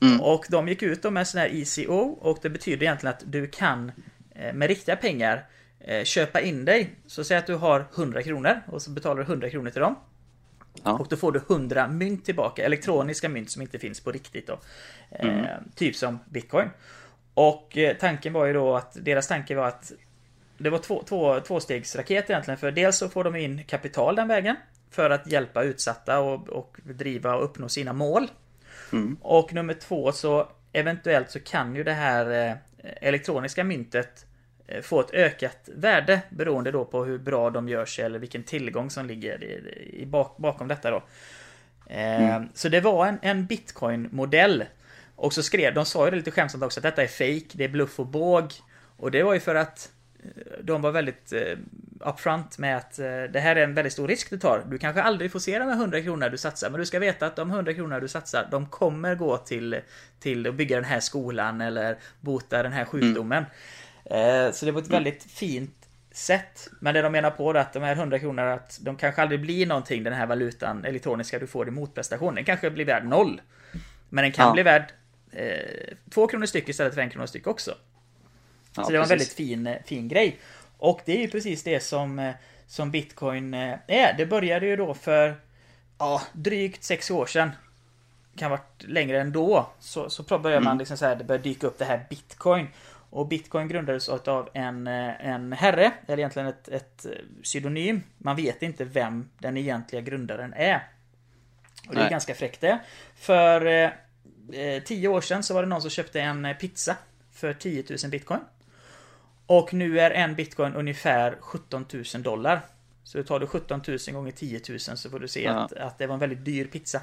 Mm. 0.02 0.22
Och 0.22 0.46
de 0.50 0.68
gick 0.68 0.84
ut 0.84 1.04
med 1.04 1.18
en 1.18 1.26
sån 1.26 1.42
här 1.42 1.50
ECO 1.54 2.00
och 2.22 2.40
det 2.42 2.50
betyder 2.50 2.84
egentligen 2.84 3.16
att 3.16 3.24
du 3.26 3.48
kan 3.48 3.92
eh, 4.36 4.54
med 4.54 4.68
riktiga 4.68 4.96
pengar 4.96 5.46
eh, 5.80 6.04
köpa 6.04 6.42
in 6.42 6.66
dig. 6.66 6.90
Så 7.08 7.24
säg 7.24 7.38
att 7.38 7.48
du 7.48 7.56
har 7.56 7.86
100 7.96 8.24
kronor 8.24 8.62
och 8.68 8.82
så 8.82 8.92
betalar 8.92 9.16
du 9.16 9.22
100 9.24 9.50
kronor 9.50 9.70
till 9.70 9.82
dem. 9.82 9.96
Ja. 10.84 10.92
Och 10.92 11.08
då 11.10 11.16
får 11.16 11.32
du 11.32 11.40
100 11.50 11.88
mynt 11.88 12.26
tillbaka, 12.26 12.66
elektroniska 12.66 13.30
mynt 13.30 13.52
som 13.52 13.62
inte 13.62 13.80
finns 13.80 14.00
på 14.00 14.12
riktigt 14.12 14.48
då. 14.48 14.60
Eh, 15.10 15.46
typ 15.76 15.96
som 15.96 16.20
bitcoin. 16.30 16.70
Och 17.34 17.78
eh, 17.78 17.98
tanken 17.98 18.34
var 18.34 18.46
ju 18.46 18.54
då 18.54 18.76
att, 18.76 18.98
deras 19.06 19.28
tanke 19.28 19.56
var 19.56 19.68
att 19.68 19.92
det 20.58 20.70
var 20.70 20.80
två, 20.80 21.04
två, 21.04 21.40
tvåstegsraket 21.40 22.30
egentligen, 22.30 22.58
för 22.58 22.72
dels 22.72 22.98
så 22.98 23.10
får 23.10 23.24
de 23.24 23.36
in 23.36 23.64
kapital 23.64 24.16
den 24.16 24.28
vägen. 24.28 24.56
För 24.92 25.10
att 25.10 25.32
hjälpa 25.32 25.64
utsatta 25.64 26.20
och, 26.20 26.50
och 26.50 26.78
driva 26.84 27.36
och 27.36 27.44
uppnå 27.44 27.70
sina 27.70 27.94
mål. 27.94 28.28
Mm. 28.94 29.18
Och 29.22 29.54
nummer 29.54 29.74
två 29.74 30.12
så 30.12 30.48
eventuellt 30.74 31.32
så 31.32 31.40
kan 31.40 31.76
ju 31.76 31.84
det 31.84 31.94
här 31.94 32.48
eh, 32.48 32.56
elektroniska 33.02 33.64
myntet 33.64 34.26
eh, 34.26 34.29
få 34.82 35.00
ett 35.00 35.12
ökat 35.14 35.70
värde 35.76 36.22
beroende 36.30 36.72
då 36.72 36.86
på 36.86 37.06
hur 37.06 37.18
bra 37.18 37.50
de 37.50 37.70
gör 37.70 37.86
sig 37.86 38.06
eller 38.06 38.20
vilken 38.20 38.44
tillgång 38.44 38.90
som 38.90 39.06
ligger 39.06 39.44
i, 39.44 40.00
i 40.02 40.06
bak, 40.06 40.38
bakom 40.38 40.68
detta 40.68 40.92
då. 40.92 41.04
Eh, 41.94 42.42
Så 42.54 42.70
det 42.70 42.82
var 42.82 43.08
en, 43.08 43.20
en 43.22 43.46
bitcoin-modell. 43.46 44.66
Och 45.16 45.34
så 45.34 45.44
skrev, 45.44 45.74
de 45.74 45.86
sa 45.86 46.06
ju 46.06 46.12
det 46.12 46.18
lite 46.18 46.32
skämtsamt 46.32 46.64
också 46.64 46.80
att 46.80 46.84
detta 46.84 47.04
är 47.04 47.08
fake, 47.08 47.58
det 47.58 47.64
är 47.64 47.70
bluff 47.70 48.00
och 48.00 48.08
båg. 48.08 48.52
Och 48.98 49.12
det 49.12 49.24
var 49.24 49.34
ju 49.34 49.40
för 49.40 49.56
att 49.56 49.92
eh, 50.24 50.30
de 50.64 50.82
var 50.82 50.92
väldigt 50.92 51.34
eh, 51.34 51.58
upfront 52.00 52.58
med 52.58 52.78
att 52.78 53.00
eh, 53.00 53.06
det 53.06 53.40
här 53.40 53.56
är 53.56 53.64
en 53.64 53.74
väldigt 53.74 53.94
stor 53.94 54.08
risk 54.08 54.30
du 54.30 54.38
tar. 54.38 54.64
Du 54.70 54.78
kanske 54.78 55.02
aldrig 55.02 55.32
får 55.32 55.40
se 55.40 55.60
de 55.60 55.66
här 55.66 55.76
100 55.76 56.02
kronorna 56.02 56.30
du 56.30 56.38
satsar, 56.38 56.70
men 56.70 56.80
du 56.80 56.86
ska 56.86 57.00
veta 57.00 57.26
att 57.26 57.36
de 57.36 57.52
100 57.52 57.74
kronorna 57.74 58.00
du 58.00 58.08
satsar, 58.08 58.48
de 58.52 58.66
kommer 58.66 59.16
gå 59.16 59.38
till, 59.38 59.80
till 60.20 60.48
att 60.48 60.56
bygga 60.56 60.76
den 60.76 60.86
här 60.86 61.00
skolan 61.00 61.62
eller 61.62 61.98
bota 62.22 62.64
den 62.64 62.72
här 62.74 62.86
sjukdomen. 62.86 63.44
Eh, 63.44 63.50
så 64.54 64.66
det 64.66 64.72
var 64.72 64.82
ett 64.82 64.88
väldigt 64.88 65.24
fint 65.24 65.76
sätt. 66.12 66.70
Men 66.80 66.94
det 66.94 67.02
de 67.02 67.12
menar 67.12 67.32
på 67.32 67.50
är 67.50 67.56
att 67.56 67.74
de 67.74 67.84
här 67.84 67.96
100 67.96 68.20
kronorna, 68.20 68.54
att 68.54 68.80
de 68.82 68.96
kanske 68.96 69.22
aldrig 69.22 69.42
blir 69.42 69.66
någonting, 69.66 70.04
den 70.04 70.14
här 70.14 70.26
valutan, 70.26 70.86
elektroniska 70.86 71.40
du 71.40 71.48
får 71.48 71.68
i 71.68 71.72
motprestation. 71.72 72.36
Den 72.36 72.46
kanske 72.46 72.70
blir 72.70 72.86
värd 72.86 73.06
noll. 73.06 73.42
Men 74.10 74.22
den 74.24 74.32
kan 74.32 74.48
Ja. 74.48 74.54
bli 74.54 74.64
värd 74.64 74.92
eh, 75.32 75.96
två 76.10 76.28
kronor 76.28 76.46
styck 76.46 76.70
istället 76.70 76.94
för 76.94 77.02
en 77.02 77.10
krona 77.10 77.28
styck 77.28 77.48
också. 77.48 77.76
Ja, 78.76 78.84
så 78.84 78.92
det 78.92 78.98
var 78.98 79.04
en 79.04 79.10
väldigt 79.10 79.34
fin, 79.34 79.68
eh, 79.68 79.78
fin 79.86 80.08
grej. 80.08 80.40
Och 80.78 81.02
det 81.06 81.18
är 81.18 81.22
ju 81.22 81.28
precis 81.28 81.64
det 81.64 81.80
som, 81.80 82.20
eh, 82.20 82.34
som 82.68 82.92
bitcoin 82.92 83.54
eh, 83.54 83.76
är. 83.88 84.14
Det 84.18 84.26
började 84.26 84.66
ju 84.66 84.76
då 84.76 84.94
för 84.94 85.36
ja, 85.98 86.22
drygt 86.34 86.84
sex 86.84 87.12
år 87.12 87.26
sedan. 87.26 87.52
Kan 88.36 88.52
ha 88.52 88.58
varit 88.58 88.84
längre 88.84 89.22
än 89.22 89.32
då. 89.32 89.70
Så, 89.80 90.10
så 90.10 90.40
började 90.40 90.66
man 90.66 90.78
liksom 90.78 90.98
så 90.98 91.06
här, 91.06 91.16
det 91.16 91.24
började 91.24 91.44
dyka 91.44 91.68
upp 91.68 91.78
det 91.78 91.86
här 91.86 92.06
bitcoin. 92.10 92.68
Och 93.10 93.28
bitcoin 93.28 93.68
grundades 93.68 94.10
av 94.10 94.50
en, 94.54 94.88
eh, 94.88 95.26
en 95.28 95.54
herre, 95.54 95.92
eller 96.08 96.18
egentligen 96.18 96.48
ett, 96.48 96.68
ett 96.68 97.06
eh, 97.06 97.12
pseudonym. 97.44 98.02
Man 98.18 98.36
vet 98.36 98.62
inte 98.64 98.84
vem 98.84 99.30
den 99.38 99.58
egentliga 99.58 100.02
grundaren 100.02 100.54
är. 100.54 100.88
Och 101.88 101.94
det 101.96 102.00
är 102.00 102.04
Nej. 102.04 102.12
ganska 102.12 102.36
fräckt 102.36 102.62
det. 102.62 102.80
För 103.16 103.66
eh, 103.66 103.90
eh, 104.62 104.84
tio 104.84 105.08
år 105.08 105.22
sedan 105.22 105.44
så 105.44 105.54
var 105.54 105.62
det 105.64 105.70
någon 105.70 105.82
som 105.82 105.90
köpte 105.90 106.22
en 106.22 106.48
pizza 106.60 106.96
för 107.34 107.54
10 107.54 107.84
000 108.04 108.12
bitcoin. 108.12 108.40
Och 109.46 109.74
nu 109.74 110.00
är 110.00 110.12
en 110.12 110.36
bitcoin 110.36 110.74
ungefär 110.76 111.36
17 111.40 111.86
000 112.14 112.24
dollar. 112.24 112.62
Så 113.04 113.24
tar 113.24 113.40
du 113.40 113.48
17 113.48 113.82
000 113.88 113.98
gånger 114.12 114.32
10 114.32 114.62
000 114.70 114.80
så 114.80 115.10
får 115.10 115.20
du 115.20 115.28
se 115.28 115.44
Ja. 115.44 115.52
att, 115.52 115.74
att 115.74 115.98
det 115.98 116.08
var 116.08 116.14
en 116.14 116.20
väldigt 116.20 116.46
dyr 116.46 116.66
pizza. 116.66 117.02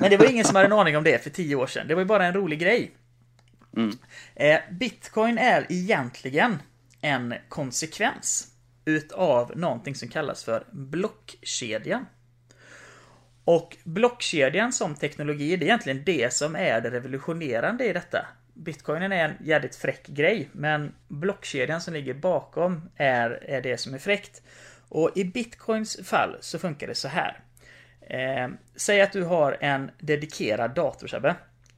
Men 0.00 0.10
det 0.10 0.16
var 0.16 0.30
ingen 0.30 0.44
som 0.44 0.56
hade 0.56 0.66
en 0.66 0.72
aning 0.72 0.96
om 0.96 1.04
det 1.04 1.22
för 1.22 1.30
10 1.30 1.54
år 1.56 1.66
sedan. 1.66 1.88
Det 1.88 1.94
var 1.94 2.02
ju 2.02 2.06
bara 2.06 2.26
en 2.26 2.32
rolig 2.34 2.58
grej. 2.60 2.90
Mm. 3.76 3.98
Eh, 4.34 4.60
Bitcoin 4.70 5.38
är 5.38 5.66
egentligen 5.68 6.62
en 7.00 7.34
konsekvens 7.48 8.46
utav 8.84 9.52
någonting 9.56 9.94
som 9.94 10.08
kallas 10.08 10.44
för 10.44 10.64
blockkedjan. 10.70 12.06
Och 13.44 13.76
blockkedjan 13.84 14.72
som 14.72 14.94
teknologi, 14.94 15.56
det 15.56 15.64
är 15.64 15.66
egentligen 15.66 16.04
det 16.04 16.32
som 16.32 16.56
är 16.56 16.80
det 16.80 16.90
revolutionerande 16.90 17.84
i 17.84 17.92
detta. 17.92 18.26
Bitcoinen 18.54 19.12
är 19.12 19.24
en 19.28 19.36
jävligt 19.46 19.76
fräck 19.76 20.06
grej, 20.06 20.48
men 20.52 20.94
blockkedjan 21.08 21.80
som 21.80 21.94
ligger 21.94 22.14
bakom 22.14 22.90
är, 22.96 23.30
är 23.30 23.62
det 23.62 23.76
som 23.78 23.94
är 23.94 23.98
fräckt. 23.98 24.42
Och 24.88 25.10
i 25.14 25.24
Bitcoins 25.24 26.08
fall 26.08 26.36
så 26.40 26.58
funkar 26.58 26.86
det 26.86 26.94
så 26.94 27.08
här. 27.08 27.40
Eh, 28.00 28.48
säg 28.76 29.00
att 29.00 29.12
du 29.12 29.22
har 29.24 29.56
en 29.60 29.90
dedikerad 29.98 30.74
dator, 30.74 31.06
Sebbe, 31.06 31.34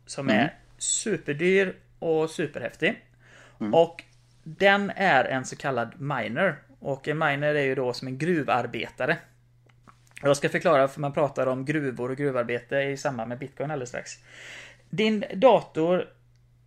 som 0.06 0.28
Mm. 0.28 0.40
är 0.40 0.54
superdyr 0.78 1.76
och 2.02 2.30
superhäftig. 2.30 3.04
Och 3.72 4.04
den 4.42 4.90
är 4.96 5.24
en 5.24 5.44
så 5.44 5.56
kallad 5.56 6.00
miner. 6.00 6.56
Och 6.78 7.08
en 7.08 7.18
miner 7.18 7.54
är 7.54 7.62
ju 7.62 7.74
då 7.74 7.92
som 7.92 8.08
en 8.08 8.18
gruvarbetare. 8.18 9.18
Jag 10.22 10.36
ska 10.36 10.48
förklara 10.48 10.88
för 10.88 11.00
man 11.00 11.12
pratar 11.12 11.46
om 11.46 11.64
gruvor 11.64 12.10
och 12.10 12.16
gruvarbete 12.16 12.76
i 12.76 12.96
samband 12.96 13.28
med 13.28 13.38
Bitcoin 13.38 13.70
alldeles 13.70 13.88
strax. 13.88 14.12
Din 14.90 15.24
dator 15.34 16.08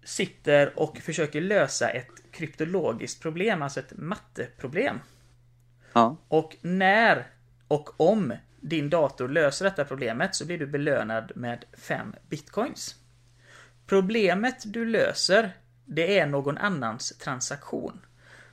sitter 0.04 0.80
och 0.80 0.98
försöker 0.98 1.42
lösa 1.42 1.90
ett 1.90 2.32
kryptologiskt 2.32 3.22
problem, 3.22 3.62
alltså 3.62 3.80
ett 3.80 3.94
matteproblem. 3.98 5.00
Ja. 5.94 6.18
Och 6.28 6.56
när 6.62 7.28
och 7.68 8.02
om 8.02 8.34
din 8.60 8.90
dator 8.90 9.28
löser 9.28 9.66
detta 9.66 9.86
problemet 9.86 10.36
så 10.36 10.46
blir 10.46 10.58
du 10.58 10.68
belönad 10.68 11.32
med 11.36 11.66
5 11.74 12.16
bitcoins. 12.30 12.96
Problemet 13.88 14.56
du 14.66 14.86
löser, 14.86 15.52
det 15.86 16.20
är 16.20 16.26
någon 16.28 16.58
annans 16.58 17.18
transaktion. 17.18 18.06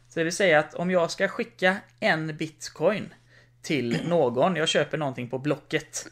Så 0.09 0.21
det 0.21 0.25
vill 0.25 0.37
säga 0.37 0.59
att 0.59 0.75
om 0.75 0.91
jag 0.91 1.11
ska 1.11 1.29
skicka 1.29 1.77
en 2.01 2.37
bitcoin 2.37 3.15
till 3.63 4.09
någon, 4.09 4.57
jag 4.57 4.69
köper 4.69 4.99
någonting 4.99 5.29
på 5.29 5.39
Blocket 5.39 6.07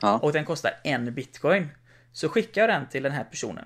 Ja. 0.00 0.18
och 0.18 0.32
den 0.32 0.44
kostar 0.44 0.72
en 0.84 1.14
bitcoin, 1.14 1.68
så 2.12 2.28
skickar 2.28 2.60
jag 2.60 2.70
den 2.70 2.86
till 2.88 3.02
den 3.02 3.12
här 3.12 3.24
personen. 3.24 3.64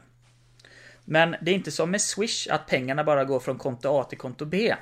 Men 1.04 1.36
det 1.42 1.50
är 1.50 1.54
inte 1.54 1.70
som 1.70 1.90
med 1.90 2.00
Swish, 2.00 2.46
att 2.50 2.66
pengarna 2.66 3.04
bara 3.04 3.24
går 3.24 3.40
från 3.40 3.58
konto 3.58 3.88
A 4.00 4.04
till 4.04 4.18
konto 4.18 4.44
B. 4.44 4.74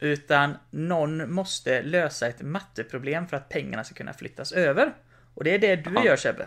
Utan 0.00 0.56
någon 0.70 1.32
måste 1.32 1.82
lösa 1.82 2.26
ett 2.28 2.42
matteproblem 2.42 3.26
för 3.26 3.36
att 3.36 3.48
pengarna 3.48 3.84
ska 3.84 3.94
kunna 3.94 4.12
flyttas 4.12 4.52
över. 4.52 4.92
Och 5.34 5.44
det 5.44 5.54
är 5.54 5.58
det 5.58 5.76
du 5.76 5.90
Ja. 5.94 6.04
gör 6.04 6.16
Sebbe. 6.16 6.46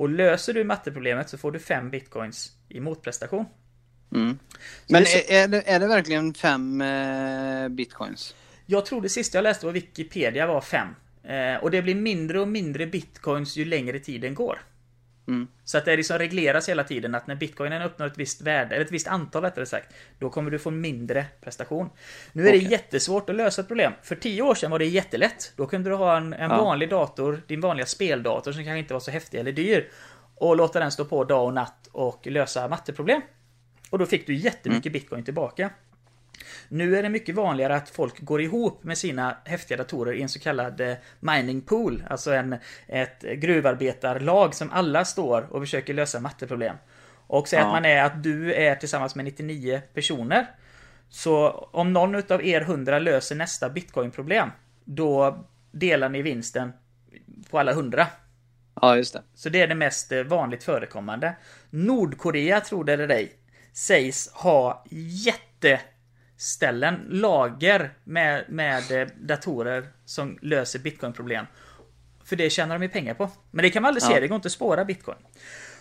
Och 0.00 0.08
löser 0.08 0.54
du 0.54 0.64
matteproblemet 0.64 1.28
så 1.28 1.38
får 1.38 1.52
du 1.52 1.58
5 1.58 1.90
bitcoins 1.90 2.52
i 2.68 2.80
motprestation. 2.80 3.44
Mm. 4.14 4.38
Men 4.88 5.02
det 5.02 5.08
är 5.14 5.22
så- 5.22 5.32
är, 5.32 5.42
är, 5.44 5.48
det, 5.48 5.62
är 5.66 5.80
det 5.80 5.86
verkligen 5.86 6.34
fem 6.34 6.80
eh, 6.80 7.68
bitcoins? 7.68 8.34
Jag 8.66 8.86
tror 8.86 9.02
det 9.02 9.08
sista 9.08 9.38
jag 9.38 9.42
läste 9.42 9.66
på 9.66 9.72
Wikipedia 9.72 10.46
var 10.46 10.60
5. 10.60 10.88
Eh, 11.24 11.62
och 11.62 11.70
det 11.70 11.82
blir 11.82 11.94
mindre 11.94 12.40
och 12.40 12.48
mindre 12.48 12.86
bitcoins 12.86 13.56
ju 13.56 13.64
längre 13.64 13.98
tiden 13.98 14.34
går. 14.34 14.58
Mm. 15.30 15.48
Så 15.64 15.78
att 15.78 15.84
det 15.84 15.96
liksom 15.96 16.18
regleras 16.18 16.68
hela 16.68 16.84
tiden 16.84 17.14
att 17.14 17.26
när 17.26 17.34
bitcoinen 17.34 17.82
uppnår 17.82 18.06
ett 18.06 18.18
visst 18.18 18.40
värde, 18.40 18.74
eller 18.74 18.84
ett 18.84 18.92
visst 18.92 19.06
antal 19.08 19.42
rättare 19.42 19.66
sagt, 19.66 19.94
då 20.18 20.30
kommer 20.30 20.50
du 20.50 20.58
få 20.58 20.70
mindre 20.70 21.26
prestation. 21.40 21.90
Nu 22.32 22.48
är 22.48 22.52
det 22.52 22.58
Okej. 22.58 22.70
jättesvårt 22.70 23.30
att 23.30 23.36
lösa 23.36 23.60
ett 23.60 23.68
problem. 23.68 23.92
För 24.02 24.14
10 24.16 24.42
år 24.42 24.54
sedan 24.54 24.70
var 24.70 24.78
det 24.78 24.84
jättelätt. 24.86 25.52
Då 25.56 25.66
kunde 25.66 25.90
du 25.90 25.96
ha 25.96 26.16
en, 26.16 26.32
en 26.32 26.50
Ja. 26.50 26.56
vanlig 26.64 26.90
dator, 26.90 27.42
din 27.46 27.60
vanliga 27.60 27.86
speldator 27.86 28.52
som 28.52 28.64
kanske 28.64 28.78
inte 28.78 28.94
var 28.94 29.00
så 29.00 29.10
häftig 29.10 29.38
eller 29.40 29.52
dyr, 29.52 29.88
och 30.34 30.56
låta 30.56 30.80
den 30.80 30.90
stå 30.90 31.04
på 31.04 31.24
dag 31.24 31.44
och 31.44 31.54
natt 31.54 31.88
och 31.92 32.26
lösa 32.26 32.68
matteproblem. 32.68 33.22
Och 33.90 33.98
då 33.98 34.06
fick 34.06 34.26
du 34.26 34.34
jättemycket 34.34 34.92
bitcoin 34.92 35.24
tillbaka. 35.24 35.70
Nu 36.68 36.96
är 36.96 37.02
det 37.02 37.08
mycket 37.08 37.34
vanligare 37.34 37.76
att 37.76 37.90
folk 37.90 38.20
går 38.20 38.40
ihop 38.42 38.84
med 38.84 38.98
sina 38.98 39.36
häftiga 39.44 39.78
datorer 39.78 40.12
i 40.12 40.22
en 40.22 40.28
så 40.28 40.40
kallad 40.40 40.80
eh, 40.80 40.94
mining 41.20 41.60
pool, 41.60 42.04
alltså 42.10 42.32
en, 42.32 42.56
ett 42.86 43.22
gruvarbetarlag 43.22 44.54
som 44.54 44.70
alla 44.70 45.04
står 45.04 45.46
och 45.50 45.62
försöker 45.62 45.94
lösa 45.94 46.20
matteproblem. 46.20 46.76
Och 47.26 47.48
säg 47.48 47.58
Ja. 47.58 47.66
att 47.66 47.72
man 47.72 47.84
är 47.84 48.02
att 48.04 48.22
du 48.22 48.54
är 48.54 48.74
tillsammans 48.74 49.14
med 49.14 49.24
99 49.24 49.80
personer. 49.94 50.46
Så 51.08 51.50
om 51.50 51.92
någon 51.92 52.14
utav 52.14 52.44
er 52.46 52.60
100 52.60 52.98
löser 52.98 53.36
nästa 53.36 53.68
bitcoinproblem, 53.70 54.48
då 54.84 55.44
delar 55.72 56.08
ni 56.08 56.22
vinsten 56.22 56.72
på 57.50 57.58
alla 57.58 57.72
100. 57.72 58.06
Ja, 58.82 58.96
just 58.96 59.12
det. 59.12 59.22
Så 59.34 59.48
det 59.48 59.60
är 59.60 59.66
det 59.66 59.74
mest 59.74 60.12
eh, 60.12 60.22
vanligt 60.22 60.62
förekommande. 60.64 61.36
Nordkorea, 61.70 62.60
tror 62.60 62.84
det 62.84 62.92
eller 62.92 63.08
ej, 63.08 63.32
sägs 63.72 64.30
ha 64.32 64.84
jätteställen, 66.40 67.06
lager 67.08 67.92
med, 68.04 68.44
med 68.48 68.90
eh, 68.90 69.08
datorer 69.20 69.88
som 70.04 70.38
löser 70.42 70.78
bitcoinproblem. 70.78 71.46
För 72.24 72.36
det 72.36 72.50
tjänar 72.50 72.78
de 72.78 72.82
ju 72.82 72.88
pengar 72.88 73.14
på. 73.14 73.30
Men 73.50 73.62
det 73.62 73.70
kan 73.70 73.82
man 73.82 73.88
aldrig 73.88 74.02
se, 74.02 74.12
Ja. 74.12 74.20
det 74.20 74.28
går 74.28 74.36
inte 74.36 74.46
att 74.46 74.52
spåra 74.52 74.84
bitcoin. 74.84 75.18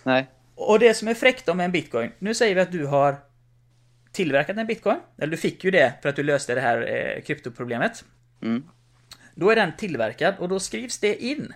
Nej. 0.03 0.27
Och 0.55 0.79
det 0.79 0.93
som 0.93 1.07
är 1.07 1.13
fräckt 1.13 1.55
med 1.55 1.65
en 1.65 1.71
bitcoin, 1.71 2.11
nu 2.19 2.33
säger 2.33 2.55
vi 2.55 2.61
att 2.61 2.71
du 2.71 2.85
har 2.85 3.15
tillverkat 4.11 4.57
en 4.57 4.67
bitcoin, 4.67 4.99
eller 5.17 5.31
du 5.31 5.37
fick 5.37 5.63
ju 5.63 5.71
det 5.71 5.93
för 6.01 6.09
att 6.09 6.15
du 6.15 6.23
löste 6.23 6.55
det 6.55 6.61
här 6.61 6.81
eh, 6.81 7.21
kryptoproblemet. 7.21 8.03
Mm. 8.41 8.63
Då 9.35 9.49
är 9.49 9.55
den 9.55 9.71
tillverkad 9.77 10.35
och 10.39 10.49
då 10.49 10.59
skrivs 10.59 10.99
det 10.99 11.23
in. 11.23 11.53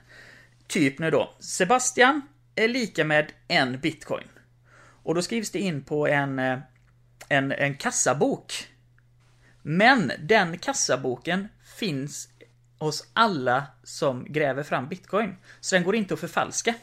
Typ 0.67 0.99
nu 0.99 1.11
då, 1.11 1.35
Sebastian 1.39 2.21
är 2.55 2.67
lika 2.67 3.03
med 3.03 3.31
en 3.47 3.79
bitcoin. 3.79 4.27
Och 5.03 5.15
då 5.15 5.21
skrivs 5.21 5.51
det 5.51 5.59
in 5.59 5.83
på 5.83 6.07
en, 6.07 6.39
eh, 6.39 6.59
en, 7.29 7.51
en 7.51 7.75
kassabok. 7.75 8.72
Men 9.63 10.11
den 10.19 10.57
kassaboken 10.57 11.47
finns 11.77 12.29
hos 12.77 13.07
alla 13.13 13.63
som 13.83 14.25
gräver 14.33 14.63
fram 14.63 14.87
bitcoin. 14.87 15.35
Så 15.59 15.75
den 15.75 15.83
går 15.83 15.95
inte 15.95 16.13
att 16.13 16.19
förfalska. 16.19 16.73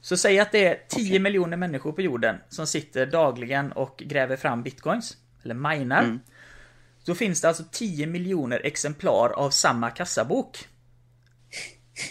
Så 0.00 0.16
säg 0.16 0.40
att 0.40 0.52
det 0.52 0.66
är 0.66 0.78
10 0.88 1.10
Okej. 1.10 1.18
miljoner 1.18 1.56
människor 1.56 1.92
på 1.92 2.02
jorden 2.02 2.36
som 2.48 2.66
sitter 2.66 3.06
dagligen 3.06 3.72
och 3.72 4.02
gräver 4.06 4.36
fram 4.36 4.62
bitcoins. 4.62 5.16
Eller 5.42 5.54
minar. 5.54 6.02
Mm. 6.02 6.20
Då 7.04 7.14
finns 7.14 7.40
det 7.40 7.48
alltså 7.48 7.64
10 7.72 8.06
miljoner 8.06 8.60
exemplar 8.64 9.30
av 9.30 9.50
samma 9.50 9.90
kassabok. 9.90 10.68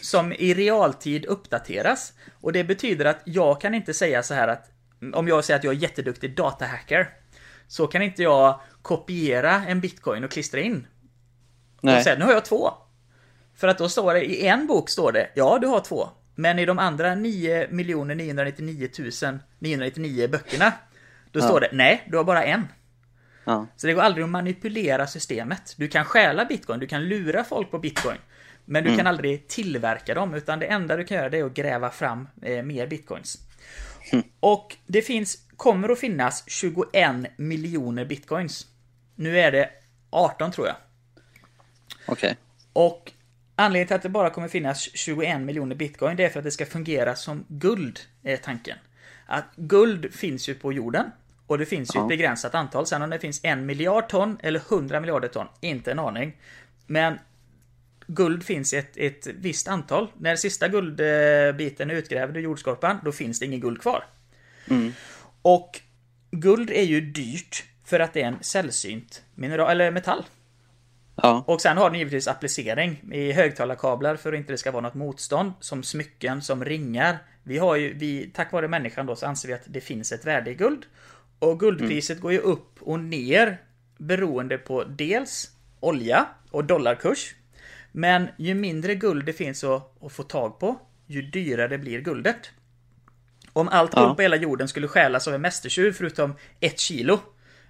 Som 0.01 0.33
i 0.33 0.53
realtid 0.53 1.25
uppdateras. 1.25 2.13
Och 2.41 2.53
det 2.53 2.63
betyder 2.63 3.05
att 3.05 3.21
jag 3.25 3.61
kan 3.61 3.73
inte 3.73 3.93
säga 3.93 4.23
så 4.23 4.33
här 4.33 4.47
att 4.47 4.71
om 5.13 5.27
jag 5.27 5.45
säger 5.45 5.57
att 5.57 5.63
jag 5.63 5.73
är 5.73 5.77
jätteduktig 5.77 6.35
datahacker. 6.35 7.09
Så 7.69 7.87
kan 7.87 8.01
inte 8.01 8.23
jag 8.23 8.59
kopiera 8.81 9.51
en 9.67 9.81
bitcoin 9.81 10.23
och 10.23 10.31
klistra 10.31 10.59
in. 10.59 10.87
Och 11.77 11.83
Nej. 11.83 12.03
säga 12.03 12.17
nu 12.19 12.25
har 12.25 12.31
jag 12.33 12.45
två. 12.45 12.71
För 13.55 13.67
att 13.67 13.77
då 13.77 13.89
står 13.89 14.13
det 14.13 14.25
i 14.25 14.47
en 14.47 14.67
bok 14.67 14.89
står 14.89 15.11
det 15.11 15.29
ja 15.35 15.57
du 15.61 15.67
har 15.67 15.79
två. 15.79 16.09
Men 16.35 16.59
i 16.59 16.65
de 16.65 16.79
andra 16.79 17.15
9 17.15 17.67
999 17.71 18.89
999 19.59 20.27
böckerna. 20.27 20.73
Då 21.31 21.39
Ja. 21.39 21.43
står 21.43 21.59
det 21.59 21.69
nej 21.71 22.03
du 22.07 22.17
har 22.17 22.23
bara 22.23 22.43
en. 22.43 22.67
Ja. 23.45 23.67
Så 23.75 23.87
det 23.87 23.93
går 23.93 24.01
aldrig 24.01 24.23
att 24.23 24.29
manipulera 24.29 25.07
systemet. 25.07 25.73
Du 25.77 25.87
kan 25.87 26.05
stjäla 26.05 26.45
bitcoin, 26.45 26.79
du 26.79 26.87
kan 26.87 27.03
lura 27.03 27.43
folk 27.43 27.71
på 27.71 27.79
bitcoin. 27.79 28.17
Men 28.65 28.83
du 28.83 28.97
kan 28.97 29.07
aldrig 29.07 29.47
tillverka 29.47 30.13
dem, 30.13 30.33
utan 30.33 30.59
det 30.59 30.65
enda 30.65 30.97
du 30.97 31.03
kan 31.03 31.17
göra 31.17 31.29
det 31.29 31.39
är 31.39 31.45
att 31.45 31.53
gräva 31.53 31.89
fram 31.89 32.27
eh, 32.41 32.63
mer 32.63 32.87
bitcoins. 32.87 33.37
Och 34.39 34.75
det 34.87 35.01
finns, 35.01 35.37
kommer 35.59 35.89
att 35.89 35.99
finnas 35.99 36.43
21 36.47 37.11
miljoner 37.37 38.05
bitcoins. 38.05 38.67
Nu 39.15 39.39
är 39.39 39.51
det 39.51 39.69
18 40.09 40.51
tror 40.51 40.67
jag. 40.67 40.75
Okej. 42.05 42.37
Och 42.73 43.11
anledningen 43.55 43.87
till 43.87 43.95
att 43.95 44.01
det 44.01 44.09
bara 44.09 44.29
kommer 44.29 44.47
finnas 44.47 44.89
21 44.93 45.41
miljoner 45.41 45.75
bitcoin, 45.75 46.17
det 46.17 46.25
är 46.25 46.29
för 46.29 46.39
att 46.39 46.43
det 46.45 46.51
ska 46.51 46.65
fungera 46.65 47.15
som 47.15 47.45
guld, 47.47 47.99
är 48.23 48.37
tanken. 48.37 48.77
Att 49.25 49.45
guld 49.55 50.13
finns 50.13 50.49
ju 50.49 50.55
på 50.55 50.73
jorden. 50.73 51.11
Och 51.47 51.57
det 51.57 51.65
finns 51.65 51.95
ju 51.95 51.99
Ja. 51.99 52.03
ett 52.03 52.09
begränsat 52.09 52.55
antal. 52.55 52.85
Sen 52.87 53.01
om 53.01 53.09
det 53.09 53.19
finns 53.19 53.39
en 53.43 53.65
miljard 53.65 54.09
ton 54.09 54.37
eller 54.43 54.59
100 54.59 54.99
miljarder 54.99 55.27
ton, 55.27 55.47
inte 55.61 55.91
en 55.91 55.99
aning. 55.99 56.37
Men 56.87 57.19
guld 58.07 58.43
finns 58.43 58.73
ett, 58.73 58.97
ett 58.97 59.27
visst 59.27 59.67
antal. 59.67 60.11
När 60.17 60.35
sista 60.35 60.67
guldbiten 60.67 61.89
är 61.89 61.93
utgrävd 61.95 62.37
ur 62.37 62.41
jordskorpan, 62.41 62.99
då 63.03 63.11
finns 63.11 63.39
det 63.39 63.45
ingen 63.45 63.59
guld 63.59 63.81
kvar. 63.81 64.03
Mm. 64.69 64.93
Och 65.41 65.81
guld 66.31 66.69
är 66.69 66.83
ju 66.83 67.01
dyrt 67.01 67.63
för 67.85 67.99
att 67.99 68.13
det 68.13 68.21
är 68.21 68.27
en 68.27 68.43
sällsynt 68.43 69.23
mineral, 69.35 69.71
eller 69.71 69.91
metall. 69.91 70.23
Ja. 71.15 71.43
Och 71.47 71.61
sen 71.61 71.77
har 71.77 71.89
den 71.89 71.99
givetvis 71.99 72.27
applicering 72.27 73.13
i 73.13 73.31
högtalarkablar 73.31 74.15
för 74.15 74.33
att 74.33 74.39
inte 74.39 74.53
det 74.53 74.57
ska 74.57 74.71
vara 74.71 74.81
något 74.81 74.93
motstånd. 74.93 75.53
Som 75.59 75.83
smycken, 75.83 76.41
som 76.41 76.65
ringar. 76.65 77.17
Vi 77.43 77.57
har 77.57 77.75
ju, 77.75 77.93
vi, 77.93 78.31
tack 78.33 78.51
vare 78.51 78.67
människan 78.67 79.05
då 79.05 79.15
så 79.15 79.25
anser 79.25 79.47
vi 79.47 79.53
att 79.53 79.63
det 79.65 79.81
finns 79.81 80.11
ett 80.11 80.25
värde 80.25 80.51
i 80.51 80.53
guld. 80.53 80.85
Och 81.39 81.59
guldpriset 81.59 82.19
går 82.19 82.31
ju 82.31 82.39
upp 82.39 82.81
och 82.81 82.99
ner 82.99 83.57
beroende 83.97 84.57
på 84.57 84.83
dels 84.83 85.51
olja 85.79 86.25
och 86.51 86.65
dollarkurs. 86.65 87.35
Men 87.91 88.27
ju 88.37 88.53
mindre 88.53 88.95
guld 88.95 89.25
det 89.25 89.33
finns 89.33 89.63
att, 89.63 90.03
att 90.03 90.11
få 90.11 90.23
tag 90.23 90.59
på, 90.59 90.79
ju 91.07 91.21
dyrare 91.21 91.77
blir 91.77 92.01
guldet. 92.01 92.51
Om 93.53 93.67
allt 93.67 93.93
guld 93.95 94.07
Ja. 94.09 94.15
på 94.15 94.21
hela 94.21 94.35
jorden 94.35 94.67
skulle 94.67 94.87
stjälas 94.87 95.27
av 95.27 95.33
en 95.33 95.41
mästertjuv 95.41 95.93
förutom 95.93 96.35
ett 96.59 96.79
kilo 96.79 97.19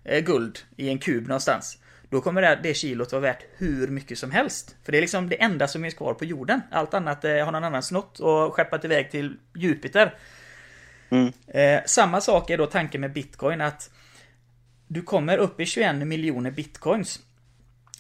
eh, 0.04 0.24
guld 0.24 0.60
i 0.78 0.90
en 0.90 1.00
kub 1.00 1.28
någonstans. 1.28 1.78
Då 2.10 2.22
kommer 2.22 2.42
det, 2.42 2.60
det 2.64 2.74
kilot 2.74 3.12
vara 3.12 3.22
värt 3.22 3.44
hur 3.58 3.88
mycket 3.88 4.18
som 4.18 4.32
helst. 4.32 4.76
För 4.84 4.92
det 4.92 4.98
är 4.98 5.02
liksom 5.02 5.30
det 5.30 5.42
enda 5.42 5.68
som 5.68 5.86
är 5.86 5.90
kvar 5.90 6.14
på 6.14 6.26
jorden. 6.26 6.62
Allt 6.72 6.94
annat 6.94 7.26
eh, 7.26 7.46
har 7.46 7.52
någon 7.52 7.64
annan 7.64 7.84
snott 7.84 8.20
och 8.20 8.54
skeppat 8.54 8.86
iväg 8.86 9.12
till 9.12 9.38
Jupiter. 9.56 10.16
Mm. 11.10 11.34
Eh, 11.48 11.82
samma 11.86 12.22
sak 12.22 12.50
är 12.50 12.58
då 12.58 12.66
tanken 12.66 13.02
med 13.02 13.14
bitcoin 13.14 13.62
att 13.62 13.90
du 14.88 15.02
kommer 15.02 15.38
upp 15.38 15.60
i 15.60 15.66
21 15.66 15.96
miljoner 15.96 16.52
bitcoins. 16.52 17.20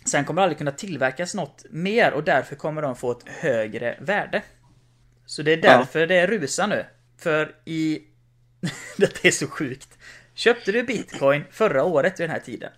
Sen 0.05 0.25
kommer 0.25 0.41
det 0.41 0.43
aldrig 0.43 0.57
kunna 0.57 0.71
tillverkas 0.71 1.35
något 1.35 1.65
mer 1.69 2.11
och 2.11 2.23
därför 2.23 2.55
kommer 2.55 2.81
de 2.81 2.95
få 2.95 3.11
ett 3.11 3.23
högre 3.25 3.97
värde. 3.99 4.41
Så 5.25 5.41
det 5.41 5.53
är 5.53 5.57
därför 5.57 6.07
det 6.07 6.27
rusar 6.27 6.67
nu. 6.67 6.85
För 7.19 7.55
i... 7.65 8.01
det 8.97 9.25
är 9.25 9.31
så 9.31 9.47
sjukt. 9.47 9.97
Köpte 10.33 10.71
du 10.71 10.83
bitcoin 10.83 11.43
förra 11.51 11.83
året 11.83 12.19
vid 12.19 12.29
den 12.29 12.33
här 12.35 12.43
tiden 12.45 12.71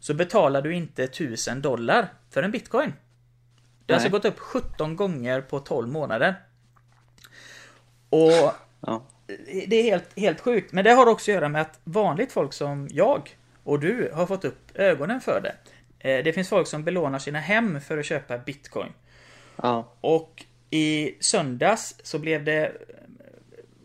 så 0.00 0.14
betalar 0.14 0.62
du 0.62 0.74
inte 0.74 1.04
1000 1.04 1.62
dollar 1.62 2.08
för 2.30 2.42
en 2.42 2.50
bitcoin. 2.50 2.92
Det 3.86 3.92
har 3.92 3.96
alltså 3.96 4.10
gått 4.10 4.24
upp 4.24 4.38
17 4.38 4.96
gånger 4.96 5.40
på 5.40 5.60
12 5.60 5.88
månader. 5.88 6.34
Och 8.10 8.52
Ja. 8.80 9.02
det 9.68 9.76
är 9.76 9.82
helt, 9.82 10.18
helt 10.18 10.40
sjukt. 10.40 10.72
Men 10.72 10.84
det 10.84 10.90
har 10.90 11.06
också 11.06 11.30
att 11.30 11.34
göra 11.34 11.48
med 11.48 11.62
att 11.62 11.80
vanligt 11.84 12.32
folk 12.32 12.52
som 12.52 12.88
jag 12.90 13.36
och 13.64 13.80
du 13.80 14.10
har 14.14 14.26
fått 14.26 14.44
upp 14.44 14.70
ögonen 14.74 15.20
för 15.20 15.40
det. 15.40 15.54
Eh, 16.08 16.24
Det 16.24 16.32
finns 16.32 16.48
folk 16.48 16.66
som 16.68 16.84
belånar 16.84 17.18
sina 17.18 17.38
hem 17.40 17.80
för 17.80 17.98
att 17.98 18.06
köpa 18.06 18.38
bitcoin. 18.38 18.92
Ja. 19.56 19.92
Och 20.00 20.44
i 20.70 21.14
söndags 21.20 21.94
så 22.02 22.18
blev 22.18 22.44
det 22.44 22.72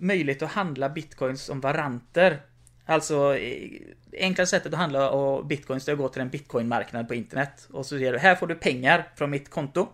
möjligt 0.03 0.41
att 0.41 0.51
handla 0.51 0.89
bitcoins 0.89 1.41
som 1.43 1.61
varanter. 1.61 2.41
Alltså 2.85 3.37
eh, 3.37 3.81
enkla 4.19 4.45
sättet 4.45 4.73
att 4.73 4.79
handla 4.79 5.09
och 5.09 5.45
bitcoins 5.45 5.85
det 5.85 5.91
är 5.91 5.93
att 5.93 5.99
gå 5.99 6.09
till 6.09 6.21
en 6.21 6.29
bitcoinmarknad 6.29 7.07
på 7.07 7.13
internet. 7.15 7.67
Och 7.71 7.85
så 7.85 7.97
ser 7.97 8.13
du, 8.13 8.19
här 8.19 8.35
får 8.35 8.47
du 8.47 8.55
pengar 8.55 9.07
från 9.15 9.29
mitt 9.29 9.49
konto. 9.49 9.87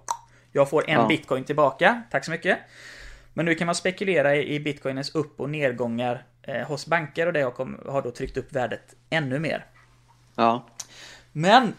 Jag 0.51 0.69
får 0.69 0.89
en 0.89 0.99
Ja. 0.99 1.07
bitcoin 1.07 1.43
tillbaka. 1.43 2.01
Tack 2.11 2.25
så 2.25 2.31
mycket. 2.31 2.57
Men 3.33 3.45
nu 3.45 3.55
kan 3.55 3.65
man 3.65 3.75
spekulera 3.75 4.35
i 4.35 4.55
i 4.55 4.59
bitcoinens 4.59 5.15
upp 5.15 5.39
och 5.39 5.49
nedgångar 5.49 6.23
eh, 6.41 6.67
hos 6.67 6.87
banker 6.87 7.27
och 7.27 7.33
det 7.33 7.41
har, 7.41 7.51
kom, 7.51 7.79
har 7.87 8.01
då 8.01 8.11
tryckt 8.11 8.37
upp 8.37 8.53
värdet 8.53 8.95
ännu 9.09 9.39
mer. 9.39 9.65
Ja. 10.35 10.67
Men 11.31 11.73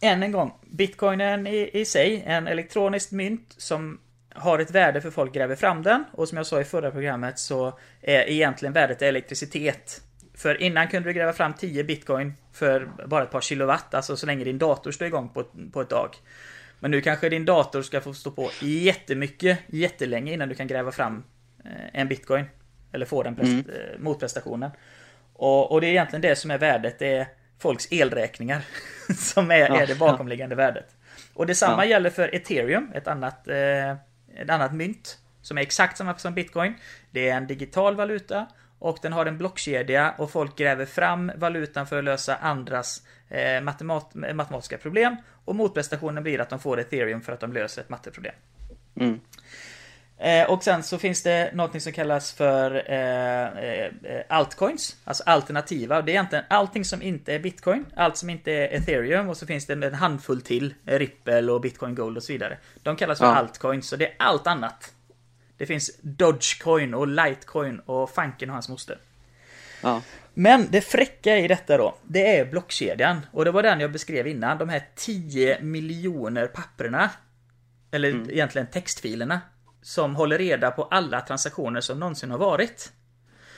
än 0.00 0.22
en 0.22 0.32
gång, 0.32 0.52
bitcoinen 0.70 1.46
i, 1.46 1.70
i 1.72 1.84
sig, 1.84 2.22
en 2.26 2.46
elektroniskt 2.46 3.12
mynt 3.12 3.54
som 3.58 3.98
har 4.34 4.58
ett 4.58 4.70
värde 4.70 5.00
för 5.00 5.10
folk 5.10 5.34
gräver 5.34 5.56
fram 5.56 5.82
den. 5.82 6.04
Och 6.12 6.28
som 6.28 6.36
jag 6.36 6.46
sa 6.46 6.60
i 6.60 6.64
förra 6.64 6.90
programmet 6.90 7.38
så 7.38 7.78
är 8.00 8.28
egentligen 8.30 8.72
värdet 8.72 9.02
elektricitet. 9.02 10.00
För 10.34 10.62
innan 10.62 10.88
kunde 10.88 11.08
du 11.08 11.12
gräva 11.12 11.32
fram 11.32 11.54
10 11.54 11.84
bitcoin 11.84 12.32
för 12.52 12.88
bara 13.06 13.22
ett 13.22 13.30
par 13.30 13.40
kilowatt, 13.40 13.94
alltså 13.94 14.16
så 14.16 14.26
länge 14.26 14.44
din 14.44 14.58
dator 14.58 14.90
står 14.90 15.06
igång 15.06 15.28
på, 15.28 15.44
på 15.72 15.80
ett 15.80 15.88
dag. 15.90 16.16
Men 16.80 16.90
nu 16.90 17.00
kanske 17.00 17.28
din 17.28 17.44
dator 17.44 17.82
ska 17.82 18.00
få 18.00 18.14
stå 18.14 18.30
på 18.30 18.50
jättemycket, 18.60 19.58
jättelänge 19.66 20.32
innan 20.32 20.48
du 20.48 20.54
kan 20.54 20.66
gräva 20.66 20.92
fram 20.92 21.24
eh, 21.64 22.00
en 22.00 22.08
bitcoin. 22.08 22.44
Eller 22.92 23.06
få 23.06 23.22
den 23.22 23.36
prest- 23.36 23.68
eh, 23.68 23.98
motprestationen. 23.98 24.70
Och, 25.32 25.72
och 25.72 25.80
det 25.80 25.86
är 25.86 25.90
egentligen 25.90 26.20
det 26.22 26.36
som 26.36 26.50
är 26.50 26.58
värdet, 26.58 26.98
det 26.98 27.16
är 27.16 27.26
folks 27.58 27.92
elräkningar. 27.92 28.62
som 29.16 29.50
är, 29.50 29.58
Ja, 29.58 29.80
är 29.80 29.86
det 29.86 29.98
bakomliggande 29.98 30.54
värdet. 30.54 30.86
Och 31.34 31.46
detsamma 31.46 31.84
Ja. 31.84 31.90
gäller 31.90 32.10
för 32.10 32.34
ethereum, 32.34 32.90
ett 32.94 33.08
annat, 33.08 33.48
eh, 33.48 33.96
ett 34.36 34.50
annat 34.50 34.74
mynt. 34.74 35.18
Som 35.42 35.58
är 35.58 35.62
exakt 35.62 35.96
samma 35.96 36.18
som 36.18 36.34
bitcoin. 36.34 36.74
Det 37.10 37.28
är 37.28 37.36
en 37.36 37.46
digital 37.46 37.96
valuta. 37.96 38.46
Och 38.78 38.98
den 39.02 39.12
har 39.12 39.26
en 39.26 39.38
blockkedja 39.38 40.14
och 40.18 40.30
folk 40.30 40.56
gräver 40.58 40.86
fram 40.86 41.32
valutan 41.36 41.86
för 41.86 41.98
att 41.98 42.04
lösa 42.04 42.36
andras 42.36 43.02
eh, 43.28 43.60
matemat, 43.60 44.14
matematiska 44.14 44.78
problem. 44.78 45.16
Och 45.44 45.54
motprestationen 45.54 46.22
blir 46.22 46.40
att 46.40 46.50
de 46.50 46.58
får 46.58 46.80
ethereum 46.80 47.20
för 47.20 47.32
att 47.32 47.40
de 47.40 47.52
löser 47.52 47.82
ett 47.82 47.88
matteproblem. 47.88 48.34
Mm. 49.00 49.20
Eh, 50.22 50.50
och 50.50 50.64
sen 50.64 50.82
så 50.82 50.98
finns 50.98 51.22
det 51.22 51.50
något 51.54 51.82
som 51.82 51.92
kallas 51.92 52.32
för 52.32 52.90
eh, 52.90 53.64
eh, 53.64 53.90
altcoins, 54.28 54.96
alltså 55.04 55.22
alternativa. 55.26 56.02
Det 56.02 56.10
är 56.10 56.14
egentligen 56.14 56.44
allting 56.50 56.84
som 56.84 57.02
inte 57.02 57.34
är 57.34 57.38
bitcoin, 57.38 57.86
allt 57.96 58.16
som 58.16 58.30
inte 58.30 58.52
är 58.52 58.68
ethereum 58.76 59.28
och 59.28 59.36
så 59.36 59.46
finns 59.46 59.66
det 59.66 59.72
en 59.72 59.94
handfull 59.94 60.40
till, 60.42 60.74
eh, 60.86 60.98
Ripple 60.98 61.52
och 61.52 61.60
bitcoin 61.60 61.94
gold 61.94 62.16
och 62.16 62.22
så 62.22 62.32
vidare. 62.32 62.58
De 62.82 62.96
kallas 62.96 63.18
för 63.18 63.26
Ja. 63.26 63.34
altcoins, 63.34 63.92
och 63.92 63.98
det 63.98 64.06
är 64.06 64.14
allt 64.18 64.46
annat. 64.46 64.92
Det 65.56 65.66
finns 65.66 65.98
Dogecoin 66.00 66.94
och 66.94 67.08
Litecoin 67.08 67.80
och 67.80 68.10
Fanken 68.10 68.50
och 68.50 68.54
hans 68.54 68.68
moster. 68.68 68.98
Ja. 69.82 70.02
Men 70.34 70.66
det 70.70 70.80
fräcka 70.80 71.36
i 71.38 71.48
detta 71.48 71.76
då, 71.76 71.94
det 72.02 72.36
är 72.36 72.44
blockkedjan. 72.44 73.26
Och 73.32 73.44
det 73.44 73.50
var 73.50 73.62
den 73.62 73.80
jag 73.80 73.92
beskrev 73.92 74.26
innan, 74.26 74.58
de 74.58 74.68
här 74.68 74.82
10 74.94 75.60
miljoner 75.62 76.46
papperna. 76.46 77.10
Eller 77.90 78.30
egentligen 78.30 78.66
textfilerna. 78.66 79.40
Som 79.82 80.16
håller 80.16 80.38
reda 80.38 80.70
på 80.70 80.84
alla 80.84 81.20
transaktioner 81.20 81.80
som 81.80 82.00
någonsin 82.00 82.30
har 82.30 82.38
varit. 82.38 82.92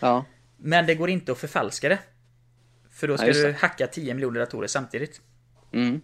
Ja. 0.01 0.25
Men 0.57 0.87
det 0.87 0.95
går 0.95 1.11
inte 1.11 1.33
att 1.33 1.39
förfalska 1.39 1.89
det. 1.89 1.99
För 2.91 3.09
då 3.09 3.17
ska 3.17 3.27
Ja, 3.27 3.33
du 3.33 3.53
hacka 3.53 3.87
10 3.87 4.15
miljoner 4.15 4.41
datorer 4.41 4.67
samtidigt. 4.67 5.21
Mm. 5.73 6.01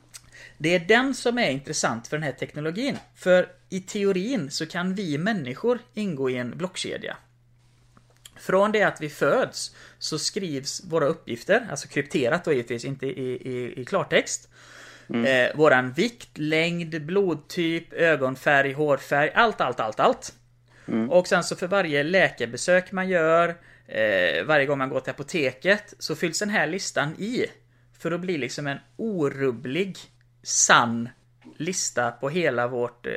Det 0.59 0.75
är 0.75 0.81
den 0.81 1.15
som 1.15 1.39
är 1.39 1.51
intressant 1.51 2.09
för 2.09 2.17
den 2.17 2.25
här 2.25 2.33
teknologin. 2.33 2.99
För 3.15 3.49
i 3.69 3.81
teorin 3.81 4.51
så 4.51 4.67
kan 4.67 4.95
vi 4.95 5.19
människor 5.19 5.79
ingå 5.95 6.31
i 6.31 6.37
en 6.37 6.59
blockkedja. 6.59 7.17
Från 8.37 8.73
det 8.73 8.83
att 8.83 9.01
vi 9.01 9.09
föds 9.09 9.75
så 9.99 10.19
skrivs 10.19 10.85
våra 10.85 11.07
uppgifter, 11.07 11.67
alltså 11.71 11.89
krypterat 11.89 12.45
då 12.45 12.53
givetvis, 12.53 12.85
inte 12.85 13.07
i, 13.07 13.49
i, 13.53 13.81
i 13.81 13.85
klartext. 13.85 14.49
Eh, 15.15 15.57
våran 15.57 15.93
vikt, 15.93 16.39
längd, 16.39 17.03
blodtyp, 17.07 17.93
ögonfärg, 17.93 18.73
hårfärg, 18.73 19.31
allt, 19.35 19.61
allt, 19.61 19.81
allt, 19.81 20.01
allt. 20.01 20.33
Och 21.11 21.27
sen 21.27 21.45
så 21.45 21.57
för 21.57 21.67
varje 21.67 22.03
läkarbesök 22.03 22.93
man 22.93 23.09
gör, 23.09 23.49
eh, 23.87 24.45
varje 24.45 24.67
gång 24.67 24.79
man 24.79 24.89
går 24.89 25.01
till 25.01 25.11
apoteket, 25.11 25.95
så 25.99 26.17
fylls 26.17 26.39
den 26.39 26.51
här 26.51 26.67
listan 26.67 27.15
i. 27.19 27.47
För 27.99 28.13
att 28.13 28.21
bli 28.21 28.39
liksom 28.39 28.67
en 28.67 28.79
orubblig, 28.97 29.99
sann 30.43 31.09
lista 31.57 32.11
på 32.11 32.29
hela 32.29 32.69
vårt 32.69 33.07
eh, 33.07 33.13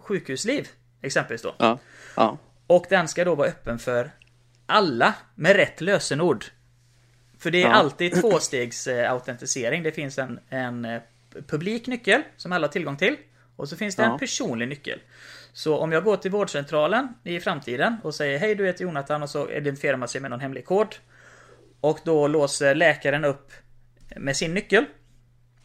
sjukhusliv. 0.00 0.68
Exempelvis 1.02 1.42
då. 1.42 1.54
Ja. 1.58 1.78
Ja. 2.16 2.38
Och 2.66 2.86
den 2.90 3.08
ska 3.08 3.24
då 3.24 3.34
vara 3.34 3.48
öppen 3.48 3.78
för 3.78 4.10
alla 4.66 5.14
med 5.34 5.56
rätt 5.56 5.80
lösenord. 5.80 6.44
För 7.38 7.50
det 7.50 7.62
är 7.62 7.66
Ja. 7.68 7.72
alltid 7.74 8.12
tvåstegsautentisering. 8.20 9.82
Det 9.82 9.92
finns 9.92 10.18
en, 10.18 10.40
en 10.48 10.84
eh, 10.84 11.00
publik 11.48 11.86
nyckel 11.86 12.22
som 12.36 12.52
alla 12.52 12.66
har 12.66 12.72
tillgång 12.72 12.96
till. 12.96 13.16
Och 13.56 13.68
så 13.68 13.76
finns 13.76 13.96
det 13.96 14.02
en 14.02 14.10
Ja. 14.10 14.18
personlig 14.18 14.68
nyckel. 14.68 15.00
Så 15.52 15.78
om 15.78 15.92
jag 15.92 16.04
går 16.04 16.16
till 16.16 16.30
vårdcentralen 16.30 17.08
i 17.24 17.40
framtiden 17.40 17.96
och 18.02 18.14
säger 18.14 18.38
hej 18.38 18.54
du 18.54 18.66
heter 18.66 18.84
Jonathan 18.84 19.22
och 19.22 19.30
så 19.30 19.50
identifierar 19.50 19.96
man 19.96 20.08
sig 20.08 20.20
med 20.20 20.30
någon 20.30 20.40
hemlig 20.40 20.64
kod. 20.66 20.96
Och 21.80 21.98
då 22.04 22.28
låser 22.28 22.74
läkaren 22.74 23.24
upp 23.24 23.52
med 24.16 24.36
sin 24.36 24.54
nyckel. 24.54 24.84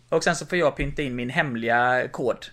Och 0.09 0.24
sen 0.24 0.36
så 0.36 0.45
får 0.45 0.57
jag 0.57 0.78
pynta 0.78 1.01
in 1.01 1.15
min 1.15 1.30
hemliga 1.30 2.07
kod. 2.11 2.45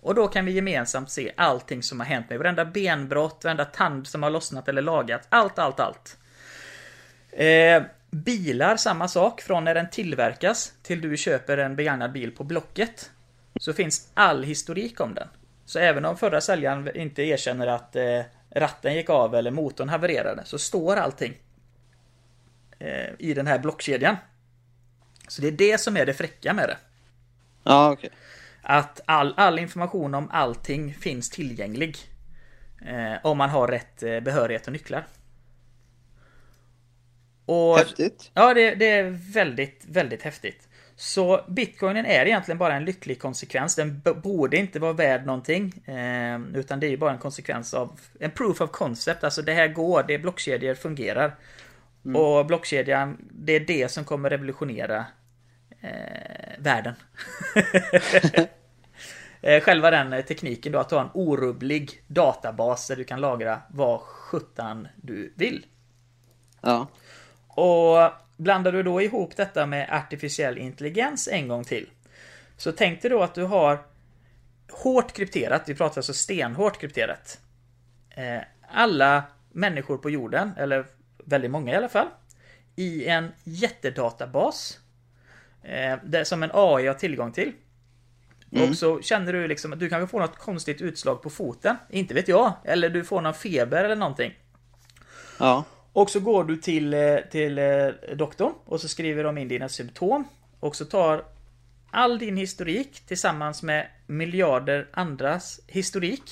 Och 0.00 0.14
då 0.14 0.28
kan 0.28 0.44
vi 0.44 0.52
gemensamt 0.52 1.10
se 1.10 1.32
allting 1.36 1.82
som 1.82 2.00
har 2.00 2.06
hänt 2.06 2.28
mig. 2.28 2.38
Varenda 2.38 2.64
benbrott, 2.64 3.40
varenda 3.44 3.64
tand 3.64 4.06
som 4.06 4.22
har 4.22 4.30
lossnat 4.30 4.68
eller 4.68 4.82
lagat. 4.82 5.26
Allt, 5.28 5.58
allt, 5.58 5.80
allt. 5.80 6.16
Eh, 7.32 7.82
bilar, 8.10 8.76
samma 8.76 9.08
sak. 9.08 9.40
Från 9.40 9.64
när 9.64 9.74
den 9.74 9.90
tillverkas 9.90 10.72
till 10.82 11.00
du 11.00 11.16
köper 11.16 11.58
en 11.58 11.76
begagnad 11.76 12.12
bil 12.12 12.30
på 12.36 12.44
Blocket. 12.44 13.10
Så 13.60 13.72
finns 13.72 14.10
all 14.14 14.44
historik 14.44 15.00
om 15.00 15.14
den. 15.14 15.28
Så 15.64 15.78
även 15.78 16.04
om 16.04 16.16
förra 16.16 16.40
säljaren 16.40 16.96
inte 16.96 17.22
erkänner 17.22 17.66
att 17.66 17.96
eh, 17.96 18.20
ratten 18.50 18.94
gick 18.94 19.10
av 19.10 19.34
eller 19.34 19.50
motorn 19.50 19.88
havererade 19.88 20.44
så 20.44 20.58
står 20.58 20.96
allting 20.96 21.34
eh, 22.78 23.10
i 23.18 23.34
den 23.34 23.46
här 23.46 23.58
blockkedjan. 23.58 24.16
Så 25.28 25.42
det 25.42 25.48
är 25.48 25.52
det 25.52 25.78
som 25.78 25.96
är 25.96 26.06
det 26.06 26.14
fräcka 26.14 26.52
med 26.52 26.68
det. 26.68 26.76
Ja, 27.62 27.92
okej. 27.92 28.10
Att 28.62 29.00
all, 29.04 29.34
all 29.36 29.58
information 29.58 30.14
om 30.14 30.30
allting 30.30 30.94
finns 30.94 31.30
tillgänglig. 31.30 31.96
Eh, 32.86 33.14
om 33.22 33.38
man 33.38 33.50
har 33.50 33.68
rätt 33.68 34.02
eh, 34.02 34.20
behörighet 34.20 34.66
och 34.66 34.72
nycklar. 34.72 35.06
Och, 37.48 37.78
Häftigt. 37.78 38.30
Ja, 38.34 38.54
det, 38.54 38.74
det 38.74 38.90
är 38.90 39.10
väldigt, 39.32 39.84
väldigt 39.88 40.22
häftigt. 40.22 40.68
Så 40.96 41.44
bitcoinen 41.48 42.06
är 42.06 42.26
egentligen 42.26 42.58
bara 42.58 42.74
en 42.74 42.84
lycklig 42.84 43.20
konsekvens. 43.20 43.74
Den 43.74 44.00
borde 44.22 44.56
inte 44.56 44.78
vara 44.78 44.92
värd 44.92 45.26
någonting. 45.26 45.72
Eh, 45.86 46.40
utan 46.54 46.80
det 46.80 46.86
är 46.86 46.90
ju 46.90 46.96
bara 46.96 47.12
en 47.12 47.18
konsekvens 47.18 47.74
av 47.74 48.00
en 48.20 48.30
proof 48.30 48.60
of 48.60 48.70
concept. 48.70 49.24
Alltså 49.24 49.42
det 49.42 49.52
här 49.52 49.68
går, 49.68 50.04
det 50.08 50.14
är 50.14 50.18
blockkedjor 50.18 50.74
fungerar. 50.74 51.36
Och 52.14 52.46
blockkedjan, 52.46 53.28
det 53.30 53.52
är 53.52 53.60
det 53.60 53.90
som 53.90 54.04
kommer 54.04 54.30
revolutionera 54.30 55.06
eh, 55.80 56.58
världen. 56.58 56.94
Eh, 59.40 59.60
Själva 59.62 59.90
den 59.90 60.12
eh, 60.12 60.24
tekniken 60.24 60.72
då 60.72 60.78
att 60.78 60.90
ha 60.90 61.00
en 61.00 61.10
orubblig 61.14 62.02
databas 62.06 62.88
där 62.88 62.96
du 62.96 63.04
kan 63.04 63.20
lagra 63.20 63.62
vad 63.68 64.00
sjutton 64.00 64.88
du 64.96 65.32
vill. 65.36 65.66
Ja. 66.60 66.86
Och 67.58 68.12
blandar 68.36 68.72
du 68.72 68.82
då 68.82 69.02
ihop 69.02 69.36
detta 69.36 69.66
med 69.66 69.88
artificiell 69.90 70.58
intelligens 70.58 71.28
en 71.28 71.48
gång 71.48 71.64
till. 71.64 71.88
Så 72.56 72.72
tänk 72.72 73.02
dig 73.02 73.10
då 73.10 73.22
att 73.22 73.34
du 73.34 73.42
har 73.42 73.78
hårt 74.72 75.12
krypterat, 75.12 75.62
vi 75.66 75.74
pratar 75.74 75.98
alltså 75.98 76.14
stenhårt 76.14 76.80
krypterat. 76.80 77.40
Eh, 78.10 78.42
alla 78.68 79.22
människor 79.52 79.98
på 79.98 80.10
jorden, 80.10 80.52
eller 80.56 80.86
väldigt 81.24 81.50
många 81.50 81.72
i 81.72 81.76
alla 81.76 81.88
fall, 81.88 82.08
i 82.76 83.06
en 83.06 83.32
jättedatabas. 83.44 84.78
Eh, 85.62 85.98
det 86.04 86.24
som 86.24 86.42
en 86.42 86.50
AI 86.54 86.86
har 86.86 86.94
tillgång 86.94 87.32
till. 87.32 87.52
Och 88.50 88.76
så 88.76 89.02
känner 89.02 89.32
du 89.32 89.48
liksom 89.48 89.72
att 89.72 89.80
du 89.80 89.88
kanske 89.88 90.10
får 90.10 90.20
något 90.20 90.38
konstigt 90.38 90.80
utslag 90.80 91.22
på 91.22 91.30
foten. 91.30 91.76
Inte 91.90 92.14
vet 92.14 92.28
jag. 92.28 92.52
Eller 92.64 92.88
du 92.88 93.04
får 93.04 93.20
någon 93.20 93.34
feber 93.34 93.84
eller 93.84 93.96
någonting. 93.96 94.38
Ja. 95.38 95.64
Och 95.98 96.10
så 96.10 96.20
går 96.20 96.44
du 96.44 96.56
till, 96.56 96.94
eh, 96.94 97.16
till 97.30 97.58
eh, 97.58 97.86
doktorn 98.16 98.52
och 98.64 98.80
så 98.80 98.88
skriver 98.88 99.24
de 99.24 99.38
in 99.38 99.48
dina 99.48 99.68
symptom. 99.68 100.28
Och 100.60 100.76
så 100.76 100.84
tar 100.84 101.24
all 101.90 102.18
din 102.18 102.36
historik 102.36 103.02
tillsammans 103.06 103.62
med 103.62 103.86
miljarder 104.06 104.88
andras 104.92 105.60
historik. 105.66 106.22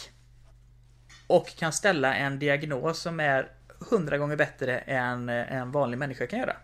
Och 1.26 1.56
kan 1.58 1.72
ställa 1.72 2.14
en 2.14 2.38
diagnos 2.38 2.98
som 2.98 3.20
är 3.20 3.48
hundra 3.90 4.18
gånger 4.18 4.36
bättre 4.36 4.78
än 4.78 5.28
eh, 5.28 5.52
en 5.52 5.72
vanlig 5.72 5.98
människa 5.98 6.26
kan 6.26 6.38
göra. 6.38 6.56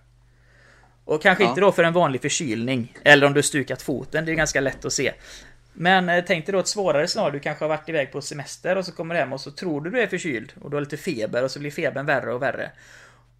Och 1.04 1.22
kanske 1.22 1.44
Ja. 1.44 1.48
inte 1.48 1.60
då 1.60 1.72
för 1.72 1.84
en 1.84 1.92
vanlig 1.92 2.20
förkylning. 2.22 2.94
Eller 3.04 3.26
om 3.26 3.34
du 3.34 3.42
stukat 3.42 3.82
foten, 3.82 4.24
det 4.24 4.32
är 4.32 4.36
ganska 4.36 4.60
lätt 4.60 4.84
att 4.84 4.92
se. 4.92 5.12
Men 5.72 6.08
eh, 6.08 6.24
tänk 6.26 6.46
dig 6.46 6.52
då 6.52 6.58
ett 6.58 6.68
svårare 6.68 7.06
scenario. 7.08 7.32
Du 7.32 7.40
kanske 7.40 7.64
har 7.64 7.68
varit 7.68 7.88
iväg 7.88 8.12
på 8.12 8.20
semester 8.20 8.76
och 8.78 8.86
så 8.86 8.92
kommer 8.92 9.14
du 9.14 9.20
hem 9.20 9.32
och 9.32 9.40
så 9.40 9.50
tror 9.50 9.80
du 9.80 9.90
du 9.90 10.00
är 10.00 10.06
förkyld. 10.06 10.52
Och 10.60 10.70
du 10.70 10.76
har 10.76 10.80
lite 10.80 10.96
feber 10.96 11.44
och 11.44 11.50
så 11.50 11.58
blir 11.58 11.70
febern 11.70 12.06
värre 12.06 12.34
och 12.34 12.42
värre. 12.42 12.70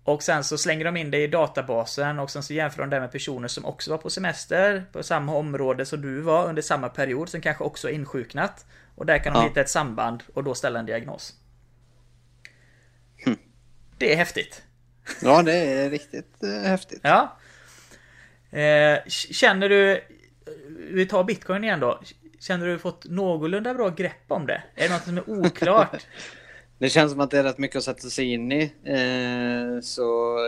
Och 0.05 0.23
sen 0.23 0.45
så 0.45 0.59
slänger 0.59 0.85
de 0.85 0.97
in 0.97 1.11
dig 1.11 1.23
i 1.23 1.27
databasen 1.27 2.19
och 2.19 2.31
sen 2.31 2.43
så 2.43 2.55
jämför 2.55 2.81
de 2.83 2.91
det 2.91 3.01
med 3.01 3.13
personer 3.13 3.49
som 3.49 3.65
också 3.65 3.91
var 3.91 3.99
på 3.99 4.11
semester 4.11 4.85
på 4.93 5.03
samma 5.03 5.35
område 5.35 5.87
som 5.87 6.01
du 6.03 6.21
var 6.21 6.47
under 6.49 6.63
samma 6.63 6.89
period 6.89 7.29
som 7.29 7.41
kanske 7.41 7.65
också 7.65 7.89
har 7.89 7.93
insjuknat. 7.93 8.67
Och 8.95 9.07
där 9.07 9.19
kan 9.19 9.33
de 9.33 9.39
Ja. 9.39 9.49
hitta 9.49 9.61
ett 9.61 9.71
samband 9.71 10.23
och 10.35 10.45
då 10.45 10.55
ställa 10.55 10.79
en 10.79 10.87
diagnos. 10.87 11.35
Det 13.99 14.13
är 14.13 14.17
häftigt. 14.17 14.63
ja, 15.23 15.43
det 15.43 15.53
är 15.57 15.91
riktigt 15.91 16.43
eh, 16.43 16.69
häftigt. 16.71 17.01
Ja. 17.03 17.39
Eh, 18.59 18.99
känner 19.09 19.69
du... 19.69 20.05
Vi 20.91 21.07
tar 21.07 21.25
bitcoin 21.25 21.65
igen 21.65 21.81
då. 21.81 22.01
Känner 22.43 22.67
du 22.67 22.79
fått 22.79 23.05
någorlunda 23.05 23.75
bra 23.75 23.89
grepp 23.89 24.25
om 24.29 24.47
det? 24.47 24.63
Är 24.75 24.89
det 24.89 24.95
något 24.95 25.05
som 25.05 25.17
är 25.17 25.31
oklart? 25.31 26.07
Det 26.79 26.89
känns 26.89 27.13
som 27.13 27.21
att 27.21 27.31
det 27.31 27.39
är 27.39 27.43
rätt 27.43 27.59
mycket 27.59 27.77
att 27.77 27.85
sätta 27.85 28.09
sig 28.09 28.33
in 28.33 28.53
i. 28.53 28.63
Eh, 28.85 29.81
så 29.83 30.03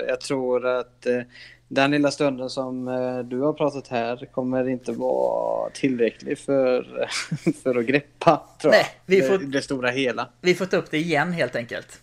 jag 0.09 0.21
tror 0.21 0.67
att 0.67 1.07
eh, 1.07 1.21
den 1.69 1.91
lilla 1.91 2.11
stunden 2.11 2.51
som 2.51 2.89
eh, 2.89 3.19
du 3.19 3.41
har 3.41 3.53
pratat 3.53 3.89
här 3.89 4.27
kommer 4.33 4.69
inte 4.69 4.93
vara 4.93 5.71
tillräcklig 5.71 6.39
för, 6.39 7.09
för 7.63 7.79
att 7.79 7.87
greppa, 7.87 8.43
tror 8.61 8.71
Nej, 8.71 8.87
vi 9.07 9.23
får- 9.23 9.39
det 9.39 9.63
stora 9.63 9.91
hela. 9.91 10.29
Vi 10.41 10.55
får 10.55 10.67
ta 10.67 10.77
upp 10.77 10.91
det 10.91 10.99
igen 10.99 11.33
helt 11.33 11.57
enkelt. 11.57 12.01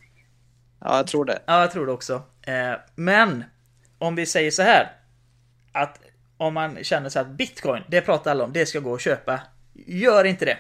Ja, 0.80 0.98
jag 0.98 1.08
tror 1.08 1.26
det. 1.26 1.40
Ja, 1.46 1.62
jag 1.62 1.72
tror 1.72 1.86
det 1.86 1.92
också. 1.92 2.22
Men 2.96 3.44
om 3.98 4.16
vi 4.16 4.26
säger 4.26 4.52
så 4.52 4.62
här. 4.62 4.92
Att 5.72 6.00
om 6.38 6.54
man 6.54 6.84
känner 6.84 7.10
så 7.10 7.20
att 7.20 7.28
bitcoin, 7.28 7.84
det 7.88 8.02
pratar 8.02 8.32
alla 8.32 8.44
om, 8.44 8.54
det 8.54 8.66
ska 8.66 8.80
gå 8.80 8.94
att 8.96 9.02
köpa. 9.02 9.42
Gör 9.74 10.24
inte 10.24 10.46
det. 10.46 10.58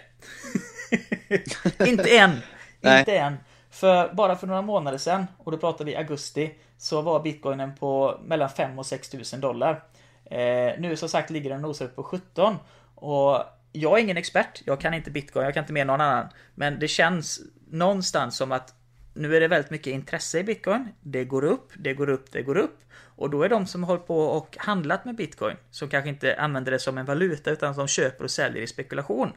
inte 1.87 2.17
än. 2.17 2.41
Nej. 2.81 2.99
Inte 2.99 3.17
än. 3.17 3.37
För 3.69 4.13
bara 4.13 4.35
för 4.35 4.47
några 4.47 4.61
månader 4.61 4.97
sedan, 4.97 5.27
och 5.37 5.51
då 5.51 5.57
pratar 5.57 5.85
vi 5.85 5.95
augusti, 5.95 6.51
så 6.77 7.01
var 7.01 7.19
bitcoinen 7.19 7.75
på 7.75 8.19
mellan 8.23 8.49
5 8.49 8.79
och 8.79 8.85
6 8.85 9.09
tusen 9.09 9.41
dollar. 9.41 9.83
Eh, 10.25 10.79
nu 10.79 10.95
som 10.95 11.09
sagt 11.09 11.29
ligger 11.29 11.49
den 11.49 11.61
nosar 11.61 11.85
upp 11.85 11.95
på 11.95 12.03
17. 12.03 12.55
Och 12.95 13.43
jag 13.71 13.99
är 13.99 14.03
ingen 14.03 14.17
expert, 14.17 14.61
jag 14.65 14.81
kan 14.81 14.93
inte 14.93 15.11
bitcoin, 15.11 15.45
jag 15.45 15.53
kan 15.53 15.63
inte 15.63 15.73
mer 15.73 15.81
än 15.81 15.87
någon 15.87 16.01
annan. 16.01 16.27
Men 16.55 16.79
det 16.79 16.87
känns 16.87 17.41
någonstans 17.69 18.37
som 18.37 18.51
att 18.51 18.73
nu 19.13 19.35
är 19.35 19.41
det 19.41 19.47
väldigt 19.47 19.71
mycket 19.71 19.93
intresse 19.93 20.39
i 20.39 20.43
bitcoin. 20.43 20.87
Det 21.01 21.25
går 21.25 21.43
upp, 21.43 21.71
det 21.77 21.93
går 21.93 22.09
upp, 22.09 22.31
det 22.31 22.41
går 22.41 22.57
upp. 22.57 22.79
Och 23.21 23.29
då 23.29 23.43
är 23.43 23.49
de 23.49 23.65
som 23.65 23.83
håller 23.83 23.99
på 24.01 24.19
och 24.19 24.55
handlat 24.59 25.05
med 25.05 25.15
bitcoin, 25.15 25.57
som 25.71 25.89
kanske 25.89 26.09
inte 26.09 26.35
använder 26.39 26.71
det 26.71 26.79
som 26.79 26.97
en 26.97 27.05
valuta 27.05 27.51
utan 27.51 27.75
som 27.75 27.87
köper 27.87 28.23
och 28.23 28.31
säljer 28.31 28.63
i 28.63 28.67
spekulation. 28.67 29.31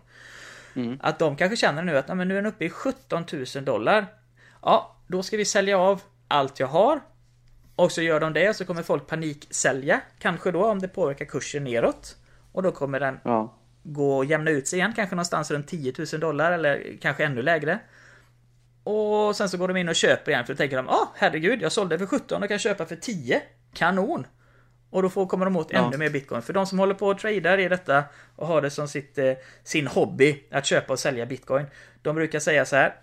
Att 1.00 1.18
de 1.18 1.36
kanske 1.36 1.56
känner 1.56 1.82
nu 1.82 1.98
att 1.98 2.08
"Nej, 2.08 2.16
men 2.16 2.28
nu 2.28 2.34
är 2.38 2.42
den 2.42 2.52
uppe 2.52 2.64
i 2.64 2.70
17 2.70 3.24
000 3.56 3.64
dollar. 3.64 4.06
Ja, 4.62 4.96
då 5.06 5.22
ska 5.22 5.36
vi 5.36 5.44
sälja 5.44 5.78
av 5.78 6.02
allt 6.28 6.60
jag 6.60 6.66
har. 6.66 7.00
Och 7.76 7.92
så 7.92 8.02
gör 8.02 8.20
de 8.20 8.32
det 8.32 8.54
så 8.56 8.64
kommer 8.64 8.82
folk 8.82 9.06
paniksälja. 9.06 10.00
Kanske 10.18 10.50
då 10.50 10.64
om 10.66 10.78
det 10.78 10.88
påverkar 10.88 11.24
kursen 11.24 11.64
neråt. 11.64 12.16
Och 12.52 12.62
då 12.62 12.72
kommer 12.72 13.00
den 13.00 13.20
Ja. 13.24 13.54
gå 13.82 14.16
och 14.16 14.24
jämna 14.24 14.50
ut 14.50 14.68
sig 14.68 14.78
igen, 14.78 14.92
kanske 14.96 15.14
någonstans 15.14 15.50
runt 15.50 15.68
10 15.68 15.92
000 16.12 16.20
dollar 16.20 16.52
eller 16.52 16.96
kanske 17.00 17.24
ännu 17.24 17.42
lägre. 17.42 17.78
Och 18.84 19.36
sen 19.36 19.48
så 19.48 19.56
går 19.56 19.68
de 19.68 19.76
in 19.76 19.88
och 19.88 19.94
köper 19.94 20.32
igen 20.32 20.46
för 20.46 20.52
då 20.54 20.56
tänker 20.56 20.76
de 20.76 20.88
ah 20.88 21.08
herregud, 21.16 21.62
jag 21.62 21.72
sålde 21.72 21.98
för 21.98 22.06
17 22.06 22.42
och 22.42 22.48
kan 22.48 22.58
köpa 22.58 22.86
för 22.86 22.96
10. 22.96 23.42
Kanon! 23.74 24.26
Och 24.90 25.02
då 25.02 25.10
får, 25.10 25.26
kommer 25.26 25.44
de 25.44 25.56
åt 25.56 25.68
Ja. 25.72 25.86
ännu 25.86 25.96
mer 25.96 26.10
bitcoin. 26.10 26.42
För 26.42 26.52
de 26.52 26.66
som 26.66 26.78
håller 26.78 26.94
på 26.94 27.06
och 27.06 27.18
tradar 27.18 27.58
i 27.58 27.68
detta 27.68 28.04
och 28.36 28.46
har 28.46 28.62
det 28.62 28.70
som 28.70 28.88
sitt, 28.88 29.18
eh, 29.18 29.32
sin 29.64 29.86
hobby 29.86 30.44
att 30.50 30.66
köpa 30.66 30.92
och 30.92 30.98
sälja 30.98 31.26
bitcoin. 31.26 31.66
De 32.02 32.16
brukar 32.16 32.38
säga 32.38 32.64
så 32.64 32.76
här. 32.76 32.94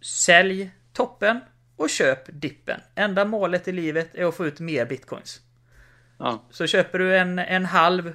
Sälj 0.00 0.70
toppen 0.92 1.40
och 1.76 1.90
köp 1.90 2.20
dippen. 2.40 2.80
Enda 2.94 3.24
målet 3.24 3.68
i 3.68 3.72
livet 3.72 4.14
är 4.14 4.24
att 4.24 4.34
få 4.34 4.46
ut 4.46 4.60
mer 4.60 4.86
bitcoins. 4.86 5.40
Ja. 6.18 6.44
Så 6.50 6.66
köper 6.66 6.98
du 6.98 7.16
en, 7.18 7.38
en 7.38 7.64
halv 7.64 8.12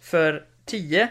för 0.00 0.44
10. 0.64 1.08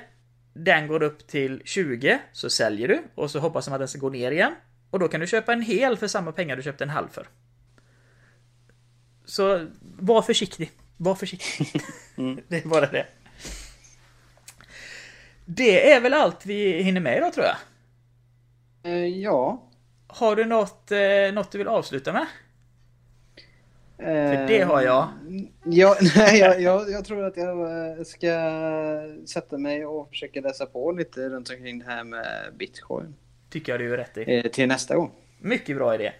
Den 0.54 0.88
går 0.88 1.04
upp 1.04 1.28
till 1.28 1.62
20. 1.66 2.20
Så 2.32 2.50
säljer 2.50 2.88
du. 2.88 3.04
Och 3.16 3.32
så 3.32 3.40
hoppas 3.40 3.68
man 3.68 3.74
att 3.74 3.80
den 3.82 3.88
ska 3.88 4.00
gå 4.00 4.10
ner 4.10 4.32
igen. 4.32 4.56
Och 4.90 5.00
då 5.00 5.08
kan 5.08 5.20
du 5.22 5.28
köpa 5.28 5.54
en 5.54 5.62
hel 5.62 5.98
för 5.98 6.08
samma 6.08 6.32
pengar 6.32 6.56
du 6.56 6.64
köpte 6.64 6.84
en 6.84 6.90
halv 6.90 7.08
för. 7.08 7.28
Så 9.26 9.68
var 10.00 10.22
försiktig. 10.22 10.72
Var 10.98 11.16
försiktig. 11.16 11.82
Det 12.48 12.58
är 12.58 12.68
bara 12.68 12.86
det. 12.88 13.06
Det 15.46 15.92
är 15.92 16.02
väl 16.02 16.14
allt 16.14 16.46
vi 16.46 16.82
hinner 16.84 17.02
med 17.02 17.18
idag 17.18 17.34
tror 17.34 17.46
jag. 17.46 17.56
Eh, 18.84 19.06
ja. 19.06 19.64
Har 20.08 20.36
du 20.36 20.46
något, 20.46 20.92
eh, 20.92 21.34
något 21.34 21.52
du 21.52 21.58
vill 21.58 21.68
avsluta 21.68 22.14
med? 22.14 22.26
För 23.98 24.48
det 24.48 24.62
har 24.62 24.82
jag. 24.82 25.08
Ja, 25.66 25.98
nej, 26.16 26.40
jag, 26.40 26.62
jag, 26.62 26.90
jag 26.92 27.06
tror 27.06 27.24
att 27.26 27.38
jag 27.38 27.60
eh, 27.98 28.04
ska 28.04 28.28
sätta 29.26 29.58
mig 29.58 29.86
och 29.86 30.10
försöka 30.10 30.42
läsa 30.42 30.66
på 30.66 30.92
lite 30.92 31.30
runt 31.30 31.50
omkring 31.50 31.80
det 31.80 31.86
här 31.86 32.04
med 32.04 32.54
bitcoin 32.60 33.16
Tycker 33.50 33.72
jag 33.72 33.80
du 33.82 33.94
är 33.94 33.98
rätt 33.98 34.18
i. 34.18 34.38
eh, 34.38 34.52
till 34.52 34.68
nästa 34.68 34.96
gång. 34.96 35.12
Mycket 35.40 35.76
bra 35.78 35.96
idé. 35.96 36.14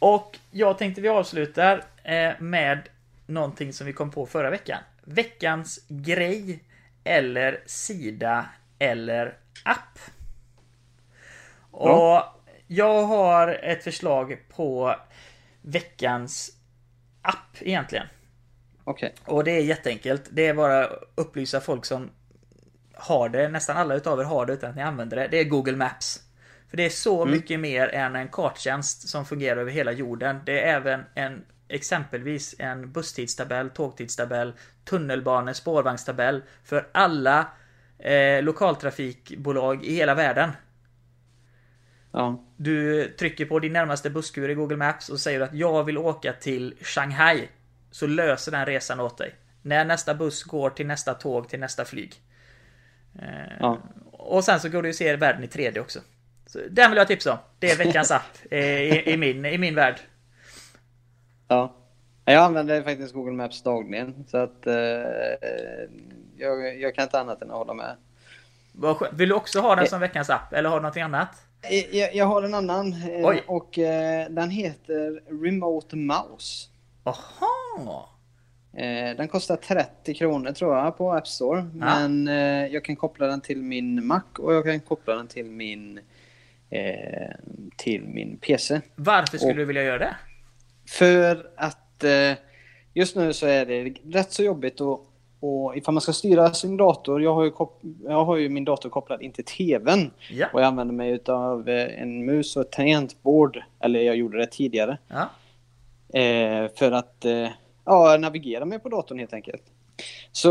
Och 0.00 0.38
jag 0.50 0.78
tänkte 0.78 1.00
vi 1.00 1.08
avslutar 1.08 1.84
eh, 2.04 2.32
med 2.38 2.88
någonting 3.26 3.72
som 3.72 3.86
vi 3.86 3.92
kom 3.92 4.10
på 4.10 4.26
förra 4.26 4.50
veckan. 4.50 4.78
Veckans 5.04 5.84
grej 5.88 6.64
eller 7.04 7.62
sida 7.66 8.46
eller 8.78 9.38
app. 9.64 9.98
Och 11.70 11.86
Bra. 11.86 12.36
jag 12.66 13.02
har 13.02 13.48
ett 13.48 13.84
förslag 13.84 14.36
på 14.48 14.96
veckans 15.62 16.50
app 17.22 17.56
egentligen. 17.60 18.06
Okej. 18.84 19.14
Och 19.24 19.44
det 19.44 19.50
är 19.50 19.62
jätteenkelt. 19.62 20.28
Det 20.30 20.46
är 20.46 20.54
bara 20.54 20.84
att 20.84 21.02
upplysa 21.14 21.60
folk 21.60 21.84
som 21.84 22.10
har 22.94 23.28
det, 23.28 23.48
nästan 23.48 23.76
alla 23.76 23.94
utav 23.94 24.20
er 24.20 24.24
har 24.24 24.46
det 24.46 24.52
utan 24.52 24.70
att 24.70 24.76
ni 24.76 24.82
använder 24.82 25.16
det. 25.16 25.28
Det 25.28 25.40
är 25.40 25.44
Google 25.44 25.76
Maps. 25.76 26.22
För 26.70 26.76
det 26.76 26.86
är 26.86 26.90
så 26.90 27.24
mycket 27.24 27.60
mer 27.60 27.94
än 27.94 28.16
en 28.16 28.28
karttjänst 28.28 29.08
som 29.08 29.24
fungerar 29.24 29.60
över 29.60 29.72
hela 29.72 29.92
jorden. 29.92 30.40
Det 30.46 30.60
är 30.60 30.76
även 30.76 31.04
en 31.14 31.44
exempelvis 31.68 32.54
en 32.58 32.92
busstidstabell, 32.92 33.70
tågtidstabell, 33.70 34.52
tunnelbane, 34.84 35.54
spårvagnstabell 35.54 36.42
för 36.64 36.88
alla 36.92 37.48
eh, 37.98 38.42
lokaltrafikbolag 38.42 39.84
i 39.84 39.94
hela 39.94 40.14
världen. 40.14 40.50
Ja. 42.12 42.44
Du 42.56 43.08
trycker 43.08 43.44
på 43.44 43.58
din 43.58 43.72
närmaste 43.72 44.10
busskur 44.10 44.48
i 44.48 44.54
Google 44.54 44.76
Maps 44.76 45.08
och 45.08 45.20
säger 45.20 45.40
att 45.40 45.54
jag 45.54 45.84
vill 45.84 45.98
åka 45.98 46.32
till 46.32 46.74
Shanghai. 46.80 47.48
Så 47.90 48.06
löser 48.06 48.52
den 48.52 48.66
resan 48.66 49.00
åt 49.00 49.18
dig. 49.18 49.34
När 49.62 49.84
nästa 49.84 50.14
buss 50.14 50.42
går 50.42 50.70
till 50.70 50.86
nästa 50.86 51.14
tåg 51.14 51.48
till 51.48 51.60
nästa 51.60 51.84
flyg. 51.84 52.14
Eh, 53.18 53.56
Ja. 53.60 53.78
Och 54.12 54.44
sen 54.44 54.60
så 54.60 54.68
går 54.68 54.82
du 54.82 54.88
och 54.88 54.94
ser 54.94 55.16
världen 55.16 55.44
i 55.44 55.46
3D 55.46 55.80
också. 55.80 56.00
Så 56.52 56.58
den 56.70 56.90
vill 56.90 56.96
jag 56.98 57.08
tipsa 57.08 57.32
om. 57.32 57.38
Det 57.58 57.70
är 57.70 57.76
veckans 57.76 58.10
app 58.10 58.36
eh, 58.50 58.58
i, 58.60 59.02
i, 59.06 59.16
min, 59.16 59.44
i 59.44 59.58
min 59.58 59.74
värld. 59.74 60.00
ja. 61.48 61.76
Jag 62.24 62.44
använder 62.44 62.82
faktiskt 62.82 63.14
Google 63.14 63.32
Maps 63.32 63.62
dagligen 63.62 64.24
så 64.28 64.36
att 64.36 64.66
eh, 64.66 64.74
jag, 66.36 66.80
jag 66.80 66.94
kan 66.94 67.04
inte 67.04 67.20
annat 67.20 67.42
än 67.42 67.50
att 67.50 67.56
hålla 67.56 67.74
med. 67.74 67.96
Vill 69.12 69.28
du 69.28 69.34
också 69.34 69.60
ha 69.60 69.74
den 69.76 69.86
som 69.86 70.00
veckans 70.00 70.30
app? 70.30 70.52
Eller 70.52 70.68
har 70.68 70.76
du 70.76 70.82
någonting 70.82 71.02
annat? 71.02 71.28
Eh, 71.62 71.96
Jag, 71.96 72.14
jag 72.14 72.26
har 72.26 72.42
en 72.42 72.54
annan 72.54 72.92
eh, 72.92 73.26
Oj. 73.28 73.42
och 73.46 73.78
eh, 73.78 74.28
den 74.30 74.50
heter 74.50 75.22
Remote 75.44 75.96
Mouse. 75.96 76.68
Aha! 77.04 78.08
Eh, 78.72 79.16
den 79.16 79.28
kostar 79.28 79.56
30 79.56 80.14
kronor 80.14 80.52
tror 80.52 80.76
jag 80.76 80.96
på 80.98 81.12
App 81.12 81.28
Store. 81.28 81.70
Men 81.74 82.28
eh, 82.28 82.66
jag 82.66 82.84
kan 82.84 82.96
koppla 82.96 83.26
den 83.26 83.40
till 83.40 83.62
min 83.62 84.06
Mac 84.06 84.22
och 84.38 84.54
jag 84.54 84.64
kan 84.64 84.80
koppla 84.80 85.14
den 85.14 85.28
till 85.28 85.46
min, 85.46 86.00
eh, 86.70 87.30
till 87.76 88.02
min 88.02 88.36
PC. 88.38 88.80
Varför 88.96 89.38
skulle 89.38 89.52
Och- 89.52 89.56
du 89.58 89.64
vilja 89.64 89.82
göra 89.82 89.98
det? 89.98 90.16
För 90.88 91.50
att 91.56 92.04
eh, 92.04 92.32
just 92.94 93.16
nu 93.16 93.32
så 93.32 93.46
är 93.46 93.66
det 93.66 93.94
rätt 94.18 94.32
så 94.32 94.42
jobbigt 94.42 94.80
och, 94.80 95.06
och 95.40 95.76
ifall 95.76 95.94
man 95.94 96.00
ska 96.00 96.12
styra 96.12 96.52
sin 96.52 96.76
dator. 96.76 97.22
Jag 97.22 97.34
har 97.34 97.44
ju, 97.44 97.52
jag 98.04 98.24
har 98.24 98.36
ju 98.36 98.48
min 98.48 98.64
dator 98.64 98.90
kopplad 98.90 99.22
in 99.22 99.32
till 99.32 99.44
TVn. 99.44 100.10
Ja. 100.30 100.46
Och 100.52 100.60
jag 100.60 100.66
använder 100.66 100.94
mig 100.94 101.10
utav 101.10 101.68
eh, 101.68 102.02
en 102.02 102.24
mus 102.26 102.56
och 102.56 102.62
ett 102.62 102.72
tangentbord. 102.72 103.62
Eller 103.80 104.00
jag 104.00 104.16
gjorde 104.16 104.38
det 104.38 104.46
tidigare. 104.46 104.98
Ja. 105.08 105.28
Eh, 106.20 106.70
för 106.78 106.92
att 106.92 107.24
eh, 107.24 107.48
ja, 107.84 108.16
navigera 108.20 108.64
mig 108.64 108.78
på 108.78 108.88
datorn 108.88 109.18
helt 109.18 109.32
enkelt. 109.32 109.62
Så 110.32 110.48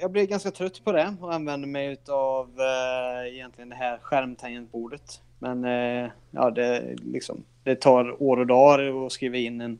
jag 0.00 0.10
blev 0.10 0.26
ganska 0.26 0.50
trött 0.50 0.84
på 0.84 0.92
det 0.92 1.14
och 1.20 1.34
använde 1.34 1.66
mig 1.66 1.86
utav 1.92 2.50
eh, 2.60 3.34
egentligen 3.34 3.68
det 3.68 3.76
här 3.76 3.98
skärmtangentbordet. 4.02 5.20
Men 5.42 5.64
eh, 5.64 6.10
ja, 6.30 6.50
det, 6.50 6.96
liksom, 7.02 7.44
det 7.64 7.74
tar 7.74 8.22
år 8.22 8.36
och 8.36 8.46
dagar 8.46 9.06
att 9.06 9.12
skriva 9.12 9.36
in 9.36 9.60
en, 9.60 9.78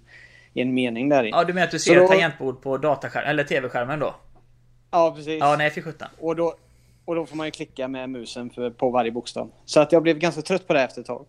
en 0.54 0.74
mening 0.74 1.08
där 1.08 1.24
i. 1.24 1.30
ja, 1.30 1.44
du 1.44 1.52
menar 1.52 1.64
att 1.66 1.70
du 1.70 1.78
ser 1.78 1.96
då- 1.96 2.02
ett 2.02 2.08
tangentbord 2.10 2.62
på 2.62 2.76
dataskärmen, 2.78 3.30
eller 3.30 3.44
TV-skärmen 3.44 3.98
då? 3.98 4.14
Ja, 4.90 5.12
precis. 5.16 5.40
Ja, 5.40 5.56
nej 5.58 5.70
för 5.70 5.80
sjutton. 5.80 6.08
Och, 6.20 6.36
då, 6.36 6.54
och 7.04 7.14
då 7.14 7.26
får 7.26 7.36
man 7.36 7.46
ju 7.46 7.50
klicka 7.50 7.88
med 7.88 8.10
musen 8.10 8.50
för, 8.50 8.70
på 8.70 8.90
varje 8.90 9.10
bokstav. 9.10 9.50
Så 9.64 9.80
att 9.80 9.92
jag 9.92 10.02
blev 10.02 10.18
ganska 10.18 10.42
trött 10.42 10.66
på 10.66 10.72
det 10.74 10.82
efter 10.82 11.00
ett 11.00 11.06
tag. 11.06 11.26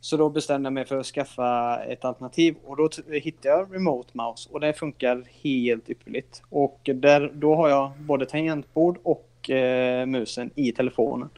Så 0.00 0.16
då 0.16 0.28
bestämde 0.30 0.66
jag 0.66 0.72
mig 0.72 0.84
för 0.84 0.98
att 0.98 1.06
skaffa 1.06 1.78
ett 1.84 2.04
alternativ 2.04 2.54
och 2.64 2.76
då 2.76 2.88
hittade 3.12 3.48
jag 3.48 3.74
Remote 3.74 4.08
Mouse 4.12 4.48
och 4.52 4.60
det 4.60 4.72
funkar 4.72 5.24
helt 5.42 5.90
ypperligt. 5.90 6.42
Och 6.50 6.80
där, 6.94 7.30
då 7.34 7.54
har 7.54 7.68
jag 7.68 7.92
både 7.98 8.26
tangentbord 8.26 8.98
och 9.02 9.50
eh, 9.50 10.06
musen 10.06 10.50
i 10.54 10.72
telefonen. 10.72 11.28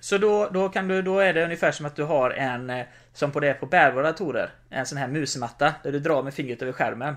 Så 0.00 0.18
då, 0.18 0.48
då, 0.52 0.68
kan 0.68 0.88
du, 0.88 1.02
då 1.02 1.18
är 1.18 1.32
det 1.34 1.44
ungefär 1.44 1.72
som 1.72 1.86
att 1.86 1.96
du 1.96 2.02
har 2.04 2.30
en, 2.30 2.70
eh, 2.70 2.86
som 3.12 3.30
på 3.32 3.40
det 3.40 3.54
på 3.54 3.66
bärbara 3.66 4.02
datorer, 4.06 4.50
en 4.70 4.86
sån 4.86 4.98
här 4.98 5.08
musmatta 5.08 5.74
där 5.82 5.92
du 5.92 5.98
drar 6.00 6.22
med 6.22 6.34
fingret 6.34 6.62
över 6.62 6.72
skärmen. 6.72 7.16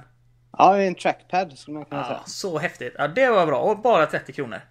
Ja, 0.57 0.77
en 0.77 0.95
trackpad 0.95 1.57
skulle 1.57 1.75
man 1.77 1.86
kunna 1.86 2.01
Ja, 2.01 2.07
säga. 2.07 2.21
så 2.25 2.57
häftigt. 2.57 2.93
Ja, 2.97 3.07
det 3.07 3.29
var 3.29 3.45
bra. 3.45 3.59
Och 3.59 3.79
bara 3.79 4.05
30 4.05 4.34
kronor. 4.34 4.61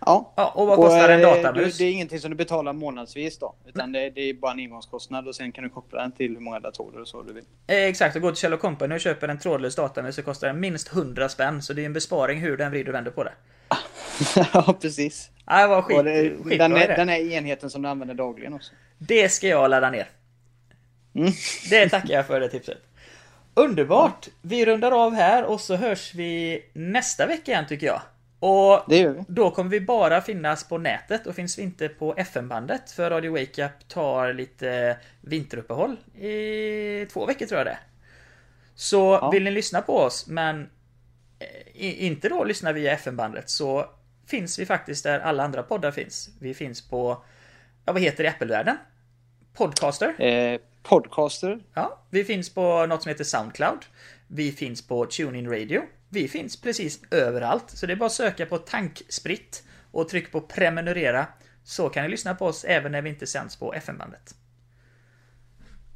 Ja. 0.00 0.32
Ja, 0.36 0.52
och 0.54 0.66
vad 0.66 0.76
kostar 0.76 1.08
en 1.08 1.20
eh, 1.20 1.26
datamus? 1.26 1.78
Du, 1.78 1.84
det 1.84 1.90
är 1.90 1.92
ingenting 1.92 2.20
som 2.20 2.30
du 2.30 2.36
betalar 2.36 2.72
månadsvis 2.72 3.38
då. 3.38 3.54
Utan 3.66 3.92
det, 3.92 4.10
det 4.10 4.20
är 4.20 4.34
bara 4.34 4.52
en 4.52 4.58
engångskostnad 4.58 5.28
och 5.28 5.34
sen 5.34 5.52
kan 5.52 5.64
du 5.64 5.70
koppla 5.70 6.00
den 6.00 6.12
till 6.12 6.34
hur 6.34 6.40
många 6.40 6.60
datorer 6.60 7.00
och 7.00 7.08
så 7.08 7.22
du 7.22 7.32
vill. 7.32 7.44
Eh, 7.66 7.76
Exakt, 7.76 8.16
och 8.16 8.22
gå 8.22 8.30
till 8.30 8.36
Kjell 8.40 8.56
Company 8.56 8.94
och 8.94 9.00
köper 9.00 9.28
en 9.28 9.38
trådlös 9.38 9.76
datamus 9.76 10.14
så 10.16 10.22
kostar 10.22 10.46
den 10.46 10.60
minst 10.60 10.92
100 10.92 11.28
spänn. 11.28 11.62
Så 11.62 11.72
det 11.72 11.82
är 11.82 11.86
en 11.86 11.92
besparing 11.92 12.40
hur 12.40 12.56
den 12.56 12.70
vrider 12.70 12.88
och 12.88 12.94
vänder 12.94 13.10
på 13.10 13.24
det. 13.24 13.32
ja, 14.52 14.76
precis. 14.80 15.30
Ja, 15.46 15.60
det 15.62 15.66
var 15.68 15.82
skit, 15.82 16.04
det, 16.04 16.30
skitbra 16.44 16.68
den, 16.68 16.76
är, 16.76 16.96
den 16.96 17.08
är 17.08 17.32
enheten 17.32 17.70
som 17.70 17.82
du 17.82 17.88
använder 17.88 18.14
dagligen 18.14 18.54
också. 18.54 18.72
Det 18.98 19.28
ska 19.28 19.48
jag 19.48 19.70
ladda 19.70 19.90
ner. 19.90 20.08
Mm. 21.14 21.32
Det 21.70 21.88
tackar 21.88 22.14
jag 22.14 22.26
för 22.26 22.40
det 22.40 22.48
tipset. 22.48 22.78
Underbart! 23.54 24.28
Vi 24.42 24.66
rundar 24.66 24.92
av 25.04 25.14
här 25.14 25.44
och 25.44 25.60
så 25.60 25.76
hörs 25.76 26.14
vi 26.14 26.62
nästa 26.72 27.26
vecka 27.26 27.52
igen 27.52 27.66
tycker 27.68 27.86
jag. 27.86 28.00
Och 28.40 28.84
då 29.28 29.50
kommer 29.50 29.70
vi 29.70 29.80
bara 29.80 30.20
finnas 30.20 30.68
på 30.68 30.78
nätet 30.78 31.26
och 31.26 31.34
finns 31.34 31.58
vi 31.58 31.62
inte 31.62 31.88
på 31.88 32.14
FM-bandet 32.16 32.90
för 32.90 33.10
Radio 33.10 33.32
Wake 33.32 33.64
Up 33.66 33.88
tar 33.88 34.32
lite 34.32 34.96
vinteruppehåll 35.20 35.96
i 36.20 37.06
två 37.12 37.26
veckor 37.26 37.46
tror 37.46 37.58
jag 37.58 37.66
det. 37.66 37.78
Så 38.74 39.18
Ja. 39.22 39.30
vill 39.30 39.44
ni 39.44 39.50
lyssna 39.50 39.80
på 39.82 39.98
oss 39.98 40.26
men 40.26 40.70
eh, 41.38 42.04
inte 42.04 42.28
då 42.28 42.44
lyssna 42.44 42.72
via 42.72 42.92
FM-bandet 42.92 43.50
så 43.50 43.86
finns 44.28 44.58
vi 44.58 44.66
faktiskt 44.66 45.04
där 45.04 45.20
alla 45.20 45.44
andra 45.44 45.62
poddar 45.62 45.90
finns. 45.90 46.30
Vi 46.40 46.54
finns 46.54 46.88
på, 46.88 47.24
ja 47.84 47.92
vad 47.92 48.02
heter 48.02 48.24
det 48.24 48.28
i 48.28 48.32
Apple-världen? 48.32 48.76
Podcaster. 49.54 50.22
Eh, 50.22 50.60
podcaster. 50.82 51.60
Ja, 51.74 52.02
vi 52.10 52.24
finns 52.24 52.54
på 52.54 52.86
något 52.86 53.02
som 53.02 53.10
heter 53.10 53.24
Soundcloud. 53.24 53.78
Vi 54.26 54.52
finns 54.52 54.88
på 54.88 55.06
TuneIn 55.06 55.50
Radio. 55.50 55.82
Vi 56.08 56.28
finns 56.28 56.60
precis 56.60 57.00
överallt, 57.10 57.70
så 57.70 57.86
det 57.86 57.92
är 57.92 57.96
bara 57.96 58.06
att 58.06 58.12
söka 58.12 58.46
på 58.46 58.58
tankspritt 58.58 59.62
och 59.90 60.08
tryck 60.08 60.32
på 60.32 60.40
prenumerera. 60.40 61.26
Så 61.64 61.88
kan 61.88 62.02
ni 62.02 62.08
lyssna 62.08 62.34
på 62.34 62.46
oss 62.46 62.64
även 62.64 62.92
när 62.92 63.02
vi 63.02 63.10
inte 63.10 63.26
sänds 63.26 63.56
på 63.56 63.74
FM-bandet. 63.74 64.34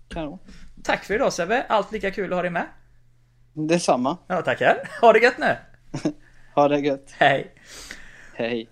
Kanon. 0.09 0.39
Tack 0.85 1.05
för 1.05 1.15
idag 1.15 1.33
Sebbe, 1.33 1.67
allt 1.69 1.93
lika 1.93 2.11
kul 2.11 2.33
att 2.33 2.37
ha 2.37 2.43
dig 2.43 2.51
med. 2.51 2.67
Detsamma. 3.53 4.19
Ja, 4.27 4.43
tackar. 4.43 4.89
Ha 5.01 5.13
det 5.13 5.19
gött 5.19 5.39
nu. 5.39 5.57
Ha 6.55 6.69
det 6.69 6.81
gött. 6.81 7.15
Hej. 7.19 7.55
Hej. 8.43 8.69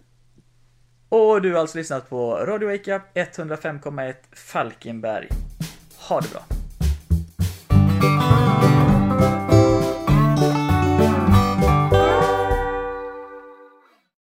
Och 1.08 1.42
du 1.42 1.52
har 1.52 1.60
alltså 1.60 1.78
lyssnat 1.78 2.10
på 2.10 2.34
Radio 2.34 2.68
Wakeup 2.68 3.02
105,1 3.14 4.14
Falkenberg. 4.32 5.28
Ha 6.08 6.20
det 6.20 6.28
bra. 6.30 6.42